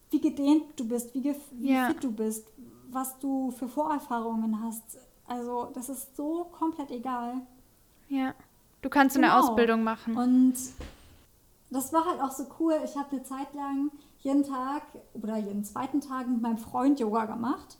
[0.09, 1.87] wie gedehnt du bist, wie, wie ja.
[1.87, 2.47] fit du bist,
[2.89, 4.97] was du für Vorerfahrungen hast,
[5.27, 7.41] also das ist so komplett egal.
[8.07, 8.33] Ja,
[8.81, 9.27] du kannst genau.
[9.27, 10.15] eine Ausbildung machen.
[10.15, 10.55] Und
[11.69, 12.73] das war halt auch so cool.
[12.85, 17.25] Ich habe eine Zeit lang jeden Tag oder jeden zweiten Tag mit meinem Freund Yoga
[17.25, 17.77] gemacht.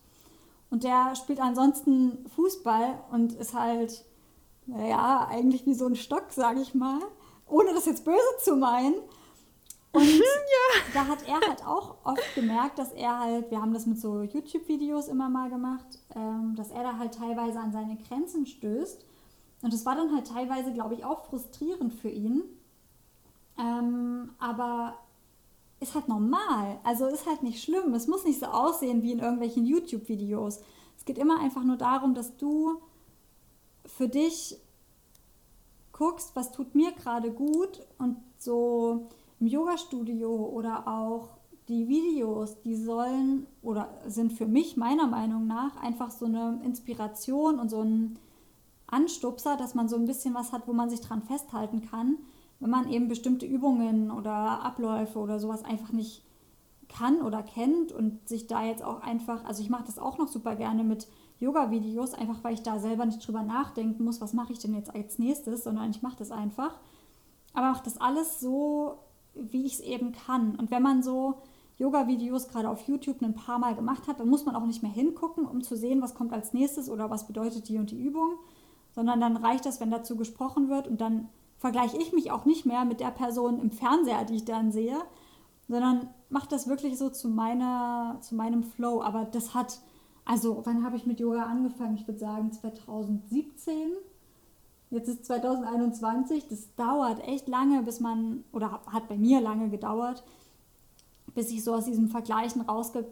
[0.70, 4.04] Und der spielt ansonsten Fußball und ist halt,
[4.66, 7.00] naja, eigentlich wie so ein Stock, sage ich mal.
[7.48, 8.96] Ohne das jetzt böse zu meinen.
[9.94, 10.82] Und ja.
[10.94, 14.22] da hat er halt auch oft gemerkt, dass er halt, wir haben das mit so
[14.22, 19.06] YouTube-Videos immer mal gemacht, ähm, dass er da halt teilweise an seine Grenzen stößt.
[19.62, 22.44] Und das war dann halt teilweise, glaube ich, auch frustrierend für ihn,
[23.60, 24.96] ähm, aber
[25.80, 26.80] ist halt normal.
[26.84, 27.94] Also ist halt nicht schlimm.
[27.94, 30.62] Es muss nicht so aussehen wie in irgendwelchen YouTube-Videos.
[30.98, 32.82] Es geht immer einfach nur darum, dass du
[33.86, 34.58] für dich
[35.92, 39.08] guckst, was tut mir gerade gut und so
[39.40, 41.38] im Yoga-Studio oder auch
[41.68, 47.60] die Videos, die sollen oder sind für mich meiner Meinung nach einfach so eine Inspiration
[47.60, 48.18] und so ein
[48.88, 52.18] Anstupser, dass man so ein bisschen was hat, wo man sich dran festhalten kann,
[52.60, 56.24] wenn man eben bestimmte Übungen oder Abläufe oder sowas einfach nicht
[56.90, 60.28] kann oder kennt und sich da jetzt auch einfach, also ich mache das auch noch
[60.28, 61.08] super gerne mit
[61.40, 64.94] Yoga-Videos, einfach weil ich da selber nicht drüber nachdenken muss, was mache ich denn jetzt
[64.94, 66.80] als nächstes, sondern ich mache das einfach.
[67.54, 69.00] Aber mache das alles so,
[69.36, 70.56] wie ich es eben kann.
[70.56, 71.36] Und wenn man so
[71.78, 74.92] Yoga-Videos gerade auf YouTube ein paar Mal gemacht hat, dann muss man auch nicht mehr
[74.92, 78.38] hingucken, um zu sehen, was kommt als nächstes oder was bedeutet die und die Übung,
[78.94, 82.66] sondern dann reicht das, wenn dazu gesprochen wird und dann vergleiche ich mich auch nicht
[82.66, 84.98] mehr mit der Person im Fernseher, die ich dann sehe,
[85.68, 89.02] sondern mache das wirklich so zu, meiner, zu meinem Flow.
[89.02, 89.80] Aber das hat,
[90.26, 91.96] also wann habe ich mit Yoga angefangen?
[91.96, 93.92] Ich würde sagen 2017.
[94.90, 96.48] Jetzt ist 2021.
[96.48, 100.24] Das dauert echt lange, bis man, oder hat bei mir lange gedauert,
[101.34, 103.06] bis ich so aus diesem Vergleichen rausge,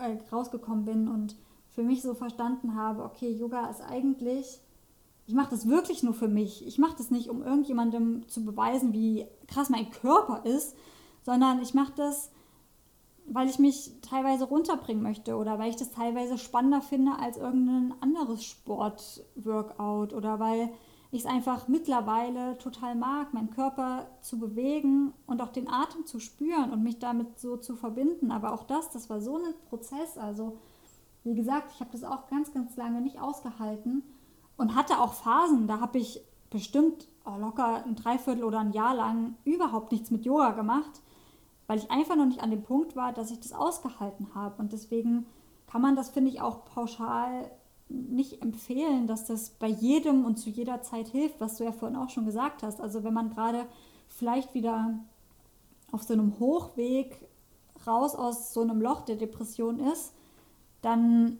[0.00, 1.36] äh, rausgekommen bin und
[1.70, 4.60] für mich so verstanden habe, okay, Yoga ist eigentlich,
[5.26, 6.66] ich mache das wirklich nur für mich.
[6.66, 10.76] Ich mache das nicht, um irgendjemandem zu beweisen, wie krass mein Körper ist,
[11.22, 12.30] sondern ich mache das,
[13.26, 17.94] weil ich mich teilweise runterbringen möchte oder weil ich das teilweise spannender finde als irgendein
[18.00, 20.70] anderes Sportworkout oder weil
[21.12, 26.18] ich es einfach mittlerweile total mag, meinen Körper zu bewegen und auch den Atem zu
[26.18, 28.32] spüren und mich damit so zu verbinden.
[28.32, 30.18] Aber auch das, das war so ein Prozess.
[30.18, 30.58] Also
[31.22, 34.02] wie gesagt, ich habe das auch ganz, ganz lange nicht ausgehalten
[34.56, 38.94] und hatte auch Phasen, da habe ich bestimmt oh, locker ein Dreiviertel oder ein Jahr
[38.94, 41.00] lang überhaupt nichts mit Yoga gemacht,
[41.66, 44.60] weil ich einfach noch nicht an dem Punkt war, dass ich das ausgehalten habe.
[44.60, 45.26] Und deswegen
[45.66, 47.50] kann man das, finde ich, auch pauschal
[47.88, 51.96] nicht empfehlen, dass das bei jedem und zu jeder Zeit hilft, was du ja vorhin
[51.96, 52.80] auch schon gesagt hast.
[52.80, 53.66] Also wenn man gerade
[54.08, 54.98] vielleicht wieder
[55.90, 57.28] auf so einem Hochweg
[57.86, 60.14] raus aus so einem Loch der Depression ist,
[60.80, 61.38] dann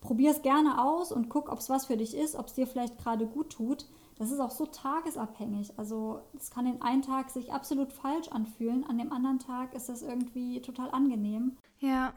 [0.00, 2.66] probier es gerne aus und guck, ob es was für dich ist, ob es dir
[2.66, 3.86] vielleicht gerade gut tut.
[4.18, 5.72] Das ist auch so tagesabhängig.
[5.76, 9.88] Also es kann den einen Tag sich absolut falsch anfühlen, an dem anderen Tag ist
[9.88, 11.56] das irgendwie total angenehm.
[11.78, 12.14] Ja.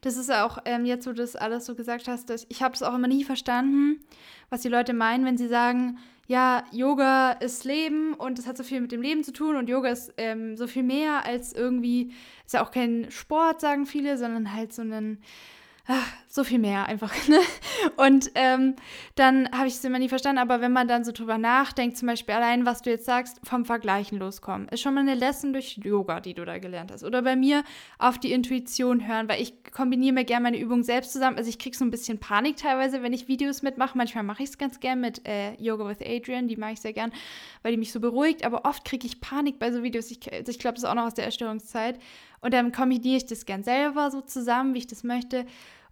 [0.00, 2.72] Das ist auch, ähm, jetzt wo du das alles so gesagt hast, dass ich habe
[2.72, 4.00] das auch immer nie verstanden,
[4.50, 8.62] was die Leute meinen, wenn sie sagen, ja, Yoga ist Leben und es hat so
[8.62, 12.12] viel mit dem Leben zu tun und Yoga ist ähm, so viel mehr als irgendwie,
[12.44, 15.18] ist ja auch kein Sport, sagen viele, sondern halt so ein
[15.88, 17.14] ach, so viel mehr einfach.
[17.28, 17.40] Ne?
[17.96, 18.74] Und ähm,
[19.14, 22.08] dann habe ich es immer nie verstanden, aber wenn man dann so drüber nachdenkt, zum
[22.08, 25.78] Beispiel allein, was du jetzt sagst, vom Vergleichen loskommen, ist schon mal eine Lesson durch
[25.84, 27.04] Yoga, die du da gelernt hast.
[27.04, 27.64] Oder bei mir
[27.98, 31.36] auf die Intuition hören, weil ich kombiniere mir gerne meine Übungen selbst zusammen.
[31.36, 33.96] Also ich kriege so ein bisschen Panik teilweise, wenn ich Videos mitmache.
[33.98, 36.94] Manchmal mache ich es ganz gern mit äh, Yoga with Adrian, die mache ich sehr
[36.94, 37.12] gern,
[37.62, 38.44] weil die mich so beruhigt.
[38.44, 40.10] Aber oft kriege ich Panik bei so Videos.
[40.10, 41.98] Ich, also ich glaube, das ist auch noch aus der Erstörungszeit.
[42.40, 45.44] Und dann kombiniere ich das gern selber so zusammen, wie ich das möchte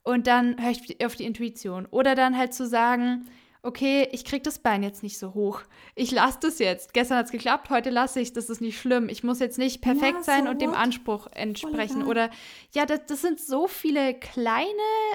[0.06, 1.86] und dann höre ich auf die Intuition.
[1.90, 3.26] Oder dann halt zu sagen,
[3.66, 5.62] okay, ich kriege das Bein jetzt nicht so hoch.
[5.96, 6.94] Ich lasse das jetzt.
[6.94, 9.08] Gestern hat es geklappt, heute lasse ich das ist nicht schlimm.
[9.08, 12.04] Ich muss jetzt nicht perfekt ja, sein so und dem Anspruch entsprechen.
[12.04, 12.30] Oder
[12.72, 14.66] ja, das, das, sind so viele kleine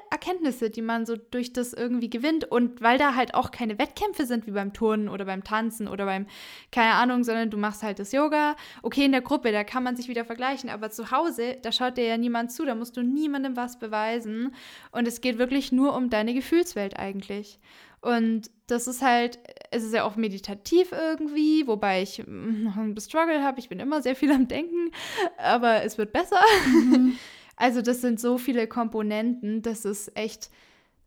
[0.10, 2.44] Erkenntnisse, die man so durch das irgendwie gewinnt.
[2.44, 6.06] Und weil da halt auch keine Wettkämpfe sind wie beim Turnen oder beim Tanzen oder
[6.06, 6.28] beim,
[6.72, 8.56] keine Ahnung, sondern du machst halt das Yoga.
[8.84, 11.98] Okay, in der Gruppe, da kann man sich wieder vergleichen, aber zu Hause, da schaut
[11.98, 14.54] dir ja niemand zu, da musst du niemandem was beweisen.
[14.92, 17.60] Und es geht wirklich nur um deine Gefühlswelt eigentlich.
[18.02, 19.40] Und das ist halt,
[19.70, 23.60] es ist ja auch meditativ irgendwie, wobei ich noch ein Struggle habe.
[23.60, 24.92] Ich bin immer sehr viel am Denken,
[25.38, 26.42] aber es wird besser.
[26.68, 27.18] Mhm.
[27.58, 30.50] Also das sind so viele Komponenten, das ist echt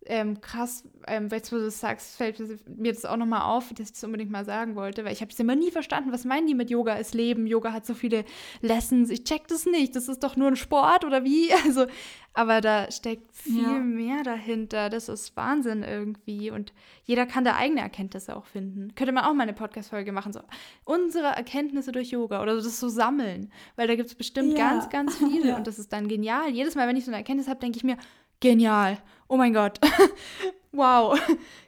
[0.07, 2.39] ähm, krass, ähm, jetzt wo du das sagst, fällt
[2.79, 5.33] mir das auch nochmal auf, dass ich das unbedingt mal sagen wollte, weil ich habe
[5.33, 8.25] es immer nie verstanden, was meinen die mit Yoga ist Leben, Yoga hat so viele
[8.61, 11.87] Lessons, ich check das nicht, das ist doch nur ein Sport oder wie, also,
[12.33, 13.79] aber da steckt viel ja.
[13.79, 16.73] mehr dahinter, das ist Wahnsinn irgendwie und
[17.05, 18.95] jeder kann da eigene Erkenntnisse auch finden.
[18.95, 20.41] Könnte man auch mal eine Podcast-Folge machen, so
[20.85, 24.71] unsere Erkenntnisse durch Yoga oder so das so sammeln, weil da gibt es bestimmt ja.
[24.71, 25.57] ganz, ganz viele ja.
[25.57, 26.51] und das ist dann genial.
[26.51, 27.97] Jedes Mal, wenn ich so eine Erkenntnis habe, denke ich mir,
[28.41, 28.99] genial.
[29.29, 29.81] Oh mein Gott.
[30.73, 31.19] wow.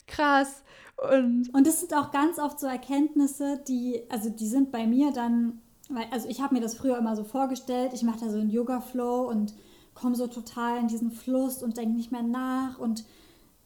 [0.07, 0.63] Krass.
[0.97, 5.13] Und, und das sind auch ganz oft so Erkenntnisse, die, also die sind bei mir
[5.13, 8.39] dann, weil, also ich habe mir das früher immer so vorgestellt, ich mache da so
[8.39, 9.55] einen Yoga-Flow und
[9.95, 13.05] komme so total in diesen Fluss und denke nicht mehr nach und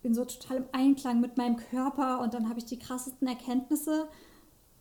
[0.03, 4.09] bin so total im Einklang mit meinem Körper und dann habe ich die krassesten Erkenntnisse.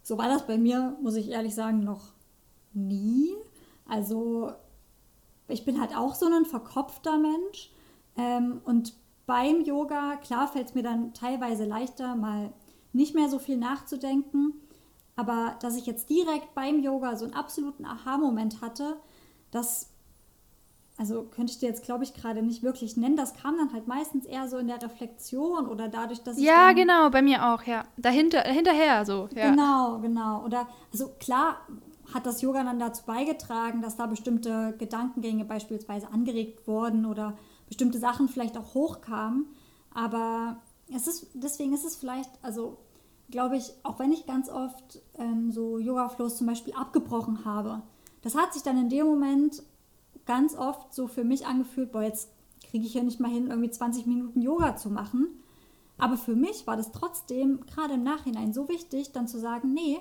[0.02, 2.14] So war das bei mir, muss ich ehrlich sagen, noch
[2.74, 3.36] nie.
[3.88, 4.54] Also
[5.48, 7.72] ich bin halt auch so ein verkopfter Mensch
[8.20, 8.94] ähm, und
[9.26, 12.52] beim Yoga, klar fällt es mir dann teilweise leichter, mal
[12.94, 14.54] nicht mehr so viel nachzudenken.
[15.16, 18.98] Aber dass ich jetzt direkt beim Yoga so einen absoluten Aha-Moment hatte,
[19.52, 19.90] das,
[20.98, 23.18] also könnte ich dir jetzt, glaube ich, gerade nicht wirklich nennen.
[23.18, 26.46] Das kam dann halt meistens eher so in der Reflexion oder dadurch, dass ich.
[26.46, 27.84] Ja, genau, bei mir auch, ja.
[27.98, 29.52] Dahinter, hinterher so, ja.
[29.52, 30.44] Genau, genau.
[30.46, 31.58] Oder, also klar
[32.14, 37.38] hat das Yoga dann dazu beigetragen, dass da bestimmte Gedankengänge beispielsweise angeregt wurden oder
[37.70, 39.46] bestimmte Sachen vielleicht auch hochkamen.
[39.94, 40.58] Aber
[40.94, 42.78] es ist, deswegen ist es vielleicht, also
[43.30, 47.82] glaube ich, auch wenn ich ganz oft ähm, so Yoga-Flows zum Beispiel abgebrochen habe,
[48.22, 49.64] das hat sich dann in dem Moment
[50.26, 52.30] ganz oft so für mich angefühlt, boah, jetzt
[52.70, 55.28] kriege ich ja nicht mal hin, irgendwie 20 Minuten Yoga zu machen.
[55.98, 60.00] Aber für mich war das trotzdem gerade im Nachhinein so wichtig, dann zu sagen, nee,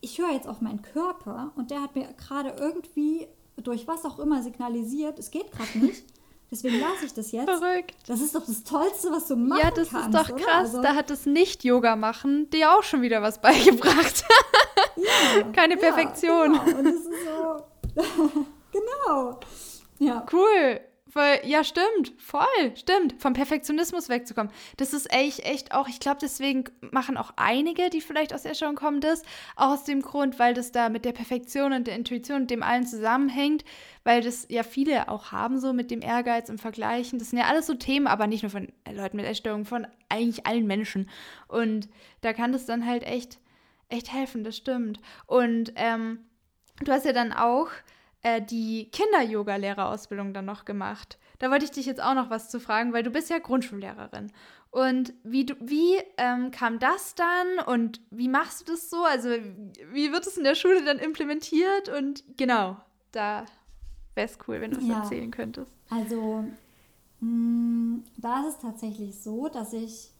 [0.00, 3.26] ich höre jetzt auf meinen Körper und der hat mir gerade irgendwie
[3.56, 6.04] durch was auch immer signalisiert, es geht gerade nicht.
[6.50, 7.50] Deswegen lasse ich das jetzt.
[7.50, 7.94] Verrückt.
[8.06, 9.64] Das ist doch das Tollste, was du machen kannst.
[9.64, 10.54] Ja, das kannst, ist doch krass.
[10.54, 14.24] Also, da hat das Nicht-Yoga machen dir auch schon wieder was beigebracht.
[14.96, 16.54] Ja, Keine Perfektion.
[16.54, 16.78] Ja, genau.
[16.78, 18.46] Und es ist so.
[18.72, 19.40] genau.
[19.98, 20.24] Ja.
[20.32, 20.80] Cool.
[21.14, 22.44] Weil, ja, stimmt, voll,
[22.74, 23.14] stimmt.
[23.18, 24.52] Vom Perfektionismus wegzukommen.
[24.76, 28.52] Das ist echt, echt auch, ich glaube, deswegen machen auch einige, die vielleicht aus der
[28.52, 29.22] Essstörung kommen, das.
[29.56, 32.62] Auch aus dem Grund, weil das da mit der Perfektion und der Intuition und dem
[32.62, 33.64] allen zusammenhängt,
[34.08, 37.18] weil das ja viele auch haben, so mit dem Ehrgeiz im Vergleichen.
[37.18, 40.46] Das sind ja alles so Themen, aber nicht nur von Leuten mit Essstörungen, von eigentlich
[40.46, 41.10] allen Menschen.
[41.46, 41.90] Und
[42.22, 43.38] da kann das dann halt echt,
[43.90, 44.98] echt helfen, das stimmt.
[45.26, 46.20] Und ähm,
[46.82, 47.68] du hast ja dann auch
[48.22, 51.18] äh, die Kinder-Yoga-Lehrerausbildung dann noch gemacht.
[51.38, 54.32] Da wollte ich dich jetzt auch noch was zu fragen, weil du bist ja Grundschullehrerin.
[54.70, 59.04] Und wie, wie ähm, kam das dann und wie machst du das so?
[59.04, 59.28] Also
[59.92, 61.90] wie wird es in der Schule dann implementiert?
[61.90, 62.78] Und genau,
[63.12, 63.44] da
[64.18, 64.98] wäre es cool, wenn du es ja.
[65.00, 65.72] erzählen könntest.
[65.88, 66.44] Also
[67.20, 70.10] mh, mm, da ist es tatsächlich so, dass ich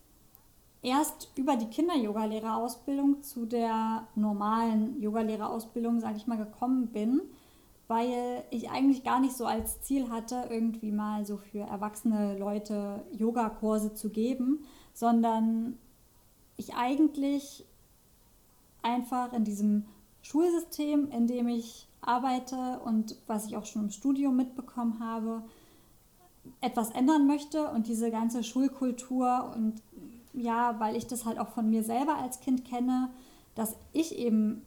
[0.81, 7.21] erst über die Kinder-Yoga-Lehrerausbildung zu der normalen Yoga-Lehrerausbildung, sage ich mal, gekommen bin
[7.89, 13.03] weil ich eigentlich gar nicht so als Ziel hatte, irgendwie mal so für erwachsene Leute
[13.13, 15.79] Yogakurse zu geben, sondern
[16.59, 17.65] ich eigentlich
[18.83, 19.87] einfach in diesem
[20.21, 25.43] Schulsystem, in dem ich arbeite und was ich auch schon im Studium mitbekommen habe,
[26.61, 29.83] etwas ändern möchte und diese ganze Schulkultur und
[30.33, 33.11] ja, weil ich das halt auch von mir selber als Kind kenne,
[33.55, 34.63] dass ich eben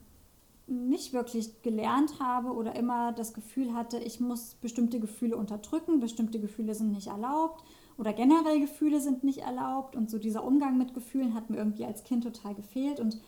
[0.67, 6.39] nicht wirklich gelernt habe oder immer das Gefühl hatte, ich muss bestimmte Gefühle unterdrücken, bestimmte
[6.39, 7.63] Gefühle sind nicht erlaubt
[7.97, 11.86] oder generell Gefühle sind nicht erlaubt und so dieser Umgang mit Gefühlen hat mir irgendwie
[11.86, 13.19] als Kind total gefehlt und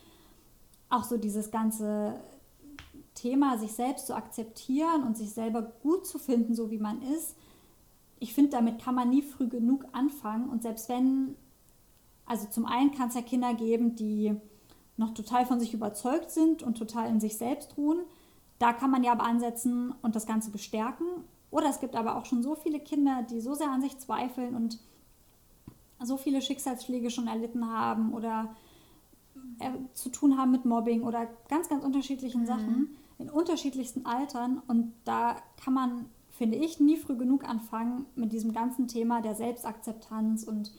[0.89, 2.15] auch so dieses ganze
[3.13, 7.35] Thema, sich selbst zu akzeptieren und sich selber gut zu finden, so wie man ist.
[8.19, 11.35] Ich finde, damit kann man nie früh genug anfangen und selbst wenn,
[12.25, 14.35] also zum einen kann es ja Kinder geben, die
[14.97, 17.99] noch total von sich überzeugt sind und total in sich selbst ruhen.
[18.59, 21.07] Da kann man ja aber ansetzen und das Ganze bestärken.
[21.51, 24.55] Oder es gibt aber auch schon so viele Kinder, die so sehr an sich zweifeln
[24.55, 24.79] und
[26.01, 28.55] so viele Schicksalsschläge schon erlitten haben oder
[29.59, 32.45] äh, zu tun haben mit Mobbing oder ganz, ganz unterschiedlichen mhm.
[32.45, 34.61] Sachen in unterschiedlichsten Altern.
[34.67, 39.35] Und da kann man, finde ich, nie früh genug anfangen mit diesem ganzen Thema der
[39.35, 40.71] Selbstakzeptanz und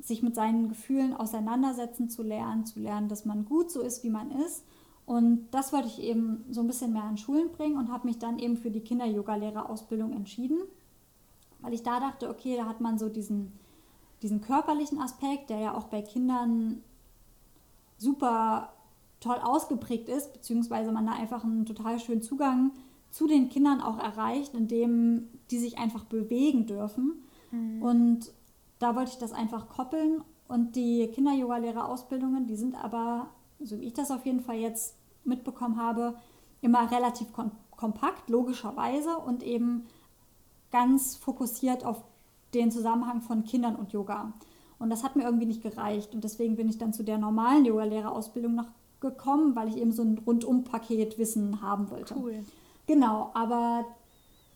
[0.00, 4.10] sich mit seinen Gefühlen auseinandersetzen zu lernen, zu lernen, dass man gut so ist, wie
[4.10, 4.64] man ist.
[5.06, 8.18] Und das wollte ich eben so ein bisschen mehr an Schulen bringen und habe mich
[8.18, 10.58] dann eben für die Kinder-Yoga-Lehrerausbildung entschieden,
[11.60, 13.52] weil ich da dachte, okay, da hat man so diesen,
[14.22, 16.82] diesen körperlichen Aspekt, der ja auch bei Kindern
[17.98, 18.71] super
[19.22, 22.72] toll ausgeprägt ist, beziehungsweise man da einfach einen total schönen Zugang
[23.10, 27.22] zu den Kindern auch erreicht, indem die sich einfach bewegen dürfen.
[27.50, 27.82] Mhm.
[27.82, 28.32] Und
[28.78, 33.28] da wollte ich das einfach koppeln und die Kinder-Yoga-Lehrer-Ausbildungen, die sind aber,
[33.60, 36.16] so wie ich das auf jeden Fall jetzt mitbekommen habe,
[36.60, 39.86] immer relativ kom kompakt, logischerweise und eben
[40.70, 42.04] ganz fokussiert auf
[42.54, 44.32] den Zusammenhang von Kindern und Yoga.
[44.78, 47.64] Und das hat mir irgendwie nicht gereicht und deswegen bin ich dann zu der normalen
[47.64, 48.68] Yoga-Lehrerausbildung noch
[49.02, 52.14] gekommen, weil ich eben so ein Rundum-Paket Wissen haben wollte.
[52.16, 52.44] Cool.
[52.86, 53.84] Genau, aber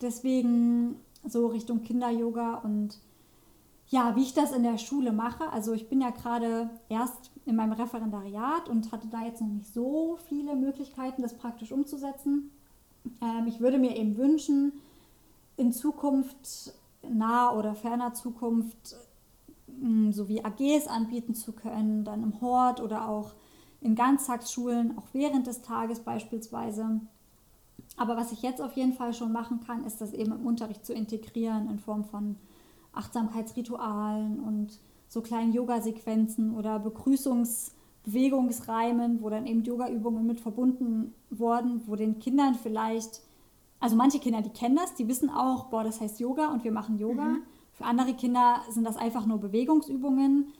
[0.01, 2.97] deswegen so Richtung Kinder-Yoga und
[3.89, 5.49] ja, wie ich das in der Schule mache.
[5.51, 9.73] Also ich bin ja gerade erst in meinem Referendariat und hatte da jetzt noch nicht
[9.73, 12.51] so viele Möglichkeiten, das praktisch umzusetzen.
[13.21, 14.73] Ähm, ich würde mir eben wünschen,
[15.55, 16.73] in Zukunft,
[17.09, 18.97] naher oder ferner Zukunft,
[19.67, 23.31] hm, sowie AGs anbieten zu können, dann im Hort oder auch
[23.81, 27.01] in Ganztagsschulen, auch während des Tages beispielsweise.
[27.95, 30.85] Aber was ich jetzt auf jeden Fall schon machen kann, ist das eben im Unterricht
[30.85, 32.35] zu integrieren in Form von
[32.93, 41.95] Achtsamkeitsritualen und so kleinen Yoga-Sequenzen oder Begrüßungsbewegungsreimen, wo dann eben Yoga-Übungen mit verbunden wurden, wo
[41.95, 43.21] den Kindern vielleicht,
[43.79, 46.71] also manche Kinder, die kennen das, die wissen auch, boah, das heißt Yoga und wir
[46.71, 47.25] machen Yoga.
[47.25, 47.43] Mhm.
[47.71, 50.51] Für andere Kinder sind das einfach nur Bewegungsübungen.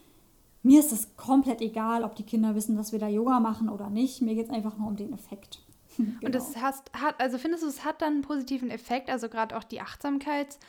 [0.68, 3.90] Mir ist es komplett egal, ob die Kinder wissen, dass wir da Yoga machen oder
[3.90, 4.22] nicht.
[4.22, 5.62] Mir geht es einfach nur um den Effekt.
[5.98, 6.14] genau.
[6.24, 9.56] Und das hast, hat, also findest du, es hat dann einen positiven Effekt, also gerade
[9.58, 10.60] auch die Achtsamkeits-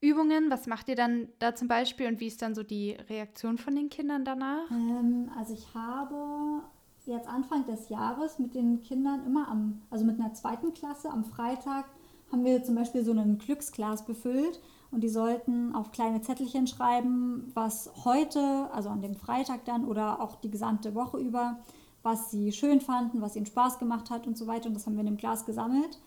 [0.00, 0.48] Übungen?
[0.48, 3.74] Was macht ihr dann da zum Beispiel und wie ist dann so die Reaktion von
[3.74, 4.70] den Kindern danach?
[4.70, 6.62] Ähm, also ich habe
[7.06, 11.24] jetzt Anfang des Jahres mit den Kindern immer am, also mit einer zweiten Klasse am
[11.24, 11.86] Freitag
[12.30, 14.60] haben wir zum Beispiel so einen Glücksglas befüllt
[14.90, 20.20] und die sollten auf kleine Zettelchen schreiben, was heute, also an dem Freitag dann oder
[20.20, 21.58] auch die gesamte Woche über,
[22.02, 24.68] was sie schön fanden, was ihnen Spaß gemacht hat und so weiter.
[24.68, 25.98] Und das haben wir in dem Glas gesammelt.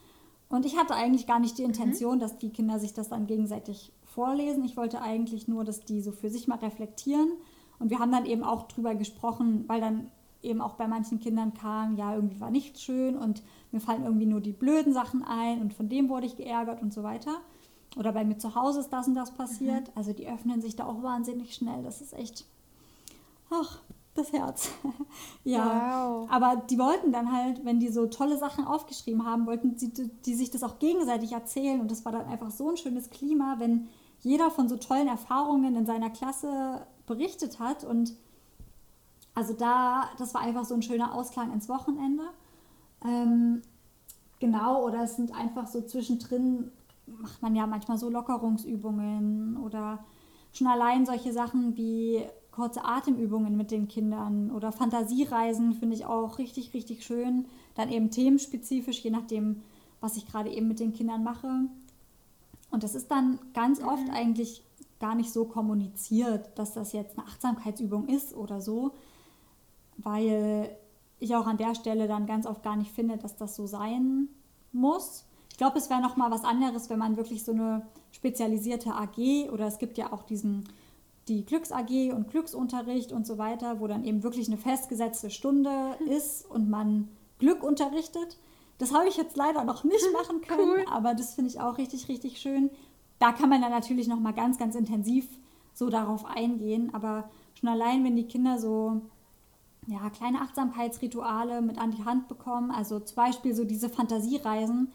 [0.50, 1.70] Und ich hatte eigentlich gar nicht die mhm.
[1.70, 2.20] Intention, mhm.
[2.20, 4.66] dass die Kinder sich das dann gegenseitig vorlesen.
[4.66, 7.32] Ich wollte eigentlich nur, dass die so für sich mal reflektieren.
[7.80, 10.12] Und wir haben dann eben auch drüber gesprochen, weil dann
[10.44, 14.26] eben auch bei manchen Kindern kam, ja, irgendwie war nichts schön und mir fallen irgendwie
[14.26, 17.36] nur die blöden Sachen ein und von dem wurde ich geärgert und so weiter.
[17.98, 19.88] Oder bei mir zu Hause ist das und das passiert.
[19.88, 19.94] Mhm.
[19.96, 21.84] Also die öffnen sich da auch wahnsinnig schnell.
[21.84, 22.46] Das ist echt,
[23.50, 23.80] ach,
[24.14, 24.70] das Herz.
[25.44, 26.06] ja.
[26.06, 26.30] Wow.
[26.30, 30.36] Aber die wollten dann halt, wenn die so tolle Sachen aufgeschrieben haben, wollten die, die
[30.36, 31.82] sich das auch gegenseitig erzählen.
[31.82, 33.88] Und das war dann einfach so ein schönes Klima, wenn
[34.22, 37.84] jeder von so tollen Erfahrungen in seiner Klasse berichtet hat.
[37.84, 38.14] Und
[39.34, 42.24] also da, das war einfach so ein schöner Ausklang ins Wochenende.
[43.04, 43.62] Ähm,
[44.40, 46.72] genau, oder es sind einfach so zwischendrin,
[47.06, 50.04] macht man ja manchmal so Lockerungsübungen oder
[50.54, 56.38] schon allein solche Sachen wie kurze Atemübungen mit den Kindern oder Fantasiereisen finde ich auch
[56.38, 57.46] richtig, richtig schön.
[57.76, 59.64] Dann eben themenspezifisch, je nachdem,
[60.02, 61.48] was ich gerade eben mit den Kindern mache.
[62.70, 63.88] Und das ist dann ganz mhm.
[63.88, 64.64] oft eigentlich
[65.00, 68.92] gar nicht so kommuniziert, dass das jetzt eine Achtsamkeitsübung ist oder so,
[69.98, 70.76] weil
[71.22, 74.28] ich auch an der Stelle dann ganz oft gar nicht finde, dass das so sein
[74.72, 75.26] muss.
[75.52, 79.50] Ich glaube, es wäre noch mal was anderes, wenn man wirklich so eine spezialisierte AG
[79.52, 80.66] oder es gibt ja auch diesen
[81.28, 85.96] die Glücks AG und Glücksunterricht und so weiter, wo dann eben wirklich eine festgesetzte Stunde
[86.00, 86.08] hm.
[86.08, 88.38] ist und man Glück unterrichtet.
[88.80, 90.86] Das habe ich jetzt leider noch nicht machen können, cool.
[90.90, 92.72] aber das finde ich auch richtig, richtig schön.
[93.20, 95.28] Da kann man dann natürlich noch mal ganz, ganz intensiv
[95.74, 99.02] so darauf eingehen, aber schon allein, wenn die Kinder so
[99.88, 104.92] ja, kleine Achtsamkeitsrituale mit an die Hand bekommen, also zum Beispiel so diese Fantasiereisen,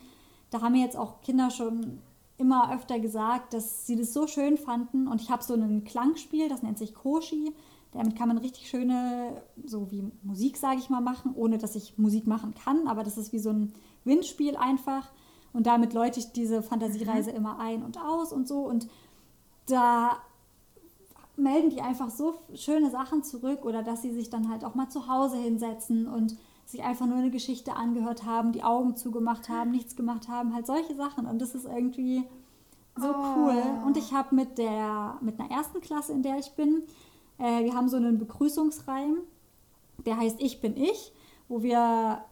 [0.51, 1.99] da haben mir jetzt auch Kinder schon
[2.39, 5.09] immer öfter gesagt, dass sie das so schön fanden.
[5.09, 7.53] Und ich habe so ein Klangspiel, das nennt sich Koshi.
[7.93, 11.97] Damit kann man richtig schöne, so wie Musik, sage ich mal, machen, ohne dass ich
[11.97, 12.89] Musik machen kann.
[12.89, 13.72] Aber das ist wie so ein
[14.05, 15.09] Windspiel einfach.
[15.53, 17.37] Und damit läute ich diese Fantasiereise mhm.
[17.37, 18.61] immer ein und aus und so.
[18.61, 18.87] Und
[19.66, 20.18] da
[21.37, 24.89] melden die einfach so schöne Sachen zurück oder dass sie sich dann halt auch mal
[24.89, 29.70] zu Hause hinsetzen und sich einfach nur eine Geschichte angehört haben, die Augen zugemacht haben,
[29.70, 31.26] nichts gemacht haben, halt solche Sachen.
[31.26, 32.24] Und das ist irgendwie
[32.97, 33.34] so oh.
[33.37, 33.62] cool.
[33.84, 36.82] Und ich habe mit der, mit einer ersten Klasse, in der ich bin,
[37.39, 39.18] äh, wir haben so einen Begrüßungsreim,
[40.05, 41.12] der heißt Ich bin ich,
[41.49, 42.24] wo wir,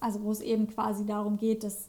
[0.00, 1.88] also wo es eben quasi darum geht, dass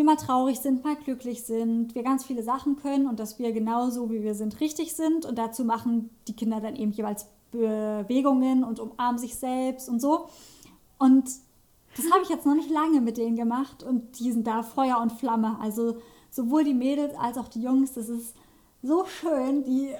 [0.00, 3.52] wir mal traurig sind, mal glücklich sind, wir ganz viele Sachen können und dass wir
[3.52, 5.26] genauso wie wir sind richtig sind.
[5.26, 10.28] Und dazu machen die Kinder dann eben jeweils Bewegungen und umarmen sich selbst und so.
[10.98, 11.28] Und
[11.96, 14.98] das habe ich jetzt noch nicht lange mit denen gemacht und die sind da Feuer
[15.00, 15.58] und Flamme.
[15.60, 15.98] Also
[16.30, 18.34] sowohl die Mädels als auch die Jungs, das ist
[18.82, 19.64] so schön.
[19.64, 19.90] Die,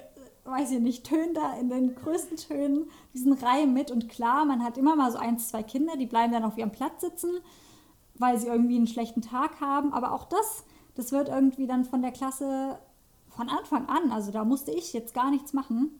[0.45, 3.91] weiß ich nicht, tönen da in den größten Tönen diesen Reim mit.
[3.91, 6.73] Und klar, man hat immer mal so ein, zwei Kinder, die bleiben dann auf ihrem
[6.73, 7.31] Platz sitzen,
[8.21, 9.93] weil sie irgendwie einen schlechten Tag haben.
[9.93, 10.65] Aber auch das,
[10.95, 12.79] das wird irgendwie dann von der Klasse
[13.29, 15.91] von Anfang an, also da musste ich jetzt gar nichts machen.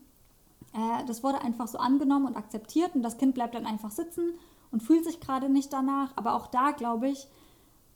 [0.75, 4.35] Äh, das wurde einfach so angenommen und akzeptiert und das Kind bleibt dann einfach sitzen
[4.71, 6.13] und fühlt sich gerade nicht danach.
[6.17, 7.29] Aber auch da, glaube ich,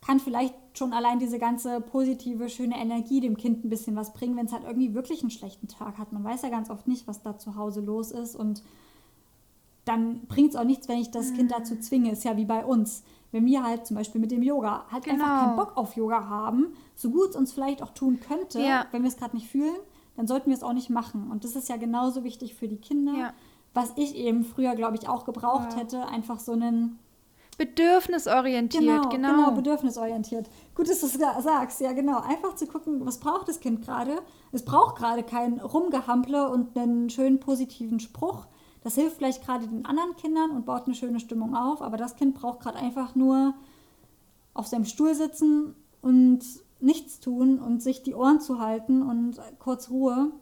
[0.01, 4.37] kann vielleicht schon allein diese ganze positive, schöne Energie dem Kind ein bisschen was bringen,
[4.37, 6.13] wenn es halt irgendwie wirklich einen schlechten Tag hat.
[6.13, 8.63] Man weiß ja ganz oft nicht, was da zu Hause los ist und
[9.85, 11.37] dann bringt es auch nichts, wenn ich das mhm.
[11.37, 12.13] Kind dazu zwinge.
[12.13, 13.03] Ist ja wie bei uns.
[13.35, 15.25] Wenn wir halt zum Beispiel mit dem Yoga halt genau.
[15.25, 18.87] einfach keinen Bock auf Yoga haben, so gut es uns vielleicht auch tun könnte, ja.
[18.93, 19.77] wenn wir es gerade nicht fühlen,
[20.17, 21.31] dann sollten wir es auch nicht machen.
[21.31, 23.13] Und das ist ja genauso wichtig für die Kinder.
[23.13, 23.35] Ja
[23.75, 25.81] was ich eben früher, glaube ich, auch gebraucht ja.
[25.81, 26.99] hätte, einfach so einen
[27.59, 29.29] Bedürfnisorientiert, genau, genau.
[29.29, 30.49] Genau, bedürfnisorientiert.
[30.75, 32.21] Gut, dass du es sagst, ja genau.
[32.21, 34.17] Einfach zu gucken, was braucht das Kind gerade.
[34.51, 38.47] Es braucht gerade kein Rumgehample und einen schönen positiven Spruch.
[38.85, 42.17] Das hilft vielleicht gerade den anderen Kindern und baut eine schöne Stimmung auf, aber das
[42.17, 43.55] Kind braucht gerade einfach nur
[44.53, 46.41] auf seinem Stuhl sitzen und
[46.81, 50.33] nichts tun und sich die Ohren zu halten und kurz Ruhe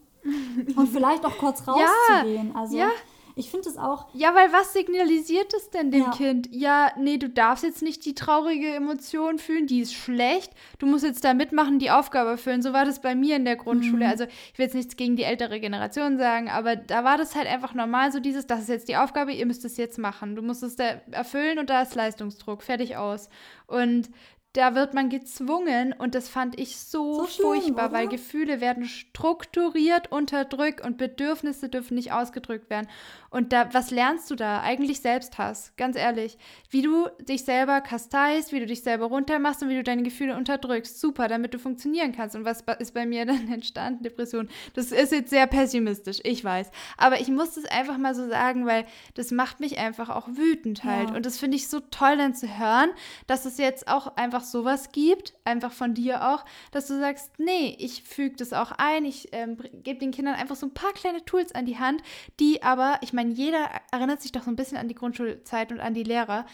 [0.76, 2.48] und vielleicht auch kurz rauszugehen.
[2.48, 2.88] Ja, also ja.
[3.34, 4.06] Ich finde es auch.
[4.14, 6.10] Ja, weil was signalisiert es denn dem ja.
[6.10, 6.48] Kind?
[6.50, 10.52] Ja, nee, du darfst jetzt nicht die traurige Emotion fühlen, die ist schlecht.
[10.78, 12.62] Du musst jetzt da mitmachen, die Aufgabe erfüllen.
[12.62, 14.04] So war das bei mir in der Grundschule.
[14.04, 14.10] Mhm.
[14.10, 17.46] Also, ich will jetzt nichts gegen die ältere Generation sagen, aber da war das halt
[17.46, 20.36] einfach normal, so dieses, das ist jetzt die Aufgabe, ihr müsst es jetzt machen.
[20.36, 23.28] Du musst es da erfüllen und da ist Leistungsdruck, fertig aus.
[23.66, 24.10] Und
[24.52, 27.92] da wird man gezwungen und das fand ich so, so schlimm, furchtbar, oder?
[27.92, 32.88] weil Gefühle werden strukturiert unterdrückt und Bedürfnisse dürfen nicht ausgedrückt werden.
[33.32, 34.60] Und da, was lernst du da?
[34.60, 36.36] Eigentlich Selbsthass, ganz ehrlich.
[36.68, 40.36] Wie du dich selber kasteist, wie du dich selber runtermachst und wie du deine Gefühle
[40.36, 41.00] unterdrückst.
[41.00, 42.36] Super, damit du funktionieren kannst.
[42.36, 44.02] Und was ist bei mir dann entstanden?
[44.02, 44.50] Depression.
[44.74, 46.70] Das ist jetzt sehr pessimistisch, ich weiß.
[46.98, 50.84] Aber ich muss das einfach mal so sagen, weil das macht mich einfach auch wütend
[50.84, 51.08] halt.
[51.08, 51.16] Ja.
[51.16, 52.90] Und das finde ich so toll dann zu hören,
[53.26, 57.76] dass es jetzt auch einfach sowas gibt, einfach von dir auch, dass du sagst, nee,
[57.78, 61.24] ich füge das auch ein, ich ähm, gebe den Kindern einfach so ein paar kleine
[61.24, 62.02] Tools an die Hand,
[62.38, 65.72] die aber, ich meine, meine, jeder erinnert sich doch so ein bisschen an die Grundschulzeit
[65.72, 66.46] und an die Lehrer.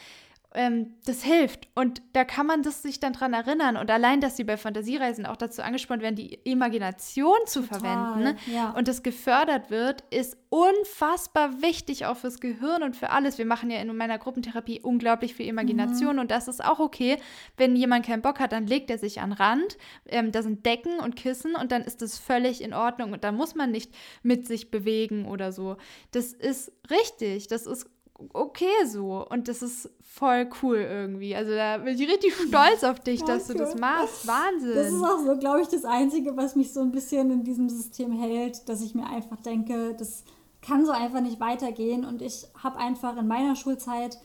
[0.58, 1.68] Ähm, das hilft.
[1.76, 3.76] Und da kann man das sich dann dran erinnern.
[3.76, 8.38] Und allein, dass sie bei Fantasiereisen auch dazu angespannt werden, die Imagination zu Total, verwenden
[8.52, 8.70] ja.
[8.70, 13.38] und das gefördert wird, ist unfassbar wichtig auch fürs Gehirn und für alles.
[13.38, 16.22] Wir machen ja in meiner Gruppentherapie unglaublich viel Imagination mhm.
[16.22, 17.18] und das ist auch okay.
[17.56, 19.78] Wenn jemand keinen Bock hat, dann legt er sich an Rand.
[20.06, 23.30] Ähm, da sind Decken und Kissen und dann ist das völlig in Ordnung und da
[23.30, 23.94] muss man nicht
[24.24, 25.76] mit sich bewegen oder so.
[26.10, 27.46] Das ist richtig.
[27.46, 27.86] Das ist
[28.32, 29.26] okay so.
[29.28, 31.34] Und das ist voll cool irgendwie.
[31.34, 34.26] Also da bin ich richtig stolz auf dich, dass du das machst.
[34.26, 34.74] Wahnsinn.
[34.74, 37.68] Das ist auch so, glaube ich, das Einzige, was mich so ein bisschen in diesem
[37.68, 40.24] System hält, dass ich mir einfach denke, das
[40.60, 42.04] kann so einfach nicht weitergehen.
[42.04, 44.18] Und ich habe einfach in meiner Schulzeit,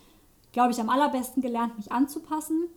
[0.51, 2.67] glaube ich, am allerbesten gelernt, mich anzupassen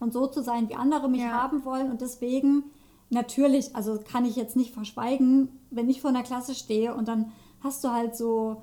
[0.00, 1.30] und so zu sein, wie andere mich ja.
[1.30, 1.90] haben wollen.
[1.90, 2.64] Und deswegen
[3.10, 7.32] natürlich, also kann ich jetzt nicht verschweigen, wenn ich vor einer Klasse stehe und dann
[7.62, 8.62] hast du halt so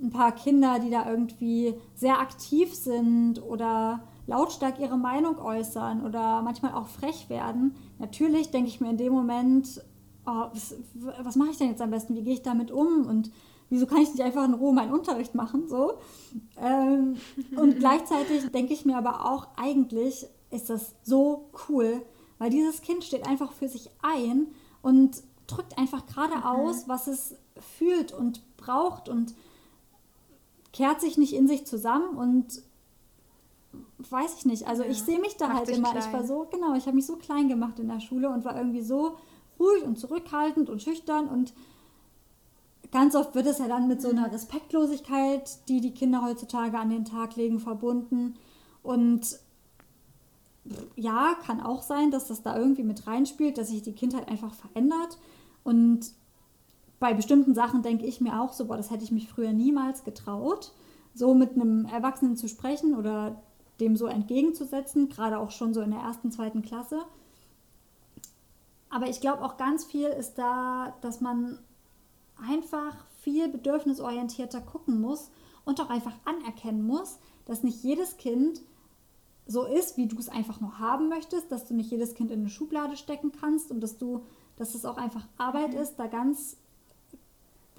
[0.00, 6.42] ein paar Kinder, die da irgendwie sehr aktiv sind oder lautstark ihre Meinung äußern oder
[6.42, 7.74] manchmal auch frech werden.
[7.98, 9.82] Natürlich denke ich mir in dem Moment,
[10.26, 10.74] oh, was,
[11.22, 12.14] was mache ich denn jetzt am besten?
[12.14, 13.06] Wie gehe ich damit um?
[13.06, 13.30] Und
[13.70, 15.68] wieso kann ich nicht einfach in Ruhe meinen Unterricht machen?
[15.68, 15.94] So.
[16.60, 17.16] Ähm,
[17.56, 22.02] und gleichzeitig denke ich mir aber auch, eigentlich ist das so cool,
[22.38, 24.48] weil dieses Kind steht einfach für sich ein
[24.82, 26.42] und drückt einfach gerade mhm.
[26.44, 27.34] aus, was es
[27.78, 29.34] fühlt und braucht und
[30.78, 32.62] kehrt sich nicht in sich zusammen und
[33.98, 34.68] weiß ich nicht.
[34.68, 35.90] Also ja, ich sehe mich da halt immer.
[35.90, 36.04] Klein.
[36.06, 38.56] Ich war so, genau, ich habe mich so klein gemacht in der Schule und war
[38.56, 39.16] irgendwie so
[39.58, 41.52] ruhig und zurückhaltend und schüchtern und
[42.92, 46.90] ganz oft wird es ja dann mit so einer Respektlosigkeit, die die Kinder heutzutage an
[46.90, 48.36] den Tag legen, verbunden.
[48.84, 49.40] Und
[50.94, 54.54] ja, kann auch sein, dass das da irgendwie mit reinspielt, dass sich die Kindheit einfach
[54.54, 55.18] verändert.
[55.64, 56.12] Und
[57.00, 60.04] bei bestimmten Sachen denke ich mir auch so, boah, das hätte ich mich früher niemals
[60.04, 60.72] getraut,
[61.14, 63.40] so mit einem Erwachsenen zu sprechen oder
[63.80, 67.02] dem so entgegenzusetzen, gerade auch schon so in der ersten, zweiten Klasse.
[68.90, 71.58] Aber ich glaube auch ganz viel ist da, dass man
[72.48, 75.30] einfach viel bedürfnisorientierter gucken muss
[75.64, 78.62] und auch einfach anerkennen muss, dass nicht jedes Kind
[79.46, 82.40] so ist, wie du es einfach nur haben möchtest, dass du nicht jedes Kind in
[82.40, 84.24] eine Schublade stecken kannst und dass du,
[84.56, 85.80] dass es auch einfach Arbeit mhm.
[85.80, 86.56] ist, da ganz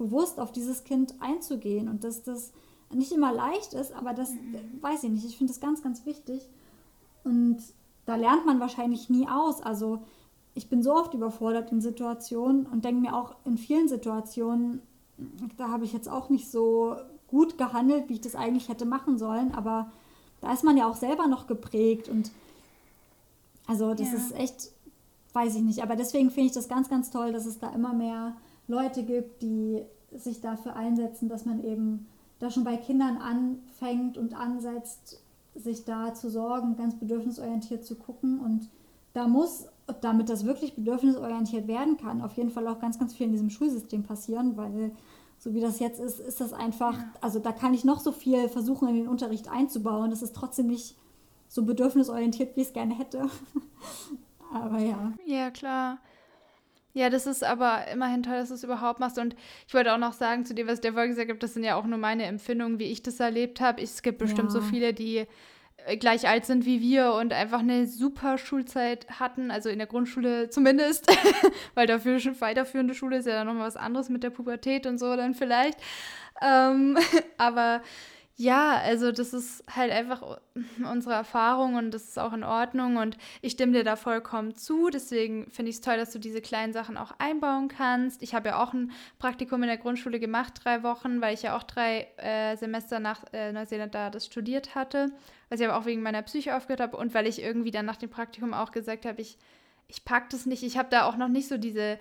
[0.00, 2.52] bewusst auf dieses Kind einzugehen und dass das
[2.90, 4.80] nicht immer leicht ist, aber das mhm.
[4.80, 5.26] weiß ich nicht.
[5.26, 6.48] Ich finde das ganz, ganz wichtig.
[7.22, 7.58] Und
[8.06, 9.60] da lernt man wahrscheinlich nie aus.
[9.60, 10.00] Also
[10.54, 14.80] ich bin so oft überfordert in Situationen und denke mir auch in vielen Situationen,
[15.58, 16.96] da habe ich jetzt auch nicht so
[17.28, 19.92] gut gehandelt, wie ich das eigentlich hätte machen sollen, aber
[20.40, 22.32] da ist man ja auch selber noch geprägt und
[23.66, 24.16] also das ja.
[24.16, 24.72] ist echt,
[25.34, 27.92] weiß ich nicht, aber deswegen finde ich das ganz, ganz toll, dass es da immer
[27.92, 28.34] mehr
[28.70, 29.82] Leute gibt, die
[30.16, 32.06] sich dafür einsetzen, dass man eben
[32.38, 35.22] da schon bei Kindern anfängt und ansetzt,
[35.54, 38.40] sich da zu sorgen, ganz bedürfnisorientiert zu gucken.
[38.40, 38.68] Und
[39.12, 39.66] da muss,
[40.00, 43.50] damit das wirklich bedürfnisorientiert werden kann, auf jeden Fall auch ganz, ganz viel in diesem
[43.50, 44.92] Schulsystem passieren, weil
[45.38, 48.48] so wie das jetzt ist, ist das einfach, also da kann ich noch so viel
[48.48, 50.10] versuchen, in den Unterricht einzubauen.
[50.10, 50.96] Das ist trotzdem nicht
[51.48, 53.28] so bedürfnisorientiert, wie ich es gerne hätte.
[54.52, 55.12] Aber ja.
[55.24, 55.98] Ja, klar.
[56.92, 59.18] Ja, das ist aber immerhin toll, dass du es überhaupt machst.
[59.18, 59.36] Und
[59.68, 61.76] ich wollte auch noch sagen zu dir, was der vorher gesagt hat, das sind ja
[61.76, 63.82] auch nur meine Empfindungen, wie ich das erlebt habe.
[63.82, 64.60] Es gibt bestimmt ja.
[64.60, 65.26] so viele, die
[65.86, 69.86] äh, gleich alt sind wie wir und einfach eine super Schulzeit hatten, also in der
[69.86, 71.06] Grundschule zumindest,
[71.74, 74.98] weil dafür schon weiterführende Schule ist ja dann nochmal was anderes mit der Pubertät und
[74.98, 75.78] so dann vielleicht.
[76.42, 76.98] Ähm,
[77.38, 77.82] aber
[78.40, 80.38] ja, also das ist halt einfach
[80.82, 84.88] unsere Erfahrung und das ist auch in Ordnung und ich stimme dir da vollkommen zu.
[84.88, 88.22] Deswegen finde ich es toll, dass du diese kleinen Sachen auch einbauen kannst.
[88.22, 91.54] Ich habe ja auch ein Praktikum in der Grundschule gemacht, drei Wochen, weil ich ja
[91.54, 95.12] auch drei äh, Semester nach äh, Neuseeland da das studiert hatte,
[95.50, 97.96] was ich aber auch wegen meiner Psyche aufgehört habe und weil ich irgendwie dann nach
[97.96, 99.36] dem Praktikum auch gesagt habe, ich
[99.90, 100.62] ich pack das nicht.
[100.62, 101.98] Ich habe da auch noch nicht so diese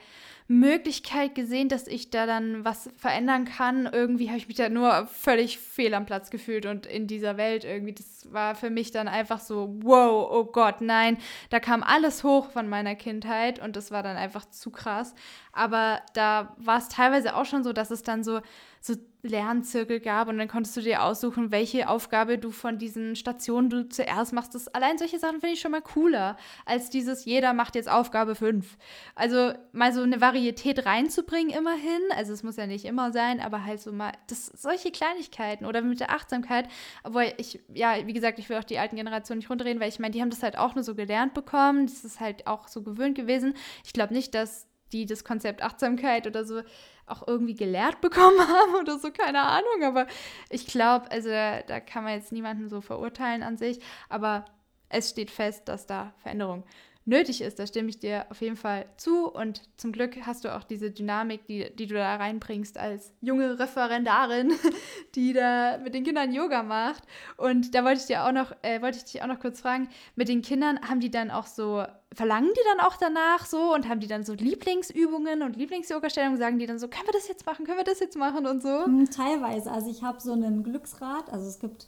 [0.51, 3.85] Möglichkeit gesehen, dass ich da dann was verändern kann.
[3.85, 7.63] Irgendwie habe ich mich da nur völlig fehl am Platz gefühlt und in dieser Welt
[7.63, 7.93] irgendwie.
[7.93, 11.19] Das war für mich dann einfach so, wow, oh Gott, nein.
[11.51, 15.13] Da kam alles hoch von meiner Kindheit und das war dann einfach zu krass.
[15.53, 18.41] Aber da war es teilweise auch schon so, dass es dann so,
[18.81, 23.69] so Lernzirkel gab und dann konntest du dir aussuchen, welche Aufgabe du von diesen Stationen
[23.69, 24.55] du zuerst machst.
[24.55, 28.35] Das, allein solche Sachen finde ich schon mal cooler, als dieses, jeder macht jetzt Aufgabe
[28.35, 28.77] 5.
[29.15, 33.65] Also mal so eine Varietät reinzubringen immerhin, also es muss ja nicht immer sein, aber
[33.65, 36.69] halt so mal, das, solche Kleinigkeiten oder mit der Achtsamkeit,
[37.03, 39.99] obwohl ich, ja, wie gesagt, ich will auch die alten Generationen nicht runterreden, weil ich
[39.99, 42.83] meine, die haben das halt auch nur so gelernt bekommen, das ist halt auch so
[42.83, 43.53] gewöhnt gewesen.
[43.83, 46.61] Ich glaube nicht, dass die das Konzept Achtsamkeit oder so
[47.05, 49.83] auch irgendwie gelehrt bekommen haben oder so, keine Ahnung.
[49.83, 50.07] Aber
[50.49, 53.79] ich glaube, also da, da, kann man jetzt niemanden so verurteilen an sich.
[54.07, 54.45] Aber
[54.87, 56.63] es steht fest, dass da Veränderung
[57.09, 57.59] nötig ist.
[57.59, 59.27] Da stimme ich dir auf jeden Fall zu.
[59.27, 63.59] Und zum Glück hast du auch diese Dynamik, die, die du da reinbringst als junge
[63.59, 64.53] Referendarin,
[65.15, 67.03] die da mit den Kindern Yoga macht.
[67.35, 69.89] Und da wollte ich dir auch noch, äh, wollte ich dich auch noch kurz fragen,
[70.15, 71.83] mit den Kindern haben die dann auch so,
[72.13, 76.59] verlangen die dann auch danach so und haben die dann so Lieblingsübungen und Lieblings-Yoga-Stellungen, sagen
[76.59, 78.85] die dann so, können wir das jetzt machen, können wir das jetzt machen und so?
[78.85, 79.71] Hm, teilweise.
[79.71, 81.87] Also ich habe so einen Glücksrad, also es gibt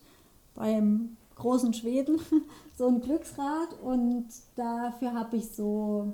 [0.55, 2.19] beim großen Schweden
[2.77, 6.13] so ein Glücksrad und dafür habe ich so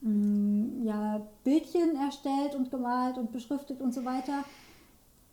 [0.00, 4.44] mh, mm, ja, Bildchen erstellt und gemalt und beschriftet und so weiter,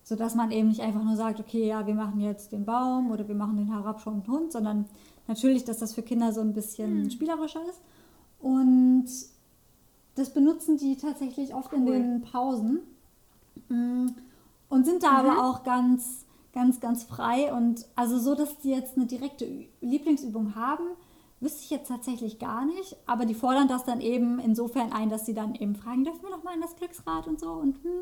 [0.03, 3.27] sodass man eben nicht einfach nur sagt, okay, ja, wir machen jetzt den Baum oder
[3.27, 4.85] wir machen den herabschauenden Hund, sondern
[5.27, 7.09] natürlich, dass das für Kinder so ein bisschen mhm.
[7.11, 7.79] spielerischer ist.
[8.39, 9.05] Und
[10.15, 11.79] das benutzen die tatsächlich oft cool.
[11.79, 12.79] in den Pausen
[13.69, 14.07] mm,
[14.69, 15.29] und sind da mhm.
[15.29, 17.53] aber auch ganz ganz, ganz frei.
[17.53, 19.47] Und also so, dass die jetzt eine direkte
[19.81, 20.83] Lieblingsübung haben,
[21.39, 22.95] wüsste ich jetzt tatsächlich gar nicht.
[23.05, 26.29] Aber die fordern das dann eben insofern ein, dass sie dann eben fragen, dürfen wir
[26.29, 27.51] noch mal in das Glücksrad und so.
[27.51, 28.01] Und, hm.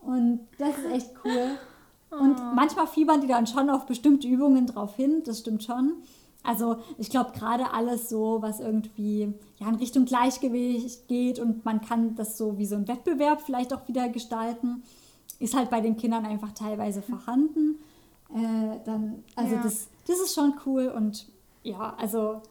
[0.00, 1.58] und das ist echt cool.
[2.10, 2.54] Und oh.
[2.54, 5.94] manchmal fiebern die dann schon auf bestimmte Übungen drauf hin, das stimmt schon.
[6.42, 11.82] Also ich glaube gerade alles so, was irgendwie ja, in Richtung Gleichgewicht geht und man
[11.82, 14.82] kann das so wie so ein Wettbewerb vielleicht auch wieder gestalten
[15.38, 17.78] ist halt bei den Kindern einfach teilweise vorhanden.
[18.30, 19.62] Äh, dann, also ja.
[19.62, 21.28] das, das ist schon cool und
[21.62, 22.42] ja, also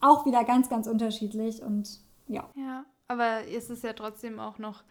[0.00, 2.48] auch wieder ganz, ganz unterschiedlich und ja.
[2.54, 4.84] Ja, aber es ist ja trotzdem auch noch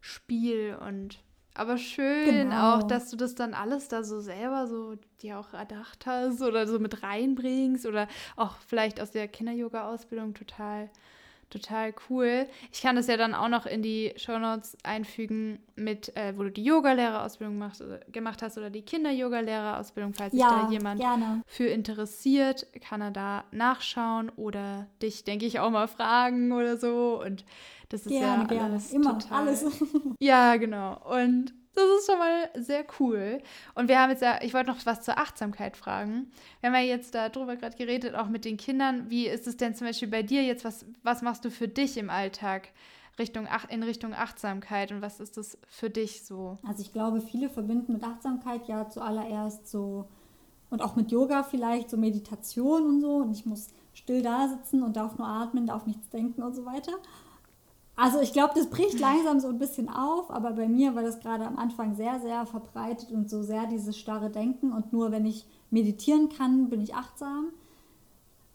[0.00, 1.18] Spiel und
[1.54, 2.76] aber schön genau.
[2.76, 6.66] auch, dass du das dann alles da so selber so dir auch erdacht hast oder
[6.66, 8.06] so mit reinbringst oder
[8.36, 10.90] auch vielleicht aus der Kinder-Yoga-Ausbildung total
[11.50, 12.46] total cool.
[12.72, 16.50] Ich kann das ja dann auch noch in die Shownotes einfügen, mit, äh, wo du
[16.50, 17.82] die Yogalehrerausbildung machst,
[18.12, 20.14] gemacht hast oder die Kinder-Yogalehrerausbildung.
[20.14, 21.42] Falls ja, sich da jemand gerne.
[21.46, 27.20] für interessiert, kann er da nachschauen oder dich, denke ich, auch mal fragen oder so.
[27.24, 27.44] Und
[27.88, 28.64] das ist gerne, ja gerne.
[28.64, 29.66] alles Immer total, alles.
[30.20, 30.98] ja, genau.
[31.04, 33.40] Und das ist schon mal sehr cool.
[33.74, 36.30] Und wir haben jetzt ja, ich wollte noch was zur Achtsamkeit fragen.
[36.60, 39.08] Wir haben ja jetzt darüber gerade geredet, auch mit den Kindern.
[39.08, 40.64] Wie ist es denn zum Beispiel bei dir jetzt?
[40.64, 42.68] Was, was machst du für dich im Alltag
[43.18, 46.58] Richtung, in Richtung Achtsamkeit und was ist das für dich so?
[46.66, 50.08] Also ich glaube, viele verbinden mit Achtsamkeit ja zuallererst so
[50.70, 53.16] und auch mit Yoga vielleicht so Meditation und so.
[53.16, 56.64] Und ich muss still da sitzen und darf nur atmen, darf nichts denken und so
[56.64, 56.92] weiter.
[58.00, 61.20] Also ich glaube, das bricht langsam so ein bisschen auf, aber bei mir war das
[61.20, 65.26] gerade am Anfang sehr, sehr verbreitet und so sehr dieses starre Denken und nur wenn
[65.26, 67.48] ich meditieren kann, bin ich achtsam.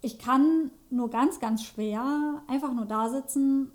[0.01, 3.71] Ich kann nur ganz, ganz schwer einfach nur da sitzen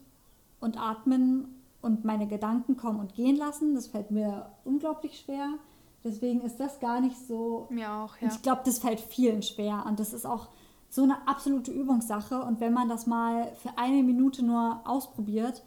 [0.58, 3.76] und atmen und meine Gedanken kommen und gehen lassen.
[3.76, 5.54] Das fällt mir unglaublich schwer.
[6.02, 7.68] Deswegen ist das gar nicht so.
[7.70, 8.28] Mir auch, ja.
[8.28, 10.48] Ich glaube, das fällt vielen schwer und das ist auch
[10.90, 12.42] so eine absolute Übungssache.
[12.42, 15.62] Und wenn man das mal für eine Minute nur ausprobiert,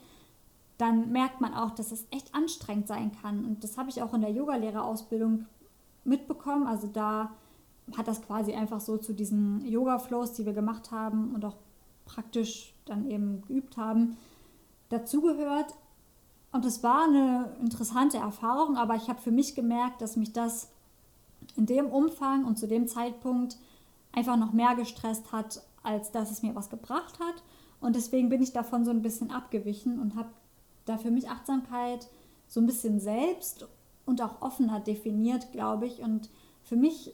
[0.77, 3.45] dann merkt man auch, dass es echt anstrengend sein kann.
[3.45, 5.45] Und das habe ich auch in der Yogalehrerausbildung
[6.03, 6.67] mitbekommen.
[6.67, 7.31] Also da
[7.97, 11.55] hat das quasi einfach so zu diesen Yoga-Flows, die wir gemacht haben und auch
[12.05, 14.17] praktisch dann eben geübt haben,
[14.89, 15.73] dazugehört.
[16.51, 20.69] Und es war eine interessante Erfahrung, aber ich habe für mich gemerkt, dass mich das
[21.55, 23.57] in dem Umfang und zu dem Zeitpunkt
[24.13, 27.43] einfach noch mehr gestresst hat, als dass es mir was gebracht hat.
[27.81, 30.29] Und deswegen bin ich davon so ein bisschen abgewichen und habe
[30.85, 32.07] da für mich Achtsamkeit
[32.47, 33.67] so ein bisschen selbst
[34.05, 35.99] und auch offener definiert, glaube ich.
[35.99, 36.29] Und
[36.63, 37.13] für mich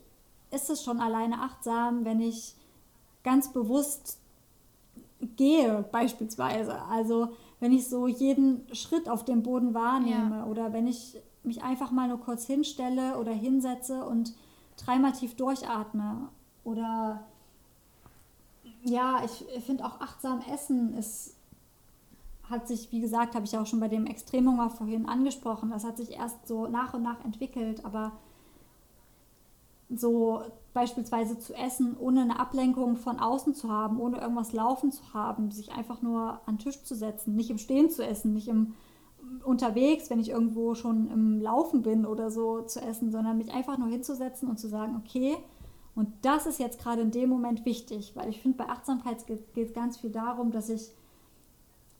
[0.51, 2.55] ist es schon alleine achtsam, wenn ich
[3.23, 4.19] ganz bewusst
[5.35, 6.81] gehe, beispielsweise.
[6.83, 10.45] Also wenn ich so jeden Schritt auf dem Boden wahrnehme ja.
[10.45, 14.33] oder wenn ich mich einfach mal nur kurz hinstelle oder hinsetze und
[14.77, 16.29] dreimal tief durchatme
[16.69, 17.23] oder
[18.83, 21.35] ja, ich, finde auch achtsam Essen ist,
[22.49, 25.97] hat sich, wie gesagt, habe ich auch schon bei dem Extremhunger vorhin angesprochen, das hat
[25.97, 28.13] sich erst so nach und nach entwickelt, aber
[29.89, 30.43] so
[30.73, 35.51] beispielsweise zu essen, ohne eine Ablenkung von außen zu haben, ohne irgendwas laufen zu haben,
[35.51, 38.75] sich einfach nur an den Tisch zu setzen, nicht im Stehen zu essen, nicht im
[39.43, 43.77] unterwegs, wenn ich irgendwo schon im Laufen bin oder so zu essen, sondern mich einfach
[43.77, 45.37] nur hinzusetzen und zu sagen, okay,
[45.99, 49.67] und das ist jetzt gerade in dem Moment wichtig, weil ich finde, bei Achtsamkeit geht
[49.67, 50.91] es ganz viel darum, dass ich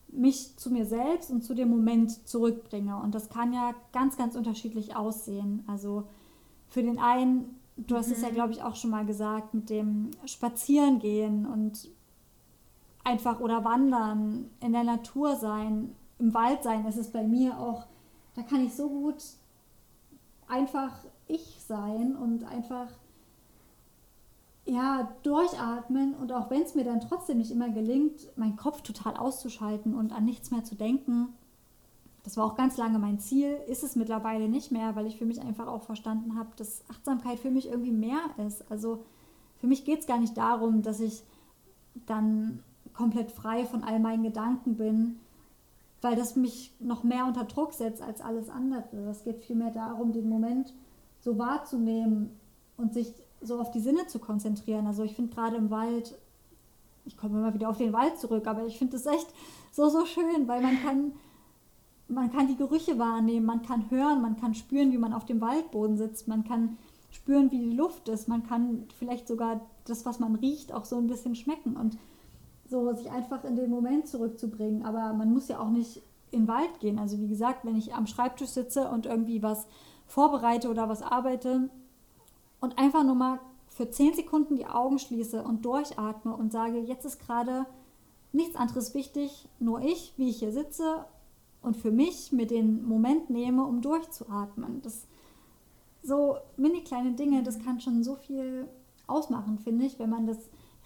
[0.07, 2.97] mich zu mir selbst und zu dem Moment zurückbringe.
[2.97, 5.63] Und das kann ja ganz, ganz unterschiedlich aussehen.
[5.67, 6.05] Also
[6.67, 8.13] für den einen Du hast mhm.
[8.13, 8.34] es ja, mhm.
[8.34, 11.89] glaube ich, auch schon mal gesagt, mit dem Spazierengehen und
[13.03, 16.84] einfach oder wandern, in der Natur sein, im Wald sein.
[16.84, 17.85] Das ist bei mir auch,
[18.35, 19.23] da kann ich so gut
[20.47, 20.91] einfach
[21.27, 22.88] ich sein und einfach
[24.69, 29.17] ja, durchatmen und auch wenn es mir dann trotzdem nicht immer gelingt, meinen Kopf total
[29.17, 31.29] auszuschalten und an nichts mehr zu denken,
[32.23, 35.25] das war auch ganz lange mein Ziel, ist es mittlerweile nicht mehr, weil ich für
[35.25, 38.69] mich einfach auch verstanden habe, dass Achtsamkeit für mich irgendwie mehr ist.
[38.69, 39.03] Also
[39.57, 41.23] für mich geht es gar nicht darum, dass ich
[42.05, 42.61] dann
[42.93, 45.19] komplett frei von all meinen Gedanken bin,
[46.01, 49.09] weil das mich noch mehr unter Druck setzt als alles andere.
[49.09, 50.73] Es geht vielmehr darum, den Moment
[51.21, 52.37] so wahrzunehmen
[52.77, 54.88] und sich so auf die Sinne zu konzentrieren.
[54.88, 56.16] Also ich finde gerade im Wald,
[57.06, 59.28] ich komme immer wieder auf den Wald zurück, aber ich finde es echt
[59.72, 61.14] so, so schön, weil man kann
[62.10, 65.41] man kann die Gerüche wahrnehmen, man kann hören, man kann spüren, wie man auf dem
[65.41, 66.78] Waldboden sitzt, man kann
[67.11, 70.98] spüren, wie die Luft ist, man kann vielleicht sogar das, was man riecht, auch so
[70.98, 71.98] ein bisschen schmecken und
[72.68, 74.84] so sich einfach in den Moment zurückzubringen.
[74.84, 76.02] Aber man muss ja auch nicht
[76.32, 76.99] in den Wald gehen.
[76.99, 79.66] Also wie gesagt, wenn ich am Schreibtisch sitze und irgendwie was
[80.06, 81.70] vorbereite oder was arbeite
[82.61, 87.06] und einfach nur mal für zehn Sekunden die Augen schließe und durchatme und sage, jetzt
[87.06, 87.65] ist gerade
[88.31, 91.06] nichts anderes wichtig, nur ich, wie ich hier sitze
[91.61, 94.81] und für mich mir den Moment nehme, um durchzuatmen.
[94.81, 95.07] Das
[96.02, 98.68] so mini kleine Dinge, das kann schon so viel
[99.07, 100.38] ausmachen, finde ich, wenn man das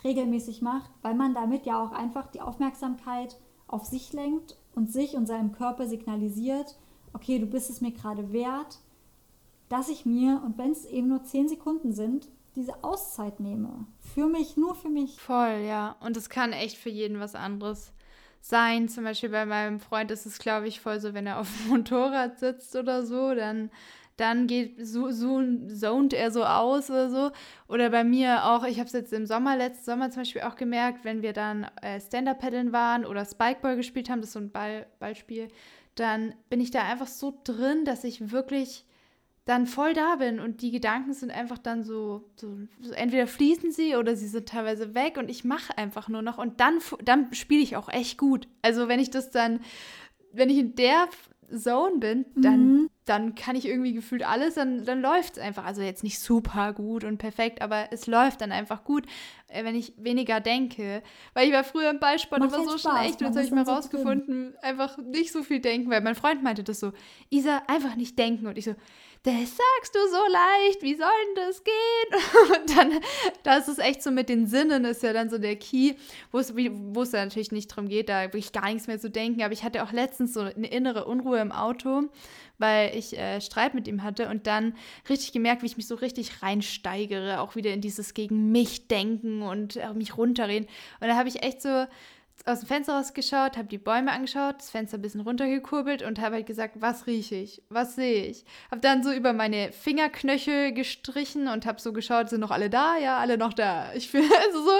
[0.03, 3.37] regelmäßig macht, weil man damit ja auch einfach die Aufmerksamkeit
[3.67, 6.77] auf sich lenkt und sich und seinem Körper signalisiert,
[7.13, 8.79] okay, du bist es mir gerade wert,
[9.73, 13.87] dass ich mir, und wenn es eben nur zehn Sekunden sind, diese Auszeit nehme.
[14.13, 15.19] Für mich, nur für mich.
[15.19, 15.95] Voll, ja.
[15.99, 17.91] Und es kann echt für jeden was anderes
[18.39, 18.87] sein.
[18.87, 21.69] Zum Beispiel bei meinem Freund ist es, glaube ich, voll so, wenn er auf dem
[21.69, 23.71] Motorrad sitzt oder so, dann,
[24.15, 27.31] dann geht so, so zont er so aus oder so.
[27.67, 30.55] Oder bei mir auch, ich habe es jetzt im Sommer, letzten Sommer zum Beispiel auch
[30.55, 34.51] gemerkt, wenn wir dann äh, Stand-Up-Paddeln waren oder Spikeball gespielt haben, das ist so ein
[34.51, 35.47] Ball, Ballspiel,
[35.95, 38.85] dann bin ich da einfach so drin, dass ich wirklich
[39.45, 43.71] dann voll da bin und die Gedanken sind einfach dann so, so, so entweder fließen
[43.71, 47.33] sie oder sie sind teilweise weg und ich mache einfach nur noch und dann, dann
[47.33, 48.47] spiele ich auch echt gut.
[48.61, 49.59] Also wenn ich das dann,
[50.31, 51.09] wenn ich in der
[51.51, 52.89] Zone bin, dann, mhm.
[53.05, 55.65] dann kann ich irgendwie gefühlt alles, dann, dann läuft es einfach.
[55.65, 59.05] Also jetzt nicht super gut und perfekt, aber es läuft dann einfach gut,
[59.47, 61.03] äh, wenn ich weniger denke.
[61.33, 62.99] Weil ich war früher im Ballsport Macht immer so Spaß.
[62.99, 66.15] schlecht und jetzt habe ich mal rausgefunden, so einfach nicht so viel denken, weil mein
[66.15, 66.93] Freund meinte das so,
[67.29, 68.47] Isa, einfach nicht denken.
[68.47, 68.75] Und ich so,
[69.23, 72.59] das sagst du so leicht, wie soll denn das gehen?
[72.61, 73.01] Und dann,
[73.43, 75.93] da ist es echt so mit den Sinnen, ist ja dann so der Key,
[76.31, 79.41] wo es, da natürlich nicht darum geht, da wirklich gar nichts mehr zu denken.
[79.41, 82.09] Aber ich hatte auch letztens so eine innere Unruhe im Auto,
[82.57, 84.75] weil ich äh, Streit mit ihm hatte und dann
[85.07, 89.41] richtig gemerkt, wie ich mich so richtig reinsteigere, auch wieder in dieses gegen mich denken
[89.41, 90.67] und äh, mich runterreden.
[90.99, 91.85] Und da habe ich echt so
[92.45, 96.35] aus dem Fenster rausgeschaut, habe die Bäume angeschaut, das Fenster ein bisschen runtergekurbelt und habe
[96.35, 98.43] halt gesagt, was rieche ich, was sehe ich.
[98.69, 102.97] Habe dann so über meine Fingerknöchel gestrichen und habe so geschaut, sind noch alle da?
[102.97, 103.93] Ja, alle noch da.
[103.93, 104.71] Ich finde also so,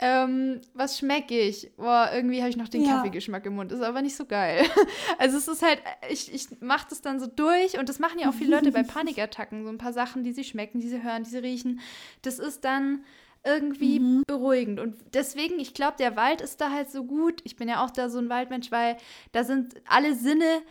[0.00, 1.70] ähm, was schmecke ich?
[1.76, 2.96] Boah, irgendwie habe ich noch den ja.
[2.96, 4.64] Kaffeegeschmack im Mund, ist aber nicht so geil.
[5.18, 8.28] Also es ist halt, ich, ich mache das dann so durch und das machen ja
[8.28, 11.24] auch viele Leute bei Panikattacken, so ein paar Sachen, die sie schmecken, die sie hören,
[11.24, 11.80] die sie riechen.
[12.22, 13.04] Das ist dann
[13.46, 14.22] irgendwie mhm.
[14.26, 14.80] beruhigend.
[14.80, 17.40] Und deswegen, ich glaube, der Wald ist da halt so gut.
[17.44, 18.96] Ich bin ja auch da so ein Waldmensch, weil
[19.32, 20.62] da sind alle Sinne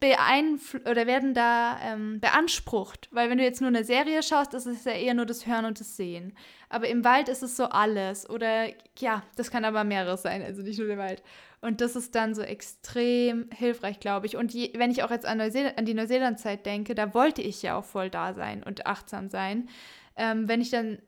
[0.00, 3.08] beeinflusst oder werden da ähm, beansprucht.
[3.12, 5.64] Weil wenn du jetzt nur eine Serie schaust, ist es ja eher nur das Hören
[5.64, 6.32] und das Sehen.
[6.68, 8.28] Aber im Wald ist es so alles.
[8.28, 8.68] Oder
[8.98, 11.22] ja, das kann aber mehreres sein, also nicht nur der Wald.
[11.60, 14.36] Und das ist dann so extrem hilfreich, glaube ich.
[14.36, 17.78] Und je, wenn ich auch jetzt an, an die Neuseeland-Zeit denke, da wollte ich ja
[17.78, 19.68] auch voll da sein und achtsam sein.
[20.16, 20.98] Ähm, wenn ich dann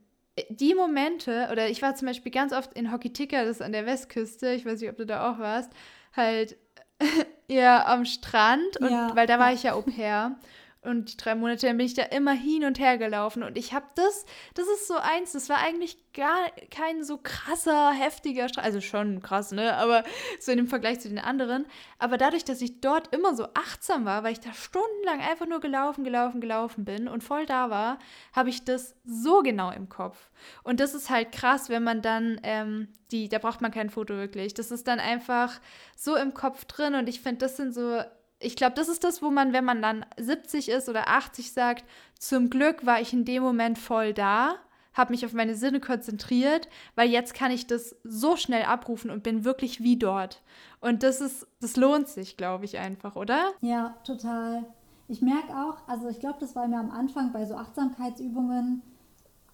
[0.49, 3.73] die Momente, oder ich war zum Beispiel ganz oft in Hockey Ticker, das ist an
[3.73, 5.71] der Westküste, ich weiß nicht, ob du da auch warst,
[6.15, 6.57] halt
[7.49, 9.15] ja am Strand, und, ja.
[9.15, 10.39] weil da war ich ja Au pair.
[10.83, 13.43] Und die drei Monate bin ich da immer hin und her gelaufen.
[13.43, 14.25] Und ich habe das,
[14.55, 18.65] das ist so eins, das war eigentlich gar kein so krasser, heftiger Streit.
[18.65, 19.75] Also schon krass, ne?
[19.75, 20.05] Aber
[20.41, 21.67] so in dem Vergleich zu den anderen.
[21.99, 25.61] Aber dadurch, dass ich dort immer so achtsam war, weil ich da stundenlang einfach nur
[25.61, 27.99] gelaufen, gelaufen, gelaufen bin und voll da war,
[28.33, 30.31] habe ich das so genau im Kopf.
[30.63, 34.15] Und das ist halt krass, wenn man dann ähm, die, da braucht man kein Foto
[34.15, 34.55] wirklich.
[34.55, 35.61] Das ist dann einfach
[35.97, 36.95] so im Kopf drin.
[36.95, 38.01] Und ich finde, das sind so
[38.41, 41.85] ich glaube, das ist das, wo man, wenn man dann 70 ist oder 80 sagt,
[42.19, 44.55] zum Glück war ich in dem Moment voll da,
[44.95, 49.23] habe mich auf meine Sinne konzentriert, weil jetzt kann ich das so schnell abrufen und
[49.23, 50.43] bin wirklich wie dort.
[50.81, 53.53] Und das ist, das lohnt sich, glaube ich, einfach, oder?
[53.61, 54.65] Ja, total.
[55.09, 58.83] Ich merke auch, also ich glaube, das war mir am Anfang bei so Achtsamkeitsübungen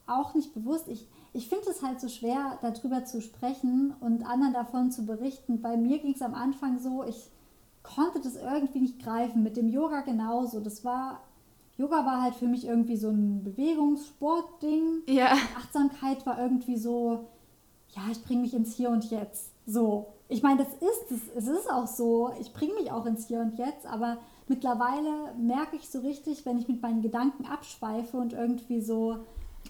[0.06, 0.88] auch nicht bewusst.
[0.88, 5.62] Ich, ich finde es halt so schwer, darüber zu sprechen und anderen davon zu berichten.
[5.62, 7.30] Bei mir ging es am Anfang so, ich
[7.84, 9.44] konnte das irgendwie nicht greifen.
[9.44, 10.58] Mit dem Yoga genauso.
[10.58, 11.20] Das war,
[11.76, 15.02] Yoga war halt für mich irgendwie so ein Bewegungssportding.
[15.06, 15.34] Ja.
[15.56, 17.26] Achtsamkeit war irgendwie so,
[17.90, 19.52] ja, ich bringe mich ins Hier und Jetzt.
[19.66, 20.06] So.
[20.28, 21.20] Ich meine, das ist es.
[21.36, 22.32] Es ist auch so.
[22.40, 26.58] Ich bringe mich auch ins Hier und Jetzt, aber mittlerweile merke ich so richtig, wenn
[26.58, 29.18] ich mit meinen Gedanken abschweife und irgendwie so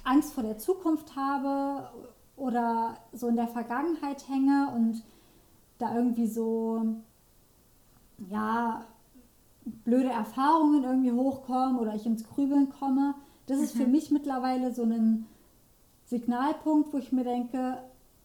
[0.04, 1.88] Angst vor der Zukunft habe
[2.36, 5.02] oder so in der Vergangenheit hänge und
[5.78, 6.82] da irgendwie so
[8.30, 8.84] ja,
[9.64, 13.14] blöde Erfahrungen irgendwie hochkommen oder ich ins Grübeln komme.
[13.46, 13.92] Das ist für mhm.
[13.92, 15.26] mich mittlerweile so ein
[16.06, 17.78] Signalpunkt, wo ich mir denke,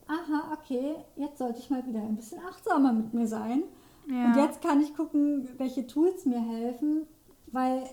[0.07, 3.63] aha, okay, jetzt sollte ich mal wieder ein bisschen achtsamer mit mir sein.
[4.07, 4.25] Ja.
[4.25, 7.05] Und jetzt kann ich gucken, welche Tools mir helfen,
[7.47, 7.83] weil,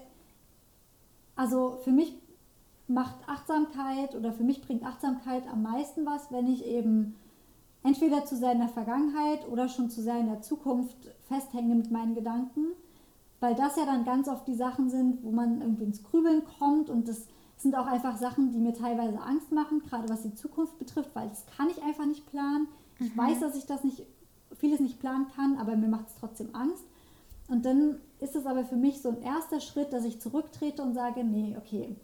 [1.35, 2.17] also für mich
[2.89, 7.17] macht Achtsamkeit oder für mich bringt Achtsamkeit am meisten was, wenn ich eben
[7.87, 10.97] entweder zu sehr in der Vergangenheit oder schon zu sehr in der Zukunft
[11.29, 12.67] festhänge mit meinen Gedanken,
[13.41, 16.91] weil das ja dann ganz oft die Sachen sind, wo man irgendwie ins Grübeln kommt
[16.91, 17.27] und das
[17.57, 21.29] sind auch einfach Sachen, die mir teilweise Angst machen, gerade was die Zukunft betrifft, weil
[21.29, 22.67] das kann ich einfach nicht planen.
[22.99, 23.19] Ich mhm.
[23.19, 24.03] weiß, dass ich das nicht,
[24.59, 26.85] vieles nicht planen kann, aber mir macht es trotzdem Angst.
[27.49, 30.95] Und dann ist es aber für mich so ein erster Schritt, dass ich zurücktrete und
[30.95, 31.95] sage, nee, okay,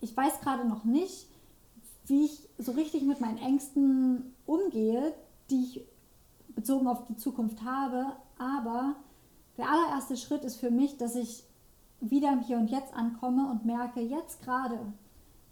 [0.00, 1.26] ich weiß gerade noch nicht,
[2.10, 5.14] wie ich so richtig mit meinen Ängsten umgehe,
[5.48, 5.84] die ich
[6.54, 8.06] bezogen auf die Zukunft habe.
[8.38, 8.96] Aber
[9.56, 11.44] der allererste Schritt ist für mich, dass ich
[12.00, 14.78] wieder im Hier und Jetzt ankomme und merke, jetzt gerade,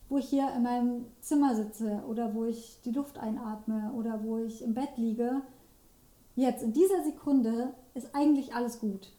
[0.09, 4.39] wo ich hier in meinem Zimmer sitze oder wo ich die Luft einatme oder wo
[4.39, 5.43] ich im Bett liege,
[6.37, 9.13] jetzt in dieser Sekunde ist eigentlich alles gut.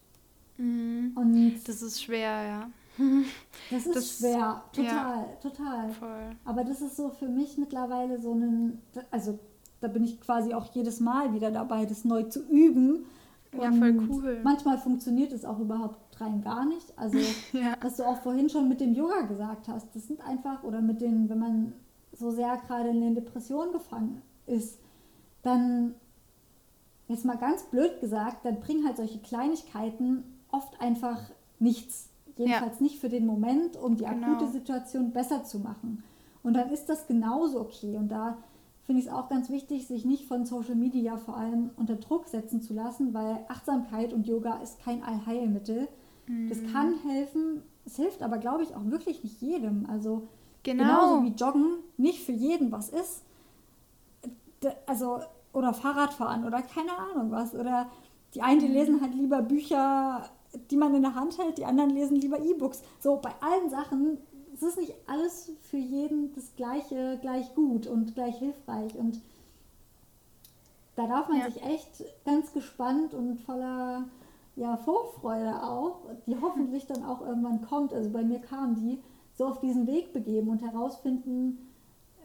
[0.57, 1.11] Mhm.
[1.15, 2.69] Und das ist schwer, ja.
[3.71, 5.89] Das ist das, schwer, total, ja, total.
[5.91, 6.31] Voll.
[6.43, 8.81] Aber das ist so für mich mittlerweile so ein,
[9.11, 9.37] also
[9.79, 13.05] da bin ich quasi auch jedes Mal wieder dabei, das neu zu üben.
[13.53, 14.41] Ja, voll cool.
[14.43, 16.97] Manchmal funktioniert es auch überhaupt rein gar nicht.
[16.97, 17.17] Also,
[17.53, 17.75] ja.
[17.81, 21.01] was du auch vorhin schon mit dem Yoga gesagt hast, das sind einfach, oder mit
[21.01, 21.73] den, wenn man
[22.11, 24.79] so sehr gerade in den Depressionen gefangen ist,
[25.41, 25.95] dann,
[27.07, 31.21] jetzt mal ganz blöd gesagt, dann bringen halt solche Kleinigkeiten oft einfach
[31.59, 32.08] nichts.
[32.39, 32.83] Jedenfalls ja.
[32.83, 34.27] nicht für den Moment, um die genau.
[34.27, 36.03] akute Situation besser zu machen.
[36.41, 37.97] Und dann ist das genauso okay.
[37.97, 38.37] Und da
[38.85, 42.27] finde ich es auch ganz wichtig, sich nicht von Social Media vor allem unter Druck
[42.29, 45.89] setzen zu lassen, weil Achtsamkeit und Yoga ist kein Allheilmittel.
[46.27, 46.47] Mhm.
[46.47, 49.85] Das kann helfen, es hilft aber, glaube ich, auch wirklich nicht jedem.
[49.89, 50.29] Also
[50.63, 50.83] genau.
[50.83, 51.65] genauso wie Joggen
[51.97, 53.23] nicht für jeden was ist.
[54.85, 55.19] Also,
[55.51, 57.53] oder Fahrradfahren oder keine Ahnung was.
[57.53, 57.89] Oder
[58.33, 58.73] die einen, die mhm.
[58.73, 60.29] lesen halt lieber Bücher
[60.71, 62.81] die man in der Hand hält, die anderen lesen lieber E-Books.
[62.99, 64.17] So, bei allen Sachen
[64.61, 68.95] es ist nicht alles für jeden das gleiche, gleich gut und gleich hilfreich.
[68.95, 69.21] Und
[70.95, 71.49] da darf man ja.
[71.49, 74.03] sich echt ganz gespannt und voller
[74.57, 78.99] ja, Vorfreude auch, die hoffentlich dann auch irgendwann kommt, also bei mir kam die,
[79.37, 81.69] so auf diesen Weg begeben und herausfinden,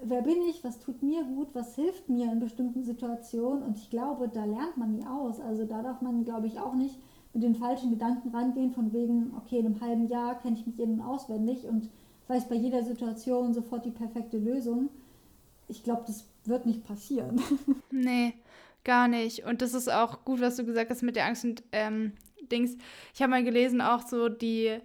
[0.02, 3.62] wer bin ich, was tut mir gut, was hilft mir in bestimmten Situationen.
[3.62, 5.38] Und ich glaube, da lernt man nie aus.
[5.38, 6.98] Also da darf man, glaube ich, auch nicht
[7.34, 10.76] mit den falschen Gedanken rangehen, von wegen, okay, in einem halben Jahr kenne ich mich
[10.76, 11.90] jeden auswendig und
[12.28, 14.88] weiß bei jeder Situation sofort die perfekte Lösung.
[15.68, 17.40] Ich glaube, das wird nicht passieren.
[17.90, 18.34] Nee,
[18.82, 19.44] gar nicht.
[19.44, 22.12] Und das ist auch gut, was du gesagt hast mit der Angst und ähm,
[22.50, 22.76] Dings.
[23.14, 24.80] Ich habe mal gelesen, auch so die, äh,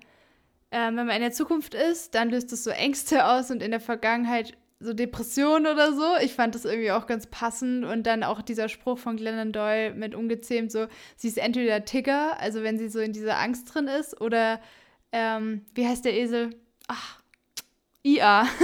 [0.71, 3.79] wenn man in der Zukunft ist, dann löst es so Ängste aus und in der
[3.79, 6.15] Vergangenheit so Depressionen oder so.
[6.21, 7.85] Ich fand das irgendwie auch ganz passend.
[7.85, 10.87] Und dann auch dieser Spruch von Glennon Doyle mit ungezähmt so,
[11.17, 14.61] sie ist entweder Tigger, also wenn sie so in dieser Angst drin ist, oder
[15.11, 16.55] ähm, wie heißt der Esel?
[16.87, 17.18] Ach,
[18.03, 18.47] IA.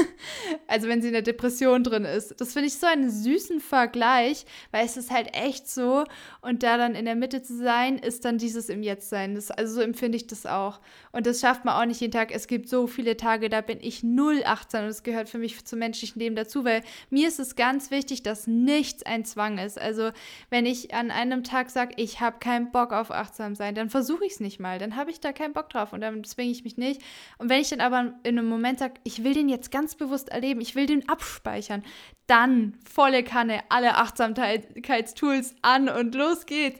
[0.68, 2.42] Also wenn sie in der Depression drin ist.
[2.42, 6.06] Das finde ich so einen süßen Vergleich, weil es ist halt echt so.
[6.42, 9.36] Und da dann in der Mitte zu sein, ist dann dieses im Jetzt sein.
[9.36, 10.80] Das, also so empfinde ich das auch.
[11.12, 12.34] Und das schafft man auch nicht jeden Tag.
[12.34, 15.64] Es gibt so viele Tage, da bin ich null achtsam und das gehört für mich
[15.66, 19.80] zum menschlichen Leben dazu, weil mir ist es ganz wichtig, dass nichts ein Zwang ist.
[19.80, 20.12] Also
[20.50, 24.26] wenn ich an einem Tag sage, ich habe keinen Bock auf achtsam sein, dann versuche
[24.26, 24.80] ich es nicht mal.
[24.80, 27.02] Dann habe ich da keinen Bock drauf und dann zwinge ich mich nicht.
[27.38, 30.30] Und wenn ich dann aber in einem Moment sage, ich will den jetzt ganz bewusst
[30.30, 31.84] erleben, ich will den abspeichern,
[32.28, 36.80] dann volle Kanne, alle Achtsamkeitstools an und los geht's.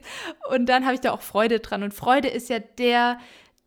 [0.50, 1.82] Und dann habe ich da auch Freude dran.
[1.82, 3.18] Und Freude ist ja der,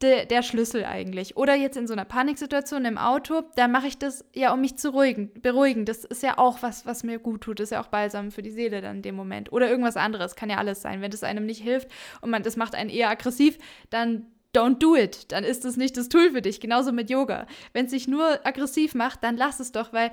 [0.01, 1.38] der, der Schlüssel eigentlich.
[1.38, 4.77] Oder jetzt in so einer Paniksituation im Auto, da mache ich das ja, um mich
[4.77, 5.85] zu ruhigen, beruhigen.
[5.85, 7.60] Das ist ja auch was, was mir gut tut.
[7.60, 9.51] Das ist ja auch balsam für die Seele dann in dem Moment.
[9.51, 11.01] Oder irgendwas anderes, kann ja alles sein.
[11.01, 11.89] Wenn das einem nicht hilft
[12.22, 13.57] und man das macht einen eher aggressiv,
[13.89, 15.31] dann don't do it.
[15.31, 16.59] Dann ist das nicht das Tool für dich.
[16.59, 17.45] Genauso mit Yoga.
[17.73, 20.11] Wenn es sich nur aggressiv macht, dann lass es doch, weil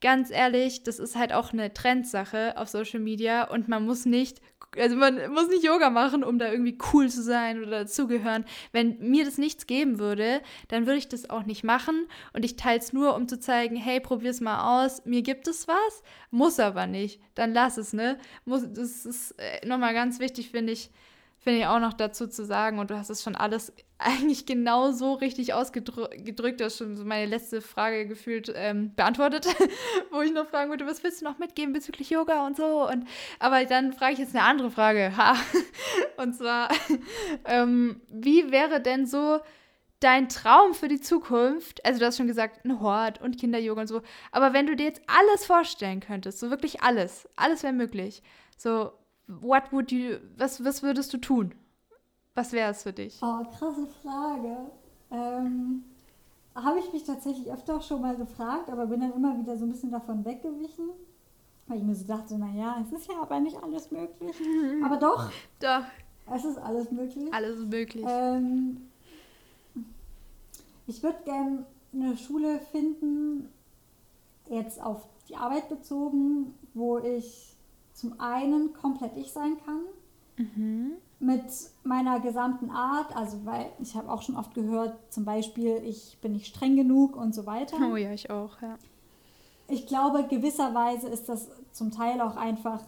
[0.00, 4.40] ganz ehrlich, das ist halt auch eine Trendsache auf Social Media und man muss nicht,
[4.76, 8.44] also man muss nicht Yoga machen, um da irgendwie cool zu sein oder dazugehören.
[8.72, 12.56] Wenn mir das nichts geben würde, dann würde ich das auch nicht machen und ich
[12.56, 16.60] teile es nur, um zu zeigen, hey, probier's mal aus, mir gibt es was, muss
[16.60, 18.18] aber nicht, dann lass es, ne?
[18.44, 20.90] Muss, das ist äh, nochmal ganz wichtig, finde ich,
[21.46, 24.90] finde ich auch noch dazu zu sagen, und du hast es schon alles eigentlich genau
[24.90, 29.46] so richtig ausgedrückt, du hast schon meine letzte Frage gefühlt ähm, beantwortet,
[30.10, 32.90] wo ich noch fragen würde, was willst du noch mitgeben bezüglich Yoga und so.
[32.90, 33.06] Und,
[33.38, 35.12] aber dann frage ich jetzt eine andere Frage.
[35.16, 35.36] Ha.
[36.16, 36.68] Und zwar,
[37.44, 39.38] ähm, wie wäre denn so
[40.00, 41.84] dein Traum für die Zukunft?
[41.86, 44.02] Also du hast schon gesagt, ein Hort und Kinder-Yoga und so.
[44.32, 48.22] Aber wenn du dir jetzt alles vorstellen könntest, so wirklich alles, alles wäre möglich.
[48.58, 48.92] So,
[49.26, 51.54] what would you, was, was würdest du tun?
[52.34, 53.18] Was wäre es für dich?
[53.22, 54.70] Oh, krasse Frage.
[55.10, 55.84] Ähm,
[56.54, 59.70] Habe ich mich tatsächlich öfter schon mal gefragt, aber bin dann immer wieder so ein
[59.70, 60.90] bisschen davon weggewichen.
[61.66, 64.36] Weil ich mir so dachte, naja, es ist ja aber nicht alles möglich.
[64.84, 65.30] aber doch.
[65.60, 65.84] Doch.
[66.32, 67.32] Es ist alles möglich.
[67.32, 68.04] Alles möglich.
[68.06, 68.88] Ähm,
[70.86, 73.48] ich würde gerne eine Schule finden,
[74.48, 77.55] jetzt auf die Arbeit bezogen, wo ich
[77.96, 79.80] zum einen komplett ich sein kann.
[80.36, 80.92] Mhm.
[81.18, 81.44] Mit
[81.82, 86.32] meiner gesamten Art, also weil ich habe auch schon oft gehört, zum Beispiel, ich bin
[86.32, 87.78] nicht streng genug und so weiter.
[87.90, 88.76] Oh ja, ich auch, ja.
[89.68, 92.82] Ich glaube, gewisserweise ist das zum Teil auch einfach,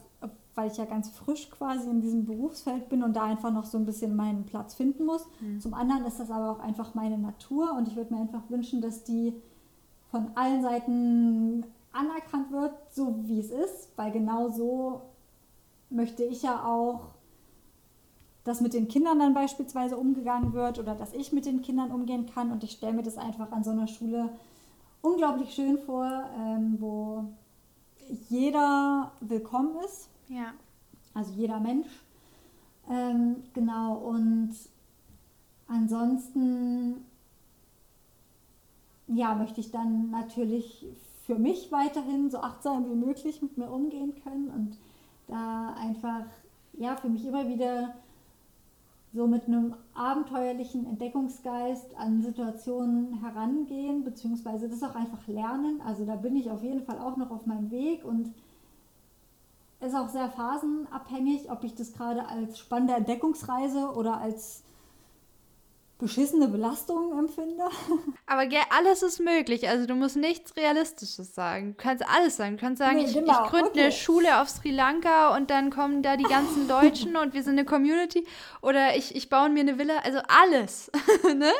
[0.54, 3.78] weil ich ja ganz frisch quasi in diesem Berufsfeld bin und da einfach noch so
[3.78, 5.26] ein bisschen meinen Platz finden muss.
[5.40, 5.60] Mhm.
[5.60, 8.82] Zum anderen ist das aber auch einfach meine Natur und ich würde mir einfach wünschen,
[8.82, 9.32] dass die
[10.10, 12.57] von allen Seiten anerkannt wird,
[12.98, 15.02] so wie es ist, weil genau so
[15.88, 17.14] möchte ich ja auch,
[18.44, 22.26] dass mit den Kindern dann beispielsweise umgegangen wird oder dass ich mit den Kindern umgehen
[22.26, 24.30] kann und ich stelle mir das einfach an so einer Schule
[25.00, 27.24] unglaublich schön vor, ähm, wo
[28.28, 30.08] jeder willkommen ist.
[30.28, 30.52] Ja.
[31.14, 31.88] Also jeder Mensch.
[32.90, 34.54] Ähm, genau, und
[35.68, 37.04] ansonsten
[39.06, 40.86] ja, möchte ich dann natürlich
[41.28, 44.78] für mich weiterhin so achtsam wie möglich mit mir umgehen können und
[45.26, 46.24] da einfach
[46.72, 47.94] ja für mich immer wieder
[49.12, 55.82] so mit einem abenteuerlichen Entdeckungsgeist an Situationen herangehen, beziehungsweise das auch einfach lernen.
[55.84, 58.32] Also da bin ich auf jeden Fall auch noch auf meinem Weg und
[59.80, 64.64] ist auch sehr phasenabhängig, ob ich das gerade als spannende Entdeckungsreise oder als
[65.98, 67.64] beschissene Belastung empfinde.
[68.26, 69.68] Aber gell, alles ist möglich.
[69.68, 71.74] Also du musst nichts Realistisches sagen.
[71.76, 72.56] Du kannst alles sagen.
[72.56, 73.44] Du kannst sagen, nee, ich, genau.
[73.44, 73.82] ich gründe okay.
[73.82, 77.58] eine Schule auf Sri Lanka und dann kommen da die ganzen Deutschen und wir sind
[77.58, 78.26] eine Community.
[78.62, 79.98] Oder ich, ich baue mir eine Villa.
[80.04, 80.90] Also alles.
[81.24, 81.50] ne?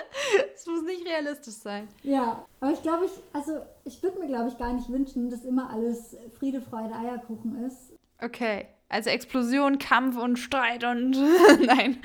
[0.55, 1.89] Es muss nicht realistisch sein.
[2.03, 5.45] Ja, aber ich glaube, ich, also ich würde mir, glaube ich, gar nicht wünschen, dass
[5.45, 7.93] immer alles Friede, Freude, Eierkuchen ist.
[8.23, 8.69] Okay.
[8.89, 11.11] Also Explosion, Kampf und Streit und
[11.67, 11.99] nein.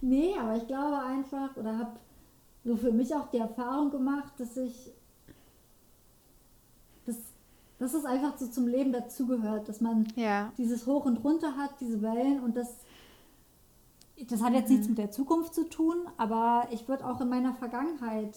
[0.00, 1.92] Nee, aber ich glaube einfach oder habe
[2.64, 4.92] so für mich auch die Erfahrung gemacht, dass ich
[7.06, 7.16] dass,
[7.78, 10.52] dass es einfach so zum Leben dazugehört, dass man ja.
[10.58, 12.68] dieses Hoch und Runter hat, diese Wellen und das
[14.26, 14.74] das hat jetzt mhm.
[14.74, 18.36] nichts mit der Zukunft zu tun, aber ich würde auch in meiner Vergangenheit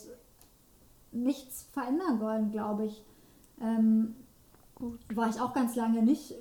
[1.11, 3.03] nichts verändern wollen, glaube ich.
[3.59, 4.15] Ähm,
[5.13, 6.35] war ich auch ganz lange nicht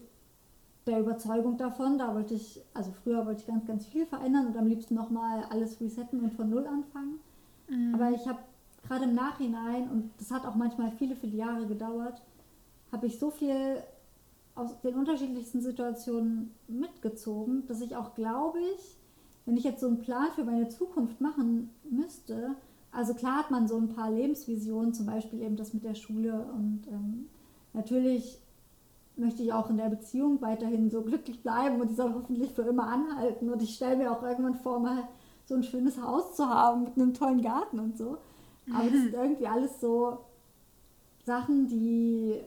[0.87, 1.99] der Überzeugung davon.
[1.99, 5.45] Da wollte ich, also früher wollte ich ganz, ganz viel verändern und am liebsten nochmal
[5.51, 7.21] alles resetten und von Null anfangen.
[7.69, 7.95] Mhm.
[7.95, 8.39] Aber ich habe
[8.87, 12.23] gerade im Nachhinein, und das hat auch manchmal viele, viele Jahre gedauert,
[12.93, 13.83] habe ich so viel
[14.55, 18.97] aus den unterschiedlichsten Situationen mitgezogen, dass ich auch glaube ich,
[19.47, 22.57] wenn ich jetzt so einen Plan für meine Zukunft machen müsste,
[22.93, 26.45] also klar hat man so ein paar Lebensvisionen, zum Beispiel eben das mit der Schule
[26.53, 27.29] und ähm,
[27.73, 28.41] natürlich
[29.21, 32.63] möchte ich auch in der Beziehung weiterhin so glücklich bleiben und die soll hoffentlich für
[32.63, 33.51] immer anhalten.
[33.51, 35.09] Und ich stelle mir auch irgendwann vor, mal
[35.45, 38.19] so ein schönes Haus zu haben mit einem tollen Garten und so.
[38.73, 40.19] Aber das sind irgendwie alles so
[41.25, 42.41] Sachen, die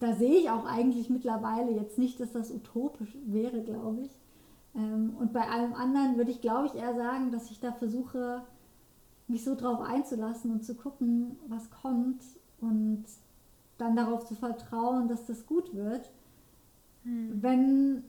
[0.00, 4.10] da sehe ich auch eigentlich mittlerweile jetzt nicht, dass das utopisch wäre, glaube ich.
[4.74, 8.42] Ähm, und bei allem anderen würde ich, glaube ich, eher sagen, dass ich da versuche,
[9.28, 12.22] mich so drauf einzulassen und zu gucken, was kommt
[12.60, 13.04] und
[13.82, 16.10] dann darauf zu vertrauen, dass das gut wird,
[17.04, 17.42] hm.
[17.42, 18.04] wenn,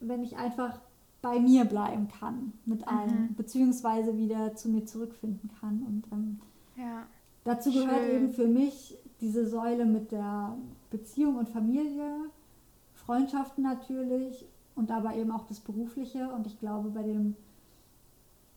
[0.00, 0.80] wenn ich einfach
[1.24, 3.34] bei mir bleiben kann mit allem, mhm.
[3.34, 5.82] beziehungsweise wieder zu mir zurückfinden kann.
[5.82, 6.38] Und ähm,
[6.76, 7.06] ja.
[7.44, 8.16] dazu gehört Schön.
[8.16, 10.54] eben für mich diese Säule mit der
[10.90, 12.14] Beziehung und Familie,
[12.92, 16.28] Freundschaften natürlich und aber eben auch das Berufliche.
[16.28, 17.36] Und ich glaube, bei dem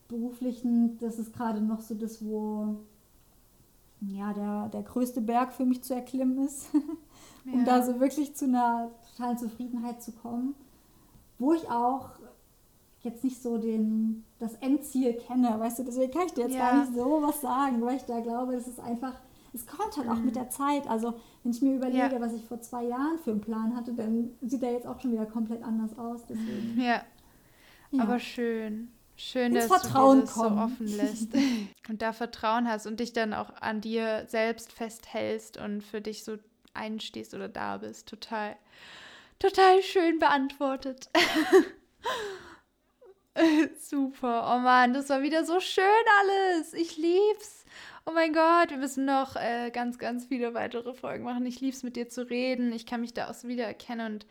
[0.08, 2.76] Beruflichen, das ist gerade noch so das, wo
[4.00, 6.68] ja, der, der größte Berg für mich zu erklimmen ist,
[7.44, 7.64] um ja.
[7.64, 10.54] da so wirklich zu einer totalen Zufriedenheit zu kommen.
[11.38, 12.10] Wo ich auch
[13.02, 16.70] jetzt nicht so den, das Endziel kenne, weißt du, deswegen kann ich dir jetzt ja.
[16.70, 19.14] gar nicht so was sagen, weil ich da glaube, das ist einfach,
[19.52, 20.40] es kommt halt auch mit mhm.
[20.40, 20.88] der Zeit.
[20.88, 22.20] Also wenn ich mir überlege, ja.
[22.20, 25.12] was ich vor zwei Jahren für einen Plan hatte, dann sieht der jetzt auch schon
[25.12, 26.22] wieder komplett anders aus.
[26.28, 26.80] Deswegen.
[26.80, 27.02] Ja.
[27.98, 28.90] Aber schön.
[29.20, 31.30] Schön, dass Vertrauen du das so offen lässt
[31.88, 36.22] und da Vertrauen hast und dich dann auch an dir selbst festhältst und für dich
[36.22, 36.36] so
[36.72, 38.08] einstehst oder da bist.
[38.08, 38.54] Total,
[39.40, 41.10] total schön beantwortet.
[43.80, 44.54] Super.
[44.54, 45.84] Oh Mann, das war wieder so schön
[46.20, 46.72] alles.
[46.72, 47.64] Ich lieb's.
[48.06, 51.44] Oh mein Gott, wir müssen noch äh, ganz, ganz viele weitere Folgen machen.
[51.44, 52.72] Ich lieb's mit dir zu reden.
[52.72, 54.26] Ich kann mich da auch so wiedererkennen und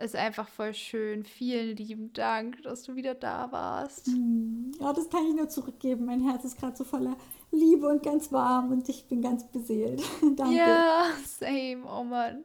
[0.00, 1.24] ist einfach voll schön.
[1.24, 4.06] Vielen lieben Dank, dass du wieder da warst.
[4.06, 4.72] Hm.
[4.80, 6.06] Ja, das kann ich nur zurückgeben.
[6.06, 7.16] Mein Herz ist gerade so voller
[7.50, 10.02] Liebe und ganz warm und ich bin ganz beseelt.
[10.36, 10.54] Danke.
[10.54, 11.84] Ja, same.
[11.84, 12.44] Oh Mann.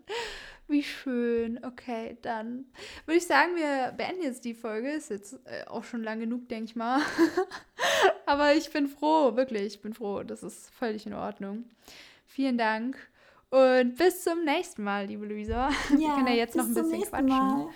[0.67, 1.63] Wie schön.
[1.63, 2.65] Okay, dann
[3.05, 4.89] würde ich sagen, wir beenden jetzt die Folge.
[4.89, 7.01] Ist jetzt äh, auch schon lang genug, denke ich mal.
[8.25, 10.23] Aber ich bin froh, wirklich, ich bin froh.
[10.23, 11.65] Das ist völlig in Ordnung.
[12.25, 12.97] Vielen Dank.
[13.49, 15.69] Und bis zum nächsten Mal, liebe Luisa.
[15.91, 17.27] Ja, wir können ja jetzt noch ein bisschen quatschen.
[17.27, 17.67] Mal.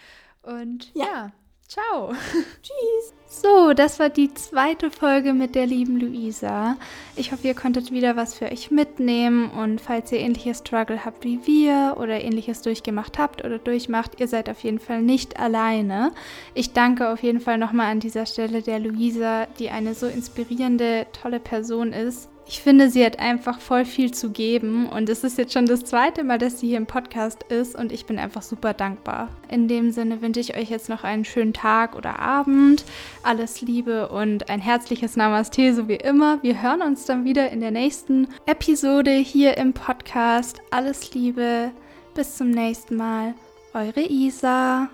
[0.43, 1.05] Und ja.
[1.05, 1.31] ja.
[1.69, 2.13] Ciao.
[2.63, 3.13] Tschüss.
[3.27, 6.77] So, das war die zweite Folge mit der lieben Luisa.
[7.15, 11.23] Ich hoffe, ihr konntet wieder was für euch mitnehmen und falls ihr ähnliche Struggle habt
[11.23, 16.11] wie wir oder ähnliches durchgemacht habt oder durchmacht, ihr seid auf jeden Fall nicht alleine.
[16.55, 21.05] Ich danke auf jeden Fall nochmal an dieser Stelle der Luisa, die eine so inspirierende,
[21.13, 25.38] tolle Person ist ich finde, sie hat einfach voll viel zu geben und es ist
[25.38, 28.41] jetzt schon das zweite Mal, dass sie hier im Podcast ist und ich bin einfach
[28.41, 29.30] super dankbar.
[29.49, 32.85] In dem Sinne wünsche ich euch jetzt noch einen schönen Tag oder Abend,
[33.21, 36.41] alles Liebe und ein herzliches Namaste, so wie immer.
[36.41, 40.59] Wir hören uns dann wieder in der nächsten Episode hier im Podcast.
[40.71, 41.69] Alles Liebe,
[42.15, 43.35] bis zum nächsten Mal.
[43.76, 44.89] Eure Isa.